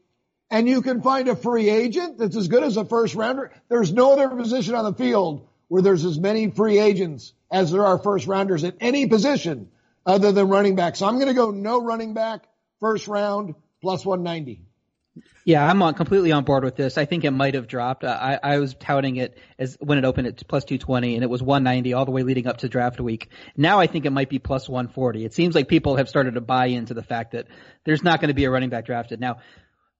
and 0.49 0.67
you 0.67 0.81
can 0.81 1.01
find 1.01 1.27
a 1.27 1.35
free 1.35 1.69
agent 1.69 2.17
that's 2.17 2.35
as 2.35 2.47
good 2.47 2.63
as 2.63 2.77
a 2.77 2.85
first 2.85 3.15
rounder. 3.15 3.51
There's 3.69 3.91
no 3.91 4.13
other 4.13 4.29
position 4.29 4.75
on 4.75 4.85
the 4.85 4.93
field 4.93 5.47
where 5.67 5.81
there's 5.81 6.05
as 6.05 6.19
many 6.19 6.51
free 6.51 6.79
agents 6.79 7.33
as 7.51 7.71
there 7.71 7.85
are 7.85 7.97
first 7.97 8.27
rounders 8.27 8.63
at 8.63 8.75
any 8.79 9.07
position 9.07 9.69
other 10.05 10.31
than 10.31 10.47
running 10.49 10.75
back. 10.75 10.95
So 10.95 11.07
I'm 11.07 11.15
going 11.15 11.27
to 11.27 11.33
go 11.33 11.51
no 11.51 11.81
running 11.81 12.13
back, 12.13 12.43
first 12.79 13.07
round, 13.07 13.55
plus 13.81 14.05
190. 14.05 14.61
Yeah, 15.45 15.65
I'm 15.65 15.81
on, 15.81 15.93
completely 15.93 16.31
on 16.31 16.43
board 16.43 16.63
with 16.63 16.75
this. 16.75 16.97
I 16.97 17.05
think 17.05 17.23
it 17.23 17.31
might 17.31 17.53
have 17.53 17.67
dropped. 17.67 18.03
I, 18.03 18.39
I 18.41 18.57
was 18.57 18.73
touting 18.73 19.17
it 19.17 19.37
as 19.59 19.77
when 19.79 19.97
it 19.97 20.03
opened 20.03 20.27
at 20.27 20.47
plus 20.47 20.65
220 20.65 21.15
and 21.15 21.23
it 21.23 21.29
was 21.29 21.41
190 21.41 21.93
all 21.93 22.03
the 22.03 22.11
way 22.11 22.23
leading 22.23 22.47
up 22.47 22.57
to 22.57 22.69
draft 22.69 22.99
week. 22.99 23.29
Now 23.55 23.79
I 23.79 23.87
think 23.87 24.05
it 24.05 24.09
might 24.09 24.29
be 24.29 24.39
plus 24.39 24.67
140. 24.67 25.23
It 25.23 25.33
seems 25.33 25.55
like 25.55 25.67
people 25.67 25.97
have 25.97 26.09
started 26.09 26.33
to 26.33 26.41
buy 26.41 26.67
into 26.67 26.93
the 26.93 27.03
fact 27.03 27.31
that 27.33 27.47
there's 27.85 28.03
not 28.03 28.19
going 28.19 28.29
to 28.29 28.33
be 28.33 28.45
a 28.45 28.49
running 28.49 28.69
back 28.69 28.85
drafted. 28.85 29.19
Now, 29.19 29.37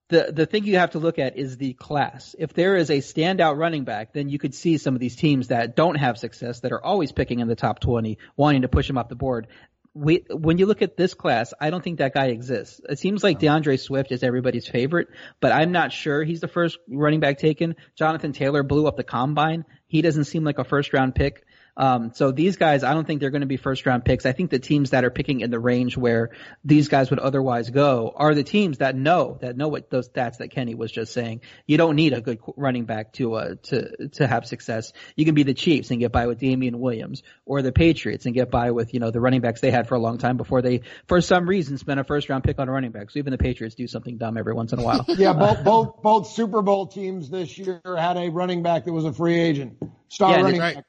the 0.08 0.30
the 0.32 0.46
thing 0.46 0.64
you 0.64 0.78
have 0.78 0.92
to 0.92 0.98
look 0.98 1.18
at 1.18 1.36
is 1.36 1.56
the 1.56 1.72
class. 1.72 2.34
If 2.38 2.52
there 2.54 2.76
is 2.76 2.90
a 2.90 2.98
standout 2.98 3.56
running 3.56 3.84
back, 3.84 4.12
then 4.12 4.28
you 4.28 4.38
could 4.38 4.54
see 4.54 4.78
some 4.78 4.94
of 4.94 5.00
these 5.00 5.16
teams 5.16 5.48
that 5.48 5.74
don't 5.74 5.96
have 5.96 6.18
success, 6.18 6.60
that 6.60 6.72
are 6.72 6.84
always 6.84 7.12
picking 7.12 7.40
in 7.40 7.48
the 7.48 7.56
top 7.56 7.80
20, 7.80 8.18
wanting 8.36 8.62
to 8.62 8.68
push 8.68 8.86
them 8.86 8.98
off 8.98 9.08
the 9.08 9.16
board 9.16 9.48
we, 9.96 10.26
when 10.30 10.58
you 10.58 10.66
look 10.66 10.82
at 10.82 10.96
this 10.96 11.14
class, 11.14 11.54
I 11.58 11.70
don't 11.70 11.82
think 11.82 11.98
that 11.98 12.12
guy 12.12 12.26
exists. 12.26 12.82
It 12.86 12.98
seems 12.98 13.24
like 13.24 13.38
D'Andre 13.38 13.78
Swift 13.78 14.12
is 14.12 14.22
everybody's 14.22 14.68
favorite, 14.68 15.08
but 15.40 15.52
I'm 15.52 15.72
not 15.72 15.90
sure 15.90 16.22
he's 16.22 16.40
the 16.40 16.48
first 16.48 16.78
running 16.86 17.20
back 17.20 17.38
taken. 17.38 17.76
Jonathan 17.96 18.32
Taylor 18.32 18.62
blew 18.62 18.86
up 18.86 18.98
the 18.98 19.04
combine. 19.04 19.64
He 19.86 20.02
doesn't 20.02 20.24
seem 20.24 20.44
like 20.44 20.58
a 20.58 20.64
first 20.64 20.92
round 20.92 21.14
pick. 21.14 21.45
Um, 21.76 22.12
so 22.14 22.32
these 22.32 22.56
guys, 22.56 22.82
I 22.82 22.94
don't 22.94 23.06
think 23.06 23.20
they're 23.20 23.30
going 23.30 23.42
to 23.42 23.46
be 23.46 23.58
first 23.58 23.84
round 23.84 24.04
picks. 24.04 24.24
I 24.24 24.32
think 24.32 24.50
the 24.50 24.58
teams 24.58 24.90
that 24.90 25.04
are 25.04 25.10
picking 25.10 25.40
in 25.40 25.50
the 25.50 25.58
range 25.58 25.96
where 25.96 26.30
these 26.64 26.88
guys 26.88 27.10
would 27.10 27.18
otherwise 27.18 27.68
go 27.70 28.12
are 28.16 28.34
the 28.34 28.44
teams 28.44 28.78
that 28.78 28.96
know 28.96 29.38
that 29.42 29.56
know 29.56 29.68
what 29.68 29.90
those 29.90 30.08
stats 30.08 30.38
that 30.38 30.50
Kenny 30.50 30.74
was 30.74 30.90
just 30.90 31.12
saying. 31.12 31.42
You 31.66 31.76
don't 31.76 31.96
need 31.96 32.14
a 32.14 32.20
good 32.20 32.38
running 32.56 32.84
back 32.84 33.12
to 33.14 33.34
uh, 33.34 33.54
to 33.64 34.08
to 34.08 34.26
have 34.26 34.46
success. 34.46 34.92
You 35.16 35.24
can 35.24 35.34
be 35.34 35.42
the 35.42 35.54
Chiefs 35.54 35.90
and 35.90 36.00
get 36.00 36.12
by 36.12 36.26
with 36.26 36.38
Damien 36.38 36.80
Williams, 36.80 37.22
or 37.44 37.60
the 37.60 37.72
Patriots 37.72 38.24
and 38.24 38.34
get 38.34 38.50
by 38.50 38.70
with 38.70 38.94
you 38.94 39.00
know 39.00 39.10
the 39.10 39.20
running 39.20 39.42
backs 39.42 39.60
they 39.60 39.70
had 39.70 39.86
for 39.86 39.96
a 39.96 40.00
long 40.00 40.16
time 40.16 40.38
before 40.38 40.62
they 40.62 40.80
for 41.06 41.20
some 41.20 41.46
reason 41.46 41.76
spent 41.76 42.00
a 42.00 42.04
first 42.04 42.28
round 42.28 42.42
pick 42.42 42.58
on 42.58 42.68
a 42.68 42.72
running 42.72 42.92
back. 42.92 43.10
So 43.10 43.18
even 43.18 43.32
the 43.32 43.38
Patriots 43.38 43.74
do 43.74 43.86
something 43.86 44.16
dumb 44.16 44.38
every 44.38 44.54
once 44.54 44.72
in 44.72 44.78
a 44.78 44.82
while. 44.82 45.04
yeah, 45.08 45.34
both 45.34 45.62
both 45.62 46.02
both 46.02 46.28
Super 46.28 46.62
Bowl 46.62 46.86
teams 46.86 47.28
this 47.28 47.58
year 47.58 47.82
had 47.84 48.16
a 48.16 48.30
running 48.30 48.62
back 48.62 48.84
that 48.86 48.92
was 48.92 49.04
a 49.04 49.12
free 49.12 49.38
agent, 49.38 49.76
star 50.08 50.30
yeah, 50.30 50.42
running 50.42 50.60
back 50.60 50.84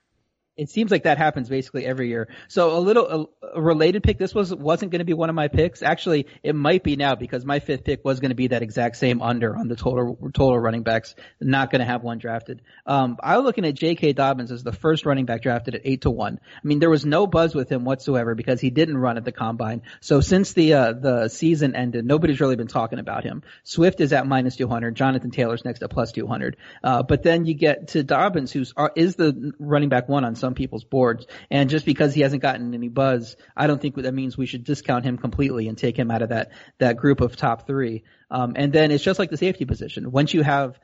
it 0.58 0.70
seems 0.70 0.92
like 0.92 1.04
that 1.04 1.18
happens 1.18 1.50
basically 1.50 1.86
every 1.86 2.10
year. 2.10 2.28
So 2.48 2.76
a 2.76 2.80
little 2.80 3.30
a, 3.44 3.58
a 3.58 3.62
related 3.62 4.04
pick. 4.04 4.18
This 4.18 4.34
was 4.34 4.54
wasn't 4.54 4.92
going 4.92 5.00
to 5.00 5.06
be 5.06 5.14
one 5.14 5.30
of 5.30 5.36
my 5.36 5.48
picks. 5.48 5.84
Actually, 5.84 6.28
it 6.44 6.56
might 6.56 6.84
be 6.84 6.96
now 6.96 7.16
because 7.16 7.46
my 7.46 7.60
fifth 7.60 7.84
pick 7.84 8.04
was 8.04 8.20
going 8.20 8.30
to 8.30 8.36
be 8.36 8.48
that 8.48 8.64
exact 8.64 8.98
same 8.98 9.22
under 9.22 9.56
on 9.56 9.68
the 9.68 9.76
total 9.76 10.18
total 10.34 10.60
running 10.60 10.84
backs. 10.84 11.16
Not 11.40 11.72
going 11.72 11.80
to 11.80 11.86
have 11.86 12.04
one 12.04 12.18
drafted. 12.18 12.62
Um, 12.86 13.18
I 13.22 13.38
was 13.38 13.46
looking 13.46 13.66
at 13.66 13.76
J.K. 13.76 14.14
Dobbins 14.14 14.52
as 14.52 14.64
the 14.64 14.72
first 14.72 15.06
running 15.06 15.26
back 15.26 15.44
drafted 15.44 15.76
at 15.76 15.82
eight 15.86 16.02
to 16.02 16.10
one. 16.10 16.40
I 16.42 16.68
mean, 16.68 16.80
there 16.80 16.90
was 16.90 17.06
no 17.06 17.28
buzz 17.28 17.54
with 17.54 17.72
him 17.72 17.86
whatsoever 17.86 18.34
because 18.34 18.60
he 18.60 18.70
didn't 18.70 18.98
run 18.98 19.18
at 19.18 19.26
the 19.26 19.32
combine. 19.32 19.84
So 20.02 20.22
since 20.22 20.54
the 20.54 20.74
uh, 20.74 20.94
the 20.94 21.28
season 21.28 21.76
ended, 21.76 22.06
nobody's 22.06 22.40
really 22.40 22.56
been 22.56 22.68
talking 22.68 23.00
about 23.00 23.24
him. 23.24 23.44
Swift 23.64 24.02
is 24.02 24.12
at 24.12 24.26
minus 24.26 24.56
two 24.56 24.68
hundred. 24.68 24.96
Jonathan 24.96 25.32
Taylor's 25.32 25.64
next 25.64 25.84
at 25.84 25.90
plus 25.92 26.12
two 26.12 26.26
hundred. 26.26 26.58
Uh, 26.84 27.04
but 27.04 27.22
then 27.22 27.46
you 27.46 27.54
get 27.54 27.90
to 27.90 28.04
Dobbins, 28.04 28.52
who's 28.52 28.74
uh, 28.76 28.90
is 28.96 29.16
the 29.16 29.54
running 29.60 29.90
back 29.90 30.10
one 30.10 30.26
on 30.26 30.36
some 30.36 30.47
some 30.48 30.54
people's 30.54 30.86
boards. 30.86 31.28
And 31.52 31.70
just 31.70 31.86
because 31.86 32.14
he 32.14 32.22
hasn't 32.22 32.42
gotten 32.42 32.74
any 32.74 32.88
buzz, 32.88 33.36
I 33.56 33.68
don't 33.68 33.82
think 33.82 33.96
that 33.96 34.14
means 34.14 34.38
we 34.38 34.46
should 34.46 34.64
discount 34.64 35.04
him 35.04 35.18
completely 35.18 35.68
and 35.68 35.78
take 35.78 35.98
him 36.00 36.10
out 36.10 36.22
of 36.22 36.30
that 36.30 36.52
that 36.78 36.96
group 36.98 37.20
of 37.20 37.36
top 37.36 37.68
three. 37.68 38.04
Um, 38.32 38.54
and 38.56 38.72
then 38.72 38.92
it's 38.92 39.04
just 39.04 39.20
like 39.20 39.30
the 39.30 39.38
safety 39.38 39.66
position. 39.66 40.12
Once 40.12 40.34
you 40.34 40.44
have 40.44 40.80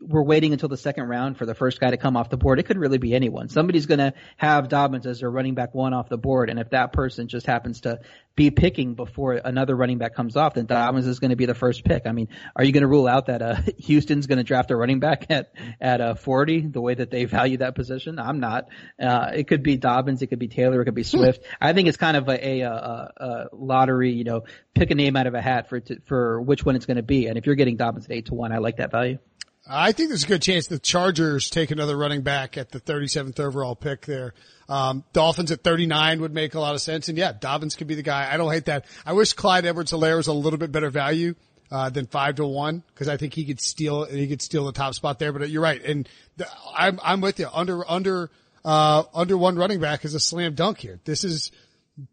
we're 0.00 0.22
waiting 0.22 0.54
until 0.54 0.70
the 0.70 0.76
second 0.76 1.04
round 1.04 1.36
for 1.36 1.44
the 1.44 1.54
first 1.54 1.78
guy 1.78 1.90
to 1.90 1.98
come 1.98 2.16
off 2.16 2.30
the 2.30 2.38
board. 2.38 2.58
It 2.58 2.62
could 2.62 2.78
really 2.78 2.96
be 2.96 3.14
anyone. 3.14 3.50
Somebody's 3.50 3.84
going 3.84 3.98
to 3.98 4.14
have 4.38 4.70
Dobbins 4.70 5.06
as 5.06 5.20
their 5.20 5.30
running 5.30 5.54
back 5.54 5.74
one 5.74 5.92
off 5.92 6.08
the 6.08 6.16
board, 6.16 6.48
and 6.48 6.58
if 6.58 6.70
that 6.70 6.94
person 6.94 7.28
just 7.28 7.44
happens 7.44 7.82
to 7.82 8.00
be 8.36 8.50
picking 8.50 8.94
before 8.94 9.34
another 9.34 9.76
running 9.76 9.98
back 9.98 10.14
comes 10.14 10.36
off, 10.36 10.54
then 10.54 10.66
Dobbins 10.66 11.06
is 11.06 11.20
going 11.20 11.30
to 11.30 11.36
be 11.36 11.46
the 11.46 11.54
first 11.54 11.84
pick. 11.84 12.02
I 12.06 12.12
mean, 12.12 12.28
are 12.56 12.64
you 12.64 12.72
going 12.72 12.82
to 12.82 12.88
rule 12.88 13.06
out 13.06 13.26
that 13.26 13.42
uh, 13.42 13.56
Houston's 13.78 14.26
going 14.26 14.38
to 14.38 14.44
draft 14.44 14.70
a 14.70 14.76
running 14.76 15.00
back 15.00 15.26
at 15.30 15.52
at 15.80 16.00
uh, 16.00 16.14
40 16.14 16.68
the 16.68 16.80
way 16.80 16.94
that 16.94 17.10
they 17.10 17.26
value 17.26 17.58
that 17.58 17.74
position? 17.74 18.18
I'm 18.18 18.40
not. 18.40 18.68
Uh, 19.00 19.30
it 19.34 19.46
could 19.46 19.62
be 19.62 19.76
Dobbins, 19.76 20.20
it 20.22 20.28
could 20.28 20.40
be 20.40 20.48
Taylor, 20.48 20.80
it 20.82 20.84
could 20.84 20.94
be 20.94 21.04
Swift. 21.04 21.44
I 21.60 21.72
think 21.72 21.88
it's 21.88 21.96
kind 21.96 22.16
of 22.16 22.28
a, 22.28 22.60
a, 22.60 22.60
a, 22.62 23.12
a 23.16 23.44
lottery. 23.52 24.12
You 24.12 24.24
know, 24.24 24.42
pick 24.74 24.90
a 24.90 24.94
name 24.94 25.16
out 25.16 25.26
of 25.26 25.34
a 25.34 25.40
hat 25.40 25.68
for 25.68 25.80
for 26.06 26.42
which 26.42 26.64
one 26.64 26.74
it's 26.74 26.86
going 26.86 26.96
to 26.96 27.02
be. 27.02 27.26
And 27.26 27.38
if 27.38 27.46
you're 27.46 27.54
getting 27.54 27.76
Dobbins 27.76 28.06
at 28.06 28.12
eight 28.12 28.26
to 28.26 28.34
one, 28.34 28.52
I 28.52 28.58
like 28.58 28.78
that 28.78 28.90
value. 28.90 29.18
I 29.66 29.92
think 29.92 30.10
there's 30.10 30.24
a 30.24 30.26
good 30.26 30.42
chance 30.42 30.66
the 30.66 30.78
Chargers 30.78 31.48
take 31.48 31.70
another 31.70 31.96
running 31.96 32.20
back 32.22 32.58
at 32.58 32.70
the 32.70 32.80
37th 32.80 33.40
overall 33.40 33.74
pick 33.74 34.04
there. 34.04 34.34
Um, 34.68 35.04
Dolphins 35.12 35.50
at 35.52 35.62
39 35.62 36.20
would 36.20 36.34
make 36.34 36.54
a 36.54 36.60
lot 36.60 36.74
of 36.74 36.82
sense. 36.82 37.08
And 37.08 37.16
yeah, 37.16 37.32
Dobbins 37.32 37.74
could 37.74 37.86
be 37.86 37.94
the 37.94 38.02
guy. 38.02 38.28
I 38.30 38.36
don't 38.36 38.52
hate 38.52 38.66
that. 38.66 38.84
I 39.06 39.14
wish 39.14 39.32
Clyde 39.32 39.64
Edwards-Helaire 39.64 40.16
was 40.16 40.26
a 40.26 40.32
little 40.32 40.58
bit 40.58 40.72
better 40.72 40.90
value. 40.90 41.34
Uh, 41.70 41.88
than 41.88 42.06
five 42.06 42.36
to 42.36 42.46
one 42.46 42.84
because 42.88 43.08
I 43.08 43.16
think 43.16 43.32
he 43.32 43.46
could 43.46 43.58
steal 43.58 44.04
he 44.04 44.28
could 44.28 44.42
steal 44.42 44.66
the 44.66 44.72
top 44.72 44.94
spot 44.94 45.18
there. 45.18 45.32
But 45.32 45.48
you're 45.48 45.62
right, 45.62 45.82
and 45.82 46.08
the, 46.36 46.46
I'm 46.76 47.00
I'm 47.02 47.20
with 47.22 47.40
you. 47.40 47.48
Under 47.52 47.90
under 47.90 48.30
uh, 48.64 49.04
under 49.12 49.36
one 49.36 49.56
running 49.56 49.80
back 49.80 50.04
is 50.04 50.14
a 50.14 50.20
slam 50.20 50.54
dunk 50.54 50.78
here. 50.78 51.00
This 51.04 51.24
is 51.24 51.50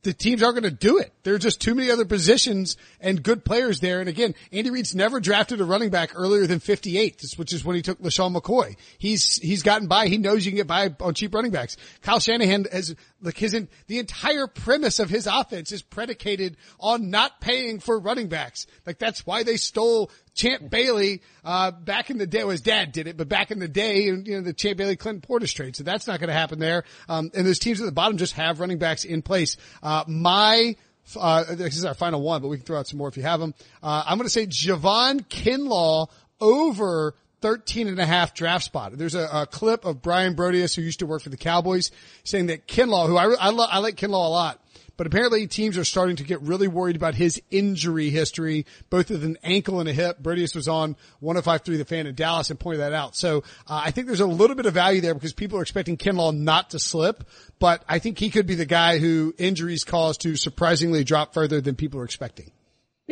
the 0.03 0.13
teams 0.13 0.43
aren't 0.43 0.61
going 0.61 0.71
to 0.71 0.77
do 0.77 0.99
it. 0.99 1.11
There 1.23 1.33
are 1.33 1.39
just 1.39 1.59
too 1.59 1.73
many 1.73 1.89
other 1.89 2.05
positions 2.05 2.77
and 2.99 3.23
good 3.23 3.43
players 3.43 3.79
there. 3.79 3.99
And 3.99 4.07
again, 4.07 4.35
Andy 4.51 4.69
Reid's 4.69 4.93
never 4.93 5.19
drafted 5.19 5.59
a 5.59 5.65
running 5.65 5.89
back 5.89 6.11
earlier 6.13 6.45
than 6.45 6.59
58, 6.59 7.23
which 7.37 7.51
is 7.51 7.65
when 7.65 7.75
he 7.75 7.81
took 7.81 7.99
LeSean 7.99 8.35
McCoy. 8.35 8.75
He's, 8.99 9.37
he's 9.37 9.63
gotten 9.63 9.87
by. 9.87 10.07
He 10.07 10.19
knows 10.19 10.45
you 10.45 10.51
can 10.51 10.57
get 10.57 10.67
by 10.67 10.93
on 10.99 11.15
cheap 11.15 11.33
running 11.33 11.51
backs. 11.51 11.77
Kyle 12.03 12.19
Shanahan 12.19 12.65
has, 12.71 12.95
like 13.21 13.37
his, 13.37 13.59
the 13.87 13.99
entire 13.99 14.45
premise 14.45 14.99
of 14.99 15.09
his 15.09 15.25
offense 15.25 15.71
is 15.71 15.81
predicated 15.81 16.57
on 16.79 17.09
not 17.09 17.41
paying 17.41 17.79
for 17.79 17.99
running 17.99 18.27
backs. 18.27 18.67
Like 18.85 18.99
that's 18.99 19.25
why 19.25 19.41
they 19.41 19.57
stole 19.57 20.11
Champ 20.33 20.69
Bailey, 20.69 21.21
uh, 21.43 21.71
back 21.71 22.09
in 22.09 22.17
the 22.17 22.27
day, 22.27 22.39
well, 22.39 22.51
his 22.51 22.61
dad 22.61 22.91
did 22.91 23.07
it, 23.07 23.17
but 23.17 23.27
back 23.27 23.51
in 23.51 23.59
the 23.59 23.67
day, 23.67 24.03
you 24.03 24.23
know, 24.25 24.41
the 24.41 24.53
Champ 24.53 24.77
Bailey 24.77 24.95
Clinton 24.95 25.21
Portis 25.21 25.53
trade. 25.53 25.75
So 25.75 25.83
that's 25.83 26.07
not 26.07 26.19
going 26.19 26.29
to 26.29 26.33
happen 26.33 26.59
there. 26.59 26.83
Um, 27.09 27.31
and 27.33 27.45
those 27.45 27.59
teams 27.59 27.81
at 27.81 27.85
the 27.85 27.91
bottom 27.91 28.17
just 28.17 28.33
have 28.33 28.59
running 28.59 28.77
backs 28.77 29.03
in 29.03 29.21
place. 29.21 29.57
Uh, 29.83 30.03
my, 30.07 30.75
uh, 31.19 31.43
this 31.55 31.75
is 31.75 31.85
our 31.85 31.93
final 31.93 32.21
one, 32.21 32.41
but 32.41 32.47
we 32.47 32.57
can 32.57 32.65
throw 32.65 32.79
out 32.79 32.87
some 32.87 32.97
more 32.97 33.09
if 33.09 33.17
you 33.17 33.23
have 33.23 33.39
them. 33.39 33.53
Uh, 33.83 34.03
I'm 34.05 34.17
going 34.17 34.25
to 34.25 34.29
say 34.29 34.47
Javon 34.47 35.27
Kinlaw 35.27 36.07
over 36.39 37.13
13 37.41 37.87
and 37.87 37.99
a 37.99 38.05
half 38.05 38.33
draft 38.33 38.63
spot. 38.63 38.97
There's 38.97 39.15
a, 39.15 39.27
a, 39.33 39.45
clip 39.47 39.83
of 39.83 40.01
Brian 40.01 40.35
Broaddus, 40.35 40.75
who 40.75 40.81
used 40.81 40.99
to 40.99 41.07
work 41.07 41.23
for 41.23 41.29
the 41.29 41.37
Cowboys, 41.37 41.91
saying 42.23 42.47
that 42.47 42.67
Kinlaw, 42.67 43.07
who 43.07 43.17
I, 43.17 43.33
I, 43.33 43.49
lo- 43.49 43.67
I 43.69 43.79
like 43.79 43.95
Kinlaw 43.95 44.27
a 44.27 44.29
lot, 44.29 44.60
but 45.01 45.07
apparently 45.07 45.47
teams 45.47 45.79
are 45.79 45.83
starting 45.83 46.17
to 46.17 46.23
get 46.23 46.39
really 46.43 46.67
worried 46.67 46.95
about 46.95 47.15
his 47.15 47.41
injury 47.49 48.11
history, 48.11 48.67
both 48.91 49.09
with 49.09 49.23
an 49.23 49.35
ankle 49.41 49.79
and 49.79 49.89
a 49.89 49.93
hip. 49.93 50.21
Broaddus 50.21 50.55
was 50.55 50.67
on 50.67 50.95
105.3 51.23 51.63
The 51.79 51.85
Fan 51.85 52.05
in 52.05 52.13
Dallas 52.13 52.51
and 52.51 52.59
pointed 52.59 52.81
that 52.81 52.93
out. 52.93 53.15
So 53.15 53.39
uh, 53.67 53.81
I 53.83 53.89
think 53.89 54.05
there's 54.05 54.19
a 54.19 54.27
little 54.27 54.55
bit 54.55 54.67
of 54.67 54.75
value 54.75 55.01
there 55.01 55.15
because 55.15 55.33
people 55.33 55.57
are 55.57 55.63
expecting 55.63 55.97
Kinlaw 55.97 56.37
not 56.37 56.69
to 56.69 56.77
slip, 56.77 57.23
but 57.57 57.83
I 57.89 57.97
think 57.97 58.19
he 58.19 58.29
could 58.29 58.45
be 58.45 58.53
the 58.53 58.67
guy 58.67 58.99
who 58.99 59.33
injuries 59.39 59.85
cause 59.85 60.19
to 60.19 60.35
surprisingly 60.35 61.03
drop 61.03 61.33
further 61.33 61.61
than 61.61 61.73
people 61.73 61.99
are 61.99 62.05
expecting 62.05 62.51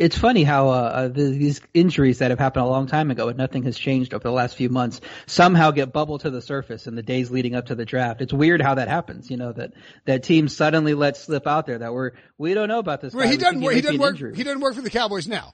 it's 0.00 0.16
funny 0.16 0.44
how 0.44 0.70
uh, 0.70 0.72
uh, 0.72 1.08
the, 1.08 1.24
these 1.24 1.60
injuries 1.74 2.18
that 2.18 2.30
have 2.30 2.38
happened 2.38 2.64
a 2.64 2.68
long 2.68 2.86
time 2.86 3.10
ago 3.10 3.28
and 3.28 3.36
nothing 3.36 3.64
has 3.64 3.78
changed 3.78 4.14
over 4.14 4.22
the 4.22 4.32
last 4.32 4.56
few 4.56 4.70
months 4.70 5.02
somehow 5.26 5.70
get 5.72 5.92
bubbled 5.92 6.22
to 6.22 6.30
the 6.30 6.40
surface 6.40 6.86
in 6.86 6.94
the 6.94 7.02
days 7.02 7.30
leading 7.30 7.54
up 7.54 7.66
to 7.66 7.74
the 7.74 7.84
draft. 7.84 8.22
It's 8.22 8.32
weird 8.32 8.62
how 8.62 8.76
that 8.76 8.88
happens. 8.88 9.30
You 9.30 9.36
know 9.36 9.52
that 9.52 9.74
that 10.06 10.22
team 10.22 10.48
suddenly 10.48 10.94
let 10.94 11.18
slip 11.18 11.46
out 11.46 11.66
there 11.66 11.78
that 11.78 11.92
we're 11.92 12.12
we 12.38 12.54
don't 12.54 12.68
know 12.68 12.78
about 12.78 13.02
this. 13.02 13.12
Well, 13.12 13.28
he 13.28 13.36
doesn't. 13.36 13.60
He, 13.60 13.74
he 13.74 13.80
doesn't 13.82 14.00
work. 14.00 14.14
Injury. 14.14 14.34
He 14.34 14.42
doesn't 14.42 14.60
work 14.60 14.74
for 14.74 14.82
the 14.82 14.90
Cowboys 14.90 15.28
now. 15.28 15.52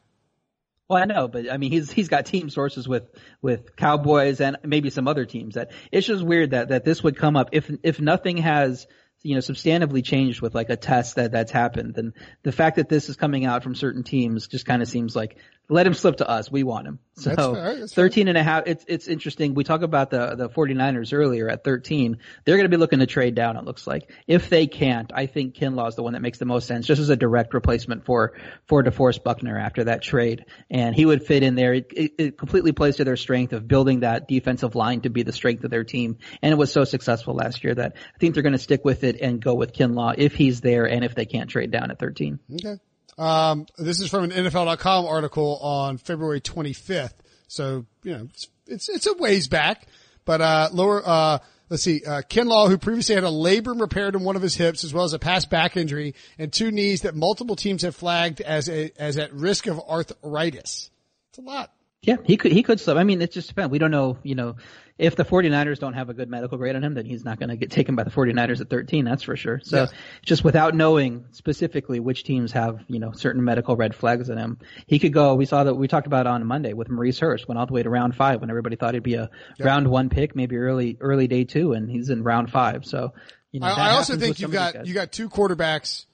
Well, 0.88 1.02
I 1.02 1.06
know, 1.06 1.26
but 1.26 1.50
I 1.50 1.56
mean, 1.56 1.72
he's 1.72 1.90
he's 1.90 2.08
got 2.08 2.26
team 2.26 2.48
sources 2.48 2.86
with 2.86 3.10
with 3.42 3.74
Cowboys 3.74 4.40
and 4.40 4.58
maybe 4.62 4.90
some 4.90 5.08
other 5.08 5.24
teams. 5.24 5.56
That 5.56 5.72
it's 5.90 6.06
just 6.06 6.24
weird 6.24 6.52
that 6.52 6.68
that 6.68 6.84
this 6.84 7.02
would 7.02 7.16
come 7.16 7.34
up 7.34 7.48
if 7.50 7.68
if 7.82 8.00
nothing 8.00 8.36
has 8.36 8.86
you 9.26 9.34
know, 9.34 9.40
substantively 9.40 10.04
changed 10.04 10.40
with 10.40 10.54
like 10.54 10.70
a 10.70 10.76
test 10.76 11.16
that 11.16 11.32
that's 11.32 11.50
happened. 11.50 11.98
And 11.98 12.12
the 12.44 12.52
fact 12.52 12.76
that 12.76 12.88
this 12.88 13.08
is 13.08 13.16
coming 13.16 13.44
out 13.44 13.64
from 13.64 13.74
certain 13.74 14.04
teams 14.04 14.46
just 14.46 14.66
kind 14.66 14.82
of 14.82 14.88
seems 14.88 15.16
like 15.16 15.36
let 15.68 15.86
him 15.86 15.94
slip 15.94 16.18
to 16.18 16.28
us. 16.28 16.50
We 16.50 16.62
want 16.62 16.86
him. 16.86 16.98
So 17.14 17.30
that's 17.30 17.46
fair, 17.46 17.76
that's 17.80 17.94
13 17.94 18.28
and 18.28 18.36
a 18.36 18.42
half. 18.42 18.64
It's, 18.66 18.84
it's 18.86 19.08
interesting. 19.08 19.54
We 19.54 19.64
talk 19.64 19.82
about 19.82 20.10
the, 20.10 20.36
the 20.36 20.48
49ers 20.48 21.12
earlier 21.12 21.48
at 21.48 21.64
13. 21.64 22.18
They're 22.44 22.56
going 22.56 22.70
to 22.70 22.74
be 22.74 22.76
looking 22.76 22.98
to 22.98 23.06
trade 23.06 23.34
down, 23.34 23.56
it 23.56 23.64
looks 23.64 23.86
like. 23.86 24.10
If 24.26 24.48
they 24.50 24.66
can't, 24.66 25.10
I 25.14 25.26
think 25.26 25.54
Kinlaw 25.54 25.88
is 25.88 25.96
the 25.96 26.02
one 26.02 26.12
that 26.12 26.20
makes 26.20 26.38
the 26.38 26.44
most 26.44 26.66
sense, 26.66 26.86
just 26.86 27.00
as 27.00 27.08
a 27.08 27.16
direct 27.16 27.54
replacement 27.54 28.04
for, 28.04 28.34
for 28.66 28.84
DeForest 28.84 29.24
Buckner 29.24 29.58
after 29.58 29.84
that 29.84 30.02
trade. 30.02 30.44
And 30.70 30.94
he 30.94 31.06
would 31.06 31.24
fit 31.26 31.42
in 31.42 31.54
there. 31.54 31.74
It, 31.74 31.92
it, 31.96 32.12
it 32.18 32.38
completely 32.38 32.72
plays 32.72 32.96
to 32.96 33.04
their 33.04 33.16
strength 33.16 33.52
of 33.52 33.66
building 33.66 34.00
that 34.00 34.28
defensive 34.28 34.74
line 34.74 35.00
to 35.00 35.10
be 35.10 35.22
the 35.22 35.32
strength 35.32 35.64
of 35.64 35.70
their 35.70 35.84
team. 35.84 36.18
And 36.42 36.52
it 36.52 36.56
was 36.56 36.70
so 36.70 36.84
successful 36.84 37.34
last 37.34 37.64
year 37.64 37.74
that 37.74 37.96
I 38.14 38.18
think 38.18 38.34
they're 38.34 38.42
going 38.42 38.52
to 38.52 38.58
stick 38.58 38.84
with 38.84 39.04
it 39.04 39.20
and 39.20 39.40
go 39.40 39.54
with 39.54 39.72
Kinlaw 39.72 40.14
if 40.18 40.34
he's 40.34 40.60
there 40.60 40.84
and 40.84 41.02
if 41.04 41.14
they 41.14 41.24
can't 41.24 41.48
trade 41.48 41.70
down 41.70 41.90
at 41.90 41.98
13. 41.98 42.38
Okay. 42.52 42.78
Um, 43.18 43.66
this 43.78 44.00
is 44.00 44.10
from 44.10 44.24
an 44.24 44.30
NFL.com 44.30 45.06
article 45.06 45.58
on 45.62 45.98
February 45.98 46.40
25th. 46.40 47.14
So, 47.48 47.86
you 48.02 48.12
know, 48.12 48.28
it's, 48.30 48.48
it's, 48.66 48.88
it's 48.88 49.06
a 49.06 49.14
ways 49.14 49.48
back, 49.48 49.86
but, 50.24 50.40
uh, 50.40 50.68
lower, 50.72 51.02
uh, 51.04 51.38
let's 51.70 51.82
see, 51.82 52.02
uh, 52.04 52.22
Kinlaw, 52.22 52.68
who 52.68 52.78
previously 52.78 53.14
had 53.14 53.24
a 53.24 53.28
labrum 53.28 53.80
repaired 53.80 54.14
in 54.14 54.22
one 54.22 54.36
of 54.36 54.42
his 54.42 54.56
hips, 54.56 54.84
as 54.84 54.92
well 54.92 55.04
as 55.04 55.12
a 55.12 55.18
past 55.18 55.48
back 55.50 55.76
injury 55.76 56.14
and 56.38 56.52
two 56.52 56.70
knees 56.70 57.02
that 57.02 57.14
multiple 57.14 57.56
teams 57.56 57.82
have 57.82 57.94
flagged 57.94 58.40
as 58.40 58.68
a, 58.68 58.90
as 58.98 59.16
at 59.16 59.32
risk 59.32 59.66
of 59.66 59.80
arthritis. 59.80 60.90
It's 61.30 61.38
a 61.38 61.42
lot. 61.42 61.72
Yeah, 62.02 62.16
he 62.24 62.36
could 62.36 62.52
he 62.52 62.62
could 62.62 62.78
slip. 62.78 62.96
I 62.96 63.02
mean, 63.04 63.20
it 63.20 63.32
just 63.32 63.48
depends. 63.48 63.72
We 63.72 63.78
don't 63.78 63.90
know, 63.90 64.18
you 64.22 64.36
know, 64.36 64.56
if 64.98 65.14
the 65.14 65.24
49ers 65.24 65.78
don't 65.78 65.92
have 65.92 66.08
a 66.08 66.14
good 66.14 66.30
medical 66.30 66.56
grade 66.56 66.74
on 66.74 66.82
him, 66.82 66.94
then 66.94 67.04
he's 67.04 67.24
not 67.24 67.38
going 67.38 67.50
to 67.50 67.56
get 67.56 67.70
taken 67.70 67.94
by 67.96 68.02
the 68.02 68.10
49ers 68.10 68.60
at 68.62 68.70
13, 68.70 69.04
that's 69.04 69.22
for 69.22 69.36
sure. 69.36 69.60
So 69.62 69.82
Yeah. 69.82 69.86
just 70.22 70.42
without 70.42 70.74
knowing 70.74 71.26
specifically 71.32 72.00
which 72.00 72.24
teams 72.24 72.52
have, 72.52 72.78
you 72.88 72.98
know, 72.98 73.12
certain 73.12 73.44
medical 73.44 73.76
red 73.76 73.94
flags 73.94 74.30
in 74.30 74.38
him, 74.38 74.58
he 74.86 74.98
could 74.98 75.12
go, 75.12 75.34
we 75.34 75.44
saw 75.44 75.64
that 75.64 75.74
we 75.74 75.86
talked 75.86 76.06
about 76.06 76.26
on 76.26 76.46
Monday 76.46 76.72
with 76.72 76.88
Maurice 76.88 77.18
Hurst, 77.18 77.46
went 77.46 77.58
all 77.58 77.66
the 77.66 77.74
way 77.74 77.82
to 77.82 77.90
round 77.90 78.14
five 78.16 78.40
when 78.40 78.48
everybody 78.48 78.76
thought 78.76 78.94
he'd 78.94 79.02
be 79.02 79.14
a 79.14 79.28
round 79.60 79.86
one 79.88 80.08
pick, 80.08 80.34
maybe 80.34 80.56
early, 80.56 80.96
early 81.00 81.26
day 81.28 81.44
two, 81.44 81.72
and 81.74 81.90
he's 81.90 82.08
in 82.08 82.22
round 82.22 82.50
five. 82.50 82.86
So, 82.86 83.12
you 83.52 83.60
know, 83.60 83.66
I, 83.66 83.88
I 83.88 83.90
also 83.90 84.16
think 84.16 84.38
you've 84.40 84.50
some 84.52 84.58
of 84.58 84.72
these 84.72 84.72
got 84.80 84.86
you 84.86 84.94
got 84.94 85.12
two 85.12 85.28
quarterbacks, 85.28 86.06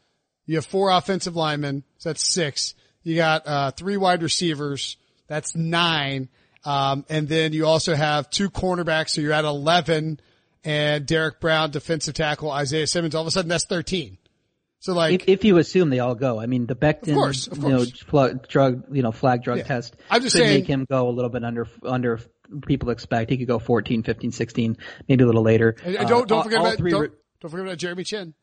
you 0.46 0.56
have 0.56 0.66
four 0.66 0.90
offensive 0.90 1.36
linemen, 1.36 1.84
so 1.98 2.08
that's 2.08 2.28
six. 2.28 2.74
You 3.04 3.14
got 3.16 3.46
uh, 3.46 3.70
three 3.70 3.96
wide 3.96 4.22
receivers, 4.22 4.96
that's 5.28 5.54
nine, 5.54 6.28
um, 6.64 7.04
and 7.08 7.28
then 7.28 7.52
you 7.52 7.66
also 7.66 7.94
have 7.94 8.30
two 8.30 8.50
cornerbacks, 8.50 9.10
so 9.10 9.20
you're 9.20 9.32
at 9.32 9.44
eleven. 9.44 10.20
And 10.64 11.06
Derrick 11.06 11.40
Brown, 11.40 11.72
defensive 11.72 12.14
tackle, 12.14 12.48
Isaiah 12.50 12.86
Simmons. 12.86 13.16
All 13.16 13.22
of 13.22 13.26
a 13.26 13.30
sudden, 13.32 13.48
that's 13.48 13.64
thirteen. 13.64 14.18
So 14.78 14.94
like, 14.94 15.22
if, 15.22 15.28
if 15.28 15.44
you 15.44 15.58
assume 15.58 15.90
they 15.90 15.98
all 16.00 16.14
go, 16.14 16.40
I 16.40 16.46
mean, 16.46 16.66
the 16.66 16.74
Becton, 16.76 17.14
course, 17.14 17.46
of 17.48 17.58
you 17.58 17.68
know, 17.68 17.84
course. 18.08 18.34
drug, 18.48 18.84
you 18.94 19.02
know, 19.02 19.12
flag 19.12 19.42
drug 19.42 19.58
Yeah. 19.58 19.64
test 19.64 19.96
I'm 20.10 20.22
just 20.22 20.34
could 20.36 20.42
saying- 20.42 20.60
make 20.60 20.66
him 20.68 20.86
go 20.90 21.08
a 21.08 21.10
little 21.10 21.30
bit 21.30 21.44
under, 21.44 21.68
under 21.84 22.20
people 22.66 22.90
expect. 22.90 23.30
He 23.30 23.38
could 23.38 23.46
go 23.46 23.60
14, 23.60 24.02
15, 24.02 24.32
16, 24.32 24.76
maybe 25.08 25.22
a 25.22 25.26
little 25.26 25.42
later. 25.42 25.76
and, 25.84 25.94
and 25.96 26.06
Uh, 26.06 26.08
don't 26.08 26.28
don't 26.28 26.38
all- 26.38 26.44
forget 26.44 26.58
all 26.60 26.66
about 26.66 26.78
three 26.78 26.90
don't, 26.90 27.00
re- 27.02 27.08
don't 27.40 27.50
forget 27.50 27.66
about 27.66 27.78
Jeremy 27.78 28.02
Chinn. 28.04 28.34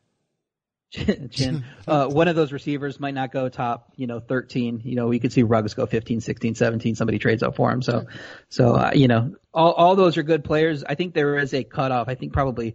Chinn. 0.90 1.64
Uh, 1.86 2.08
one 2.08 2.28
of 2.28 2.36
those 2.36 2.52
receivers 2.52 2.98
might 2.98 3.14
not 3.14 3.32
go 3.32 3.48
top, 3.48 3.92
you 3.96 4.06
know, 4.06 4.20
13. 4.20 4.82
You 4.84 4.96
know, 4.96 5.06
we 5.06 5.20
could 5.20 5.32
see 5.32 5.42
Ruggs 5.42 5.74
go 5.74 5.86
15, 5.86 6.20
16, 6.20 6.54
17. 6.56 6.94
Somebody 6.96 7.18
trades 7.18 7.42
up 7.42 7.56
for 7.56 7.70
him. 7.70 7.80
So, 7.80 8.06
so, 8.48 8.74
uh, 8.74 8.90
you 8.94 9.08
know, 9.08 9.34
all, 9.54 9.72
all 9.72 9.96
those 9.96 10.16
are 10.16 10.22
good 10.22 10.44
players. 10.44 10.82
I 10.84 10.96
think 10.96 11.14
there 11.14 11.36
is 11.36 11.54
a 11.54 11.62
cutoff. 11.62 12.08
I 12.08 12.16
think 12.16 12.32
probably 12.32 12.74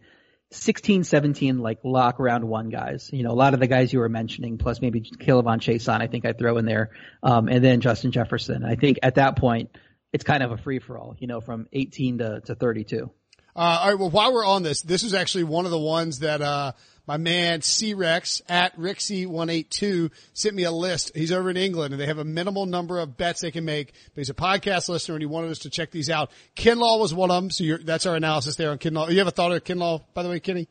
16, 0.51 1.03
17, 1.03 1.59
like 1.59 1.79
lock 1.83 2.19
round 2.19 2.45
one 2.45 2.69
guys. 2.69 3.09
You 3.11 3.23
know, 3.23 3.31
a 3.31 3.33
lot 3.33 3.53
of 3.53 3.59
the 3.59 3.67
guys 3.67 3.91
you 3.91 3.99
were 3.99 4.09
mentioning, 4.09 4.57
plus 4.57 4.79
maybe 4.79 5.01
K'Lavon 5.01 5.59
Chaisson, 5.59 6.01
I 6.01 6.07
think 6.07 6.25
I'd 6.25 6.37
throw 6.37 6.57
in 6.57 6.65
there. 6.65 6.91
Um, 7.21 7.49
and 7.49 7.63
then 7.63 7.81
Justin 7.81 8.11
Jefferson. 8.11 8.63
I 8.63 8.75
think 8.75 8.99
at 9.03 9.15
that 9.15 9.35
point, 9.37 9.71
it's 10.13 10.23
kind 10.23 10.41
of 10.41 10.51
a 10.51 10.57
free 10.57 10.79
for 10.79 10.97
all, 10.97 11.17
you 11.19 11.27
know, 11.27 11.41
from 11.41 11.67
18 11.73 12.19
to, 12.19 12.41
to 12.45 12.55
32. 12.55 13.11
Uh, 13.55 13.59
all 13.59 13.89
right. 13.89 13.99
Well, 13.99 14.09
while 14.09 14.33
we're 14.33 14.45
on 14.45 14.63
this, 14.63 14.81
this 14.81 15.03
is 15.03 15.13
actually 15.13 15.45
one 15.45 15.65
of 15.65 15.71
the 15.71 15.79
ones 15.79 16.19
that, 16.19 16.41
uh, 16.41 16.71
my 17.07 17.17
man 17.17 17.61
C-Rex 17.61 18.41
at 18.49 18.77
Rixie182 18.77 20.11
sent 20.33 20.55
me 20.55 20.63
a 20.63 20.71
list. 20.71 21.11
He's 21.15 21.31
over 21.31 21.49
in 21.49 21.57
England 21.57 21.93
and 21.93 22.01
they 22.01 22.05
have 22.07 22.17
a 22.17 22.23
minimal 22.23 22.65
number 22.65 22.99
of 22.99 23.17
bets 23.17 23.41
they 23.41 23.51
can 23.51 23.65
make. 23.65 23.93
But 24.13 24.21
he's 24.21 24.29
a 24.29 24.33
podcast 24.35 24.89
listener 24.89 25.15
and 25.15 25.21
he 25.21 25.25
wanted 25.27 25.51
us 25.51 25.59
to 25.59 25.69
check 25.69 25.91
these 25.91 26.09
out. 26.09 26.31
Kinlaw 26.55 26.99
was 26.99 27.13
one 27.13 27.31
of 27.31 27.41
them. 27.43 27.51
So 27.51 27.63
you're, 27.63 27.77
that's 27.77 28.05
our 28.05 28.15
analysis 28.15 28.55
there 28.55 28.71
on 28.71 28.77
Kinlaw. 28.79 29.11
You 29.11 29.19
have 29.19 29.27
a 29.27 29.31
thought 29.31 29.51
of 29.51 29.63
Kinlaw, 29.63 30.03
by 30.13 30.23
the 30.23 30.29
way, 30.29 30.39
Kenny? 30.39 30.67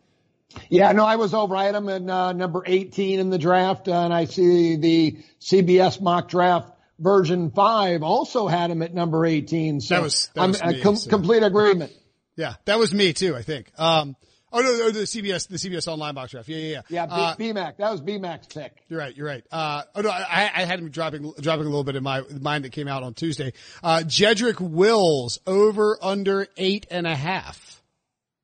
Yeah, 0.68 0.93
no, 0.93 1.05
I 1.05 1.16
was 1.16 1.35
over. 1.35 1.57
I 1.57 1.64
had 1.64 1.74
him 1.74 1.89
in 1.89 2.09
uh, 2.09 2.32
number 2.32 2.62
18 2.64 3.18
in 3.18 3.30
the 3.30 3.39
draft, 3.39 3.89
uh, 3.89 3.93
and 4.05 4.14
I 4.14 4.26
see 4.26 4.76
the 4.76 5.18
CBS 5.41 6.01
mock 6.01 6.28
draft 6.28 6.70
version 7.01 7.51
five 7.51 8.03
also 8.05 8.47
had 8.47 8.70
him 8.70 8.80
at 8.82 8.95
number 8.95 9.26
18. 9.26 9.80
So 9.80 9.95
That 9.97 10.03
was- 10.03 10.30
that 10.35 10.41
I'm 10.43 10.51
was 10.51 10.61
a 10.61 10.66
me, 10.68 10.80
com- 10.80 10.97
so. 10.97 11.11
complete 11.11 11.43
agreement. 11.43 11.93
Yeah. 12.37 12.55
That 12.64 12.80
was 12.80 12.93
me 12.93 13.12
too, 13.12 13.37
I 13.37 13.43
think. 13.43 13.70
Um, 13.78 14.16
oh 14.55 14.61
no, 14.61 14.78
no, 14.78 14.90
the 14.90 15.00
CBS, 15.00 15.48
the 15.48 15.57
CBS 15.57 15.86
online 15.88 16.14
box 16.14 16.30
draft. 16.32 16.48
Yeah, 16.48 16.57
yeah, 16.59 16.68
yeah. 16.68 16.80
Yeah, 16.88 17.05
Uh, 17.11 17.34
B- 17.36 17.52
BMAC. 17.52 17.76
That 17.76 17.90
was 17.92 18.00
BMAC's 18.00 18.46
pick. 18.46 18.82
You're 18.88 18.98
right. 19.00 19.14
You're 19.14 19.26
right. 19.26 19.44
Uh, 19.52 19.82
oh 19.94 20.00
no, 20.00 20.09
I, 20.11 20.50
I 20.55 20.64
had 20.64 20.78
him 20.78 20.88
dropping, 20.90 21.32
dropping 21.40 21.66
a 21.66 21.68
little 21.68 21.84
bit 21.84 21.96
in 21.96 22.02
my 22.02 22.22
mind 22.40 22.64
that 22.64 22.70
came 22.72 22.88
out 22.88 23.02
on 23.02 23.12
Tuesday. 23.14 23.52
Uh, 23.82 23.98
Jedrick 24.07 24.61
Wills 24.61 25.38
over 25.46 25.98
under 26.00 26.46
eight 26.57 26.86
and 26.90 27.07
a 27.07 27.14
half. 27.14 27.74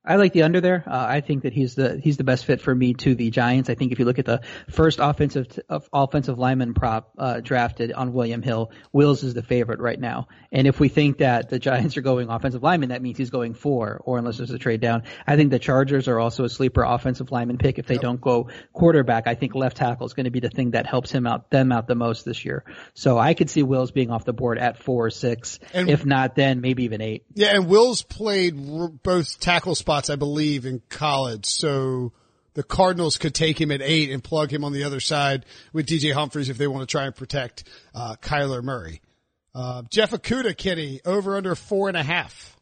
I 0.04 0.16
like 0.16 0.32
the 0.32 0.42
under 0.44 0.60
there. 0.60 0.82
Uh, 0.86 1.06
I 1.08 1.20
think 1.20 1.42
that 1.42 1.52
he's 1.52 1.74
the 1.74 2.00
he's 2.02 2.16
the 2.16 2.24
best 2.24 2.46
fit 2.46 2.60
for 2.60 2.74
me 2.74 2.94
to 2.94 3.14
the 3.14 3.30
Giants. 3.30 3.68
I 3.68 3.74
think 3.74 3.92
if 3.92 3.98
you 3.98 4.06
look 4.06 4.18
at 4.18 4.24
the 4.24 4.40
first 4.70 4.98
offensive 4.98 5.46
of 5.68 5.88
offensive 5.92 6.38
lineman 6.38 6.72
prop 6.72 7.12
uh, 7.18 7.40
drafted 7.40 7.92
on 7.92 8.12
William 8.14 8.40
Hill, 8.40 8.72
Wills 8.92 9.22
is 9.22 9.34
the 9.34 9.42
favorite 9.42 9.78
right 9.80 10.00
now. 10.00 10.28
And 10.52 10.66
if 10.66 10.80
we 10.80 10.88
think 10.88 11.18
that 11.18 11.50
the 11.50 11.58
Giants 11.58 11.96
are 11.98 12.00
going 12.00 12.30
offensive 12.30 12.62
lineman, 12.62 12.88
that 12.88 13.02
means 13.02 13.18
he's 13.18 13.30
going 13.30 13.52
four, 13.54 14.00
or 14.04 14.16
unless 14.18 14.38
there's 14.38 14.50
a 14.50 14.58
trade 14.58 14.80
down. 14.80 15.02
I 15.26 15.36
think 15.36 15.50
the 15.50 15.58
Chargers 15.58 16.08
are 16.08 16.18
also 16.18 16.44
a 16.44 16.48
sleeper 16.48 16.82
offensive 16.82 17.30
lineman 17.30 17.58
pick. 17.58 17.78
If 17.78 17.86
they 17.86 17.98
don't 17.98 18.20
go 18.20 18.48
quarterback, 18.72 19.26
I 19.26 19.34
think 19.34 19.54
left 19.54 19.76
tackle 19.76 20.06
is 20.06 20.14
going 20.14 20.24
to 20.24 20.30
be 20.30 20.40
the 20.40 20.48
thing 20.48 20.70
that 20.70 20.86
helps 20.86 21.10
him 21.10 21.26
out 21.26 21.50
them 21.50 21.72
out 21.72 21.86
the 21.86 21.94
most 21.94 22.24
this 22.24 22.44
year. 22.44 22.64
So 22.94 23.18
I 23.18 23.34
could 23.34 23.50
see 23.50 23.62
Wills 23.62 23.90
being 23.90 24.10
off 24.10 24.24
the 24.24 24.32
board 24.32 24.58
at 24.58 24.78
four 24.82 25.06
or 25.06 25.10
six. 25.10 25.58
And- 25.74 25.90
if 25.90 26.06
not, 26.06 26.36
then 26.36 26.60
maybe 26.62 26.84
even 26.84 27.00
eight. 27.02 27.24
Yeah, 27.34 27.54
and 27.54 27.66
Wills 27.68 28.02
played 28.02 28.54
r- 28.56 28.88
both 28.88 29.38
tackle 29.40 29.74
spots, 29.74 29.89
I 30.10 30.16
believe, 30.16 30.66
in 30.66 30.80
college. 30.88 31.46
So 31.46 32.12
the 32.54 32.62
Cardinals 32.62 33.18
could 33.18 33.34
take 33.34 33.60
him 33.60 33.70
at 33.70 33.82
eight 33.82 34.10
and 34.10 34.22
plug 34.22 34.52
him 34.52 34.64
on 34.64 34.72
the 34.72 34.84
other 34.84 35.00
side 35.00 35.46
with 35.72 35.86
DJ 35.86 36.12
Humphries 36.12 36.48
if 36.48 36.58
they 36.58 36.66
want 36.66 36.88
to 36.88 36.90
try 36.90 37.04
and 37.06 37.14
protect 37.14 37.64
uh, 37.94 38.16
Kyler 38.22 38.62
Murray. 38.62 39.00
Uh, 39.54 39.82
Jeff 39.90 40.10
Okudah, 40.12 40.56
Kenny, 40.56 41.00
over 41.04 41.36
under 41.36 41.54
four 41.54 41.88
and 41.88 41.96
a 41.96 42.02
half. 42.02 42.56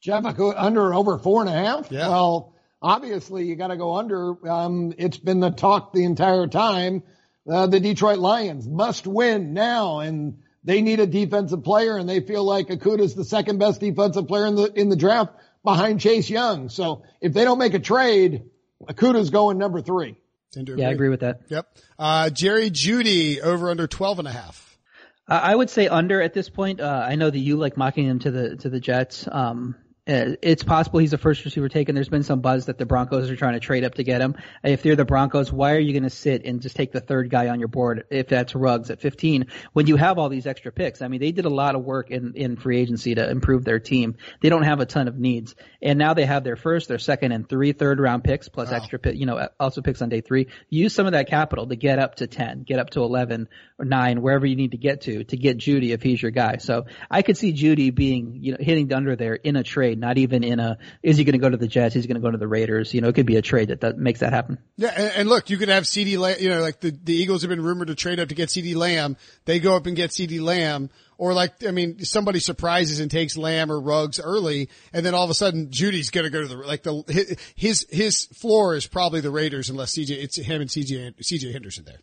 Jeff, 0.00 0.24
I 0.24 0.34
under 0.56 0.92
over 0.92 1.18
four 1.18 1.40
and 1.40 1.48
a 1.48 1.52
half. 1.52 1.90
Yeah. 1.90 2.08
Well, 2.08 2.54
obviously 2.82 3.46
you 3.46 3.56
got 3.56 3.68
to 3.68 3.76
go 3.76 3.96
under. 3.96 4.48
Um, 4.48 4.92
it's 4.98 5.16
been 5.16 5.40
the 5.40 5.50
talk 5.50 5.92
the 5.92 6.04
entire 6.04 6.46
time. 6.46 7.02
Uh, 7.50 7.66
the 7.66 7.80
Detroit 7.80 8.18
Lions 8.18 8.68
must 8.68 9.06
win 9.06 9.54
now 9.54 10.00
and 10.00 10.42
they 10.62 10.82
need 10.82 11.00
a 11.00 11.06
defensive 11.06 11.62
player 11.64 11.96
and 11.96 12.08
they 12.08 12.20
feel 12.20 12.44
like 12.44 12.68
Okudah's 12.68 13.14
the 13.14 13.24
second 13.24 13.58
best 13.58 13.80
defensive 13.80 14.28
player 14.28 14.46
in 14.46 14.54
the, 14.54 14.72
in 14.72 14.88
the 14.88 14.96
draft 14.96 15.34
behind 15.64 16.00
Chase 16.00 16.30
Young. 16.30 16.68
So 16.68 17.02
if 17.20 17.32
they 17.32 17.44
don't 17.44 17.58
make 17.58 17.74
a 17.74 17.80
trade, 17.80 18.44
Okudah's 18.88 19.30
going 19.30 19.58
number 19.58 19.80
three. 19.80 20.16
Tend 20.52 20.68
Yeah, 20.68 20.88
I 20.88 20.92
agree 20.92 21.08
with 21.08 21.20
that. 21.20 21.40
Yep. 21.48 21.66
Uh, 21.98 22.30
Jerry 22.30 22.70
Jeudy, 22.70 23.40
over 23.40 23.70
under 23.70 23.88
12 23.88 24.20
and 24.20 24.28
a 24.28 24.32
half. 24.32 24.78
I 25.26 25.54
would 25.54 25.70
say 25.70 25.88
under 25.88 26.20
at 26.20 26.34
this 26.34 26.50
point. 26.50 26.80
Uh, 26.80 27.06
I 27.08 27.14
know 27.14 27.30
that 27.30 27.38
you 27.38 27.56
like 27.56 27.78
mocking 27.78 28.06
him 28.06 28.18
to 28.20 28.30
the 28.30 28.56
to 28.56 28.68
the 28.68 28.78
Jets. 28.78 29.26
Um, 29.30 29.74
Uh, 30.06 30.36
it's 30.42 30.62
possible 30.62 30.98
he's 30.98 31.12
the 31.12 31.18
first 31.18 31.42
receiver 31.46 31.70
taken. 31.70 31.94
There's 31.94 32.10
been 32.10 32.24
some 32.24 32.40
buzz 32.40 32.66
that 32.66 32.76
the 32.76 32.84
Broncos 32.84 33.30
are 33.30 33.36
trying 33.36 33.54
to 33.54 33.60
trade 33.60 33.84
up 33.84 33.94
to 33.94 34.04
get 34.04 34.20
him. 34.20 34.36
If 34.62 34.82
they're 34.82 34.96
the 34.96 35.06
Broncos, 35.06 35.50
why 35.50 35.72
are 35.72 35.78
you 35.78 35.92
going 35.92 36.02
to 36.02 36.10
sit 36.10 36.44
and 36.44 36.60
just 36.60 36.76
take 36.76 36.92
the 36.92 37.00
third 37.00 37.30
guy 37.30 37.48
on 37.48 37.58
your 37.58 37.68
board 37.68 38.04
if 38.10 38.28
that's 38.28 38.54
Ruggs 38.54 38.90
at 38.90 39.00
15 39.00 39.46
when 39.72 39.86
you 39.86 39.96
have 39.96 40.18
all 40.18 40.28
these 40.28 40.46
extra 40.46 40.72
picks? 40.72 41.00
I 41.00 41.08
mean, 41.08 41.20
they 41.20 41.32
did 41.32 41.46
a 41.46 41.50
lot 41.50 41.74
of 41.74 41.84
work 41.84 42.10
in 42.10 42.34
in 42.34 42.56
free 42.56 42.80
agency 42.80 43.14
to 43.14 43.30
improve 43.30 43.64
their 43.64 43.80
team. 43.80 44.16
They 44.42 44.50
don't 44.50 44.64
have 44.64 44.80
a 44.80 44.86
ton 44.86 45.08
of 45.08 45.18
needs, 45.18 45.54
and 45.80 45.98
now 45.98 46.12
they 46.12 46.26
have 46.26 46.44
their 46.44 46.56
first, 46.56 46.88
their 46.88 46.98
second, 46.98 47.32
and 47.32 47.48
three 47.48 47.72
third 47.72 47.98
round 47.98 48.24
picks 48.24 48.50
plus 48.50 48.72
extra, 48.72 48.98
pick, 48.98 49.16
you 49.16 49.24
know, 49.24 49.48
also 49.58 49.80
picks 49.80 50.02
on 50.02 50.10
day 50.10 50.20
three. 50.20 50.48
Use 50.68 50.94
some 50.94 51.06
of 51.06 51.12
that 51.12 51.28
capital 51.28 51.66
to 51.66 51.76
get 51.76 51.98
up 51.98 52.16
to 52.16 52.26
10, 52.26 52.64
get 52.64 52.78
up 52.78 52.90
to 52.90 53.02
11 53.02 53.48
or 53.78 53.86
nine, 53.86 54.20
wherever 54.20 54.44
you 54.44 54.56
need 54.56 54.72
to 54.72 54.76
get 54.76 55.02
to 55.02 55.24
to 55.24 55.36
get 55.38 55.56
Jeudy 55.56 55.92
if 55.94 56.02
he's 56.02 56.20
your 56.20 56.30
guy. 56.30 56.58
So 56.58 56.84
I 57.10 57.22
could 57.22 57.38
see 57.38 57.54
Jeudy 57.54 57.94
being, 57.94 58.40
you 58.42 58.52
know, 58.52 58.58
hitting 58.60 58.92
under 58.92 59.16
there 59.16 59.34
in 59.34 59.56
a 59.56 59.62
trade, 59.62 59.93
not 59.98 60.18
even 60.18 60.44
in 60.44 60.60
a, 60.60 60.78
is 61.02 61.16
he 61.16 61.24
going 61.24 61.34
to 61.34 61.38
go 61.38 61.48
to 61.48 61.56
the 61.56 61.66
Jets? 61.66 61.94
He's 61.94 62.06
going 62.06 62.16
to 62.16 62.20
go 62.20 62.30
to 62.30 62.38
the 62.38 62.48
Raiders? 62.48 62.94
You 62.94 63.00
know, 63.00 63.08
it 63.08 63.14
could 63.14 63.26
be 63.26 63.36
a 63.36 63.42
trade 63.42 63.68
that, 63.68 63.80
that 63.82 63.98
makes 63.98 64.20
that 64.20 64.32
happen. 64.32 64.58
Yeah, 64.76 64.92
and, 64.96 65.12
and 65.16 65.28
look, 65.28 65.50
you 65.50 65.58
could 65.58 65.68
have 65.68 65.84
CeeDee 65.84 66.18
Lamb, 66.18 66.36
you 66.40 66.48
know, 66.48 66.60
like 66.60 66.80
the, 66.80 66.90
the 66.90 67.14
Eagles 67.14 67.42
have 67.42 67.48
been 67.48 67.62
rumored 67.62 67.88
to 67.88 67.94
trade 67.94 68.20
up 68.20 68.28
to 68.28 68.34
get 68.34 68.48
CeeDee 68.48 68.76
Lamb. 68.76 69.16
They 69.44 69.60
go 69.60 69.76
up 69.76 69.86
and 69.86 69.96
get 69.96 70.10
CeeDee 70.10 70.40
Lamb. 70.40 70.90
Or 71.16 71.32
like, 71.32 71.64
I 71.64 71.70
mean, 71.70 72.04
somebody 72.04 72.40
surprises 72.40 72.98
and 73.00 73.10
takes 73.10 73.36
Lamb 73.36 73.70
or 73.70 73.80
Ruggs 73.80 74.18
early, 74.18 74.68
and 74.92 75.06
then 75.06 75.14
all 75.14 75.24
of 75.24 75.30
a 75.30 75.34
sudden 75.34 75.70
Jeudy's 75.70 76.10
gonna 76.10 76.30
go 76.30 76.42
to 76.42 76.48
the, 76.48 76.56
like 76.56 76.82
the, 76.82 77.38
his, 77.54 77.86
his 77.88 78.24
floor 78.26 78.74
is 78.74 78.86
probably 78.86 79.20
the 79.20 79.30
Raiders 79.30 79.70
unless 79.70 79.96
CJ, 79.96 80.10
it's 80.10 80.36
him 80.36 80.60
and 80.60 80.68
CJ, 80.68 81.14
CJ 81.20 81.52
Henderson 81.52 81.84
there. 81.84 82.00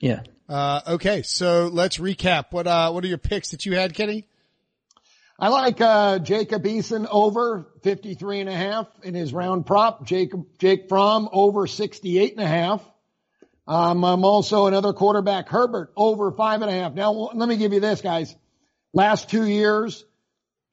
Yeah. 0.00 0.20
Uh, 0.48 0.80
okay, 0.86 1.22
so 1.22 1.68
let's 1.70 1.98
recap. 1.98 2.46
What, 2.50 2.66
uh, 2.66 2.90
what 2.92 3.04
are 3.04 3.08
your 3.08 3.18
picks 3.18 3.50
that 3.50 3.66
you 3.66 3.74
had, 3.74 3.94
Kenny? 3.94 4.26
I 5.40 5.48
like, 5.50 5.80
uh, 5.80 6.18
Jacob 6.18 6.64
Eason 6.64 7.06
over 7.08 7.68
53 7.84 8.40
and 8.40 8.48
a 8.48 8.54
half 8.54 8.88
in 9.04 9.14
his 9.14 9.32
round 9.32 9.66
prop. 9.66 10.04
Jacob, 10.04 10.46
Jake 10.58 10.88
Fromm 10.88 11.28
over 11.32 11.68
68 11.68 12.32
and 12.32 12.42
a 12.42 12.46
half. 12.46 12.84
Um, 13.68 14.02
I'm 14.02 14.24
also 14.24 14.66
another 14.66 14.92
quarterback, 14.92 15.48
Herbert 15.48 15.92
over 15.94 16.32
five 16.32 16.62
and 16.62 16.70
a 16.70 16.74
half. 16.74 16.94
Now, 16.94 17.12
let 17.12 17.48
me 17.48 17.56
give 17.56 17.72
you 17.72 17.80
this, 17.80 18.00
guys. 18.00 18.34
Last 18.92 19.30
two 19.30 19.46
years 19.46 20.04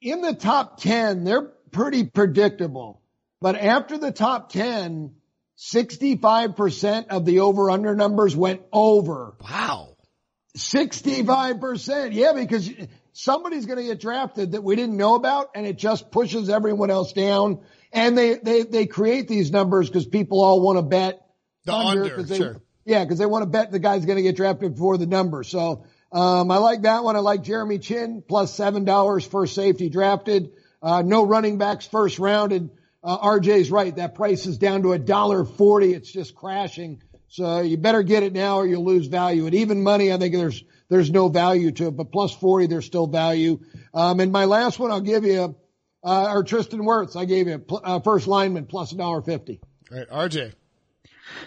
in 0.00 0.20
the 0.20 0.34
top 0.34 0.80
10, 0.80 1.22
they're 1.22 1.52
pretty 1.70 2.04
predictable, 2.04 3.02
but 3.40 3.54
after 3.54 3.98
the 3.98 4.10
top 4.10 4.50
10, 4.50 5.14
65% 5.58 7.08
of 7.08 7.24
the 7.24 7.40
over 7.40 7.70
under 7.70 7.94
numbers 7.94 8.34
went 8.34 8.62
over. 8.72 9.34
Wow. 9.40 9.95
65%. 10.56 12.12
Yeah, 12.12 12.32
because 12.32 12.70
somebody's 13.12 13.66
going 13.66 13.78
to 13.78 13.84
get 13.84 14.00
drafted 14.00 14.52
that 14.52 14.62
we 14.62 14.76
didn't 14.76 14.96
know 14.96 15.14
about 15.14 15.50
and 15.54 15.66
it 15.66 15.76
just 15.76 16.10
pushes 16.10 16.48
everyone 16.48 16.90
else 16.90 17.12
down. 17.12 17.60
And 17.92 18.16
they, 18.16 18.34
they, 18.34 18.62
they 18.62 18.86
create 18.86 19.28
these 19.28 19.50
numbers 19.50 19.88
because 19.88 20.06
people 20.06 20.42
all 20.42 20.60
want 20.60 20.78
to 20.78 20.82
bet 20.82 21.26
The 21.64 21.74
under, 21.74 22.10
'cause 22.10 22.28
they, 22.28 22.36
sure. 22.38 22.60
Yeah, 22.84 23.04
because 23.04 23.18
they 23.18 23.26
want 23.26 23.42
to 23.42 23.46
bet 23.50 23.70
the 23.72 23.78
guy's 23.78 24.04
going 24.04 24.16
to 24.16 24.22
get 24.22 24.36
drafted 24.36 24.74
before 24.74 24.98
the 24.98 25.06
number. 25.06 25.42
So, 25.42 25.84
Um, 26.12 26.50
I 26.52 26.58
like 26.58 26.82
that 26.82 27.02
one. 27.02 27.16
I 27.16 27.18
like 27.18 27.42
Jeremy 27.42 27.78
Chinn 27.78 28.22
plus 28.26 28.54
seven 28.54 28.84
dollars 28.84 29.26
first 29.26 29.54
safety 29.54 29.88
drafted. 29.88 30.52
Uh, 30.80 31.02
no 31.02 31.26
running 31.26 31.58
backs 31.58 31.86
first 31.86 32.18
round 32.18 32.52
and, 32.52 32.70
Uh, 33.02 33.18
RJ's 33.38 33.70
right. 33.70 33.94
That 33.96 34.14
price 34.16 34.46
is 34.46 34.58
down 34.58 34.82
to 34.82 34.92
a 34.92 34.98
dollar 34.98 35.44
forty. 35.44 35.92
It's 35.94 36.10
just 36.10 36.34
crashing. 36.34 37.02
So 37.28 37.60
you 37.60 37.76
better 37.76 38.02
get 38.02 38.22
it 38.22 38.32
now 38.32 38.58
or 38.58 38.66
you'll 38.66 38.84
lose 38.84 39.06
value. 39.06 39.46
And 39.46 39.54
even 39.54 39.82
money, 39.82 40.12
I 40.12 40.18
think 40.18 40.34
there's 40.34 40.62
there's 40.88 41.10
no 41.10 41.28
value 41.28 41.72
to 41.72 41.88
it, 41.88 41.96
but 41.96 42.12
plus 42.12 42.34
forty, 42.34 42.66
there's 42.66 42.86
still 42.86 43.06
value. 43.06 43.60
Um, 43.92 44.20
and 44.20 44.30
my 44.30 44.44
last 44.44 44.78
one, 44.78 44.90
I'll 44.90 45.00
give 45.00 45.24
you, 45.24 45.56
uh, 46.04 46.32
or 46.32 46.44
Tristan 46.44 46.80
Wirfs. 46.80 47.16
I 47.16 47.24
gave 47.24 47.48
you 47.48 47.64
uh, 47.82 48.00
first 48.00 48.28
lineman 48.28 48.66
plus 48.66 48.92
a 48.92 48.96
dollar 48.96 49.22
fifty. 49.22 49.60
All 49.90 49.98
right, 49.98 50.08
RJ. 50.08 50.52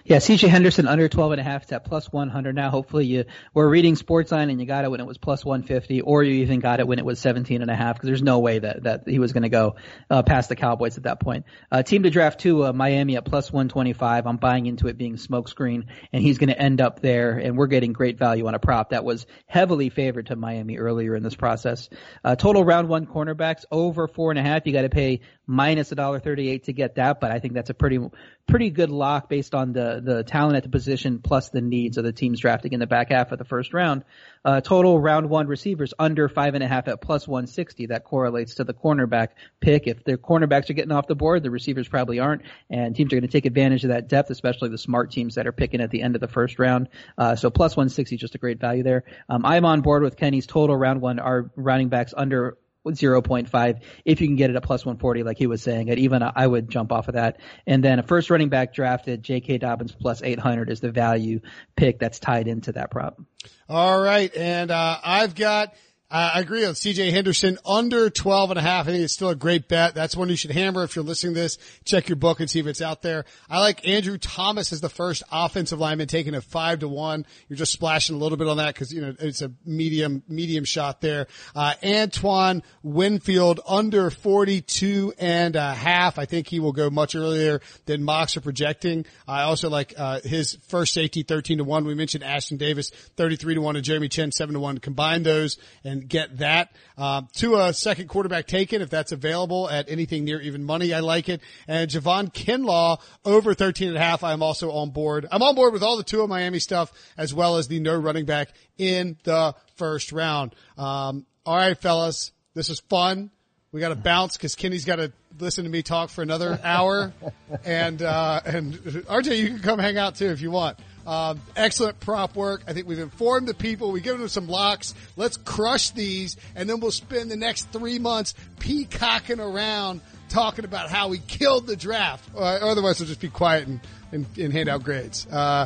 Yeah, 0.03 0.17
CJ 0.17 0.47
Henderson 0.47 0.87
under 0.87 1.07
12 1.07 1.33
and 1.33 1.41
a 1.41 1.43
half. 1.43 1.63
It's 1.63 1.71
at 1.71 1.85
plus 1.85 2.11
100 2.11 2.55
now. 2.55 2.69
Hopefully 2.69 3.05
you 3.05 3.25
were 3.53 3.67
reading 3.67 3.95
Sportsline 3.95 4.49
and 4.49 4.59
you 4.59 4.65
got 4.65 4.85
it 4.85 4.91
when 4.91 4.99
it 4.99 5.05
was 5.05 5.17
plus 5.17 5.45
150 5.45 6.01
or 6.01 6.23
you 6.23 6.43
even 6.43 6.59
got 6.59 6.79
it 6.79 6.87
when 6.87 6.99
it 6.99 7.05
was 7.05 7.19
17 7.19 7.61
and 7.61 7.71
a 7.71 7.75
half 7.75 7.95
because 7.95 8.07
there's 8.07 8.21
no 8.21 8.39
way 8.39 8.59
that, 8.59 8.83
that 8.83 9.07
he 9.07 9.19
was 9.19 9.33
going 9.33 9.43
to 9.43 9.49
go 9.49 9.75
uh, 10.09 10.23
past 10.23 10.49
the 10.49 10.55
Cowboys 10.55 10.97
at 10.97 11.03
that 11.03 11.19
point. 11.19 11.45
Uh, 11.71 11.83
team 11.83 12.03
to 12.03 12.09
draft 12.09 12.39
two, 12.39 12.65
uh, 12.65 12.73
Miami 12.73 13.17
at 13.17 13.25
plus 13.25 13.51
125. 13.51 14.27
I'm 14.27 14.37
buying 14.37 14.65
into 14.65 14.87
it 14.87 14.97
being 14.97 15.15
smokescreen 15.15 15.85
and 16.11 16.21
he's 16.21 16.37
going 16.37 16.49
to 16.49 16.59
end 16.59 16.81
up 16.81 17.01
there 17.01 17.37
and 17.37 17.57
we're 17.57 17.67
getting 17.67 17.93
great 17.93 18.17
value 18.17 18.47
on 18.47 18.55
a 18.55 18.59
prop 18.59 18.89
that 18.89 19.03
was 19.03 19.25
heavily 19.47 19.89
favored 19.89 20.27
to 20.27 20.35
Miami 20.35 20.77
earlier 20.77 21.15
in 21.15 21.23
this 21.23 21.35
process. 21.35 21.89
Uh, 22.23 22.35
total 22.35 22.63
round 22.63 22.89
one 22.89 23.05
cornerbacks 23.05 23.65
over 23.71 24.07
four 24.07 24.31
and 24.31 24.39
a 24.39 24.43
half. 24.43 24.65
You 24.65 24.73
got 24.73 24.83
to 24.83 24.89
pay 24.89 25.21
minus 25.49 25.91
a 25.91 25.95
dollar 25.95 26.19
38 26.19 26.65
to 26.65 26.73
get 26.73 26.95
that, 26.95 27.19
but 27.19 27.31
I 27.31 27.39
think 27.39 27.55
that's 27.55 27.71
a 27.71 27.73
pretty, 27.73 27.97
pretty 28.45 28.69
good 28.69 28.91
lock 28.91 29.29
based 29.29 29.55
on 29.55 29.73
the, 29.73 29.99
the 29.99 30.23
talent 30.23 30.57
at 30.57 30.61
the 30.61 30.69
position 30.69 31.17
plus 31.17 31.49
the 31.49 31.59
needs 31.59 31.97
of 31.97 32.03
the 32.03 32.13
teams 32.13 32.39
drafting 32.39 32.71
in 32.73 32.79
the 32.79 32.85
back 32.85 33.09
half 33.09 33.31
of 33.31 33.39
the 33.39 33.45
first 33.45 33.73
round. 33.73 34.05
Uh, 34.45 34.61
total 34.61 35.01
round 35.01 35.27
one 35.27 35.47
receivers 35.47 35.91
under 35.97 36.29
five 36.29 36.53
and 36.53 36.63
a 36.63 36.67
half 36.67 36.87
at 36.87 37.01
plus 37.01 37.27
160. 37.27 37.87
That 37.87 38.03
correlates 38.03 38.55
to 38.55 38.63
the 38.63 38.75
cornerback 38.75 39.29
pick. 39.59 39.87
If 39.87 40.03
the 40.03 40.17
cornerbacks 40.19 40.69
are 40.69 40.73
getting 40.73 40.91
off 40.91 41.07
the 41.07 41.15
board, 41.15 41.41
the 41.41 41.49
receivers 41.49 41.87
probably 41.87 42.19
aren't, 42.19 42.43
and 42.69 42.95
teams 42.95 43.11
are 43.11 43.15
going 43.15 43.27
to 43.27 43.27
take 43.27 43.47
advantage 43.47 43.83
of 43.83 43.89
that 43.89 44.07
depth, 44.07 44.29
especially 44.29 44.69
the 44.69 44.77
smart 44.77 45.09
teams 45.09 45.33
that 45.33 45.47
are 45.47 45.51
picking 45.51 45.81
at 45.81 45.89
the 45.89 46.03
end 46.03 46.13
of 46.13 46.21
the 46.21 46.27
first 46.27 46.59
round. 46.59 46.89
Uh, 47.17 47.35
so 47.35 47.49
plus 47.49 47.75
160 47.75 48.17
just 48.17 48.35
a 48.35 48.37
great 48.37 48.59
value 48.59 48.83
there. 48.83 49.03
Um, 49.27 49.43
I'm 49.47 49.65
on 49.65 49.81
board 49.81 50.03
with 50.03 50.15
Kenny's 50.15 50.45
total 50.45 50.77
round 50.77 51.01
one 51.01 51.17
are 51.17 51.49
running 51.55 51.89
backs 51.89 52.13
under 52.15 52.55
0.5 52.87 53.81
if 54.05 54.21
you 54.21 54.27
can 54.27 54.35
get 54.35 54.49
it 54.49 54.55
at 54.55 54.63
plus 54.63 54.85
140 54.85 55.23
like 55.23 55.37
he 55.37 55.47
was 55.47 55.61
saying 55.61 55.89
at 55.89 55.97
even 55.97 56.23
I 56.23 56.47
would 56.47 56.69
jump 56.69 56.91
off 56.91 57.07
of 57.07 57.15
that 57.15 57.39
and 57.67 57.83
then 57.83 57.99
a 57.99 58.03
first 58.03 58.29
running 58.29 58.49
back 58.49 58.73
drafted 58.73 59.21
J.K. 59.21 59.57
Dobbins 59.57 59.91
plus 59.91 60.23
800 60.23 60.69
is 60.69 60.79
the 60.79 60.91
value 60.91 61.41
pick 61.75 61.99
that's 61.99 62.19
tied 62.19 62.47
into 62.47 62.71
that 62.73 62.89
prop. 62.89 63.19
All 63.67 64.01
right. 64.01 64.35
And, 64.35 64.71
uh, 64.71 64.97
I've 65.03 65.35
got 65.35 65.73
I 66.11 66.39
agree 66.39 66.65
on 66.65 66.73
CJ 66.73 67.11
Henderson 67.11 67.59
under 67.63 68.09
12 68.09 68.49
and 68.49 68.57
a 68.57 68.63
half. 68.63 68.87
I 68.87 68.91
think 68.91 69.03
it's 69.03 69.13
still 69.13 69.29
a 69.29 69.35
great 69.35 69.67
bet. 69.67 69.93
That's 69.93 70.15
one 70.15 70.27
you 70.29 70.35
should 70.35 70.49
hammer 70.49 70.83
if 70.83 70.95
you're 70.95 71.05
listening 71.05 71.35
to 71.35 71.39
this. 71.39 71.59
Check 71.85 72.09
your 72.09 72.15
book 72.15 72.39
and 72.39 72.49
see 72.49 72.59
if 72.59 72.65
it's 72.65 72.81
out 72.81 73.03
there. 73.03 73.25
I 73.47 73.59
like 73.59 73.87
Andrew 73.87 74.17
Thomas 74.17 74.73
as 74.73 74.81
the 74.81 74.89
first 74.89 75.21
offensive 75.31 75.77
lineman 75.77 76.07
taking 76.07 76.33
a 76.33 76.41
five 76.41 76.79
to 76.79 76.87
one. 76.87 77.27
You're 77.47 77.57
just 77.57 77.71
splashing 77.71 78.15
a 78.15 78.17
little 78.17 78.39
bit 78.39 78.47
on 78.47 78.57
that 78.57 78.73
because, 78.73 78.91
you 78.91 79.01
know, 79.01 79.13
it's 79.19 79.43
a 79.43 79.51
medium, 79.67 80.23
medium 80.27 80.63
shot 80.63 80.99
there. 80.99 81.27
Uh, 81.55 81.75
Antoine 81.83 82.63
Winfield 82.81 83.59
under 83.67 84.09
42 84.09 85.13
and 85.19 85.55
a 85.55 85.75
half. 85.75 86.17
I 86.17 86.25
think 86.25 86.47
he 86.47 86.59
will 86.59 86.73
go 86.73 86.89
much 86.89 87.15
earlier 87.15 87.61
than 87.85 88.03
mocks 88.03 88.35
are 88.35 88.41
projecting. 88.41 89.05
I 89.27 89.43
also 89.43 89.69
like, 89.69 89.93
uh, 89.95 90.21
his 90.21 90.57
first 90.69 90.95
safety 90.95 91.21
13 91.21 91.59
to 91.59 91.63
one. 91.63 91.85
We 91.85 91.93
mentioned 91.93 92.23
Ashtyn 92.23 92.57
Davis 92.57 92.89
33 93.15 93.53
to 93.53 93.61
one 93.61 93.75
and 93.75 93.85
Jeremy 93.85 94.09
Chinn 94.09 94.31
7 94.31 94.53
to 94.53 94.59
one. 94.59 94.79
Combine 94.79 95.21
those 95.21 95.59
and 95.83 95.98
get 95.99 96.37
that. 96.37 96.71
Um, 96.97 97.27
to 97.37 97.55
a 97.55 97.73
second 97.73 98.07
quarterback 98.07 98.47
taken 98.47 98.81
if 98.81 98.89
that's 98.89 99.11
available 99.11 99.69
at 99.69 99.89
anything 99.89 100.25
near 100.25 100.41
even 100.41 100.63
money. 100.63 100.93
I 100.93 100.99
like 100.99 101.29
it. 101.29 101.41
And 101.67 101.89
Javon 101.89 102.33
Kinlaw 102.33 102.99
over 103.25 103.53
13 103.53 103.89
and 103.89 103.97
a 103.97 103.99
half. 103.99 104.23
I'm 104.23 104.43
also 104.43 104.71
on 104.71 104.89
board. 104.89 105.27
I'm 105.31 105.41
on 105.41 105.55
board 105.55 105.73
with 105.73 105.83
all 105.83 105.97
the 105.97 106.03
two 106.03 106.21
of 106.21 106.29
Miami 106.29 106.59
stuff 106.59 106.91
as 107.17 107.33
well 107.33 107.57
as 107.57 107.67
the 107.67 107.79
no 107.79 107.95
running 107.95 108.25
back 108.25 108.49
in 108.77 109.17
the 109.23 109.55
first 109.75 110.11
round. 110.11 110.55
Um, 110.77 111.25
all 111.45 111.55
right, 111.55 111.77
fellas. 111.77 112.31
This 112.53 112.69
is 112.69 112.79
fun. 112.81 113.31
We 113.71 113.79
got 113.79 113.89
to 113.89 113.95
bounce 113.95 114.35
because 114.35 114.55
Kenny's 114.55 114.83
got 114.83 114.95
to 114.95 115.11
listen 115.39 115.63
to 115.63 115.69
me 115.69 115.83
talk 115.83 116.09
for 116.09 116.21
another 116.21 116.59
hour. 116.63 117.13
and, 117.65 118.01
uh, 118.01 118.41
and 118.45 118.73
RJ, 118.73 119.37
you 119.37 119.47
can 119.49 119.59
come 119.59 119.79
hang 119.79 119.97
out 119.97 120.15
too 120.15 120.27
if 120.27 120.41
you 120.41 120.51
want. 120.51 120.79
Um, 121.09 121.41
excellent 121.55 121.99
prop 121.99 122.35
work. 122.35 122.61
I 122.67 122.73
think 122.73 122.87
we've 122.87 122.99
informed 122.99 123.47
the 123.47 123.55
people. 123.55 123.91
We've 123.91 124.03
given 124.03 124.19
them 124.19 124.29
some 124.29 124.47
locks. 124.47 124.93
Let's 125.17 125.37
crush 125.37 125.89
these, 125.89 126.37
and 126.55 126.69
then 126.69 126.81
we'll 126.81 126.91
spend 126.91 127.31
the 127.31 127.35
next 127.35 127.71
three 127.71 127.97
months 127.97 128.35
peacocking 128.59 129.39
around 129.39 130.01
talking 130.29 130.65
about 130.65 130.91
how 130.91 131.07
we 131.07 131.17
killed 131.17 131.65
the 131.65 131.75
draft. 131.75 132.29
Uh, 132.35 132.41
otherwise, 132.41 132.99
we'll 132.99 133.07
just 133.07 133.21
be 133.21 133.29
quiet 133.29 133.67
and, 133.67 133.79
and, 134.11 134.27
and 134.37 134.53
hand 134.53 134.69
out 134.69 134.83
grades. 134.83 135.25
Uh, 135.25 135.65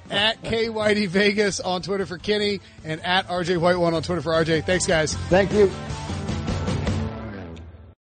at 0.10 0.42
K 0.42 0.66
Whitey 0.66 1.06
Vegas 1.06 1.60
on 1.60 1.80
Twitter 1.80 2.04
for 2.04 2.18
Kenny, 2.18 2.60
and 2.84 3.00
at 3.04 3.28
RJ 3.28 3.58
White 3.58 3.78
One 3.78 3.94
on 3.94 4.02
Twitter 4.02 4.22
for 4.22 4.32
RJ. 4.32 4.66
Thanks, 4.66 4.86
guys. 4.86 5.14
Thank 5.28 5.52
you. 5.52 5.70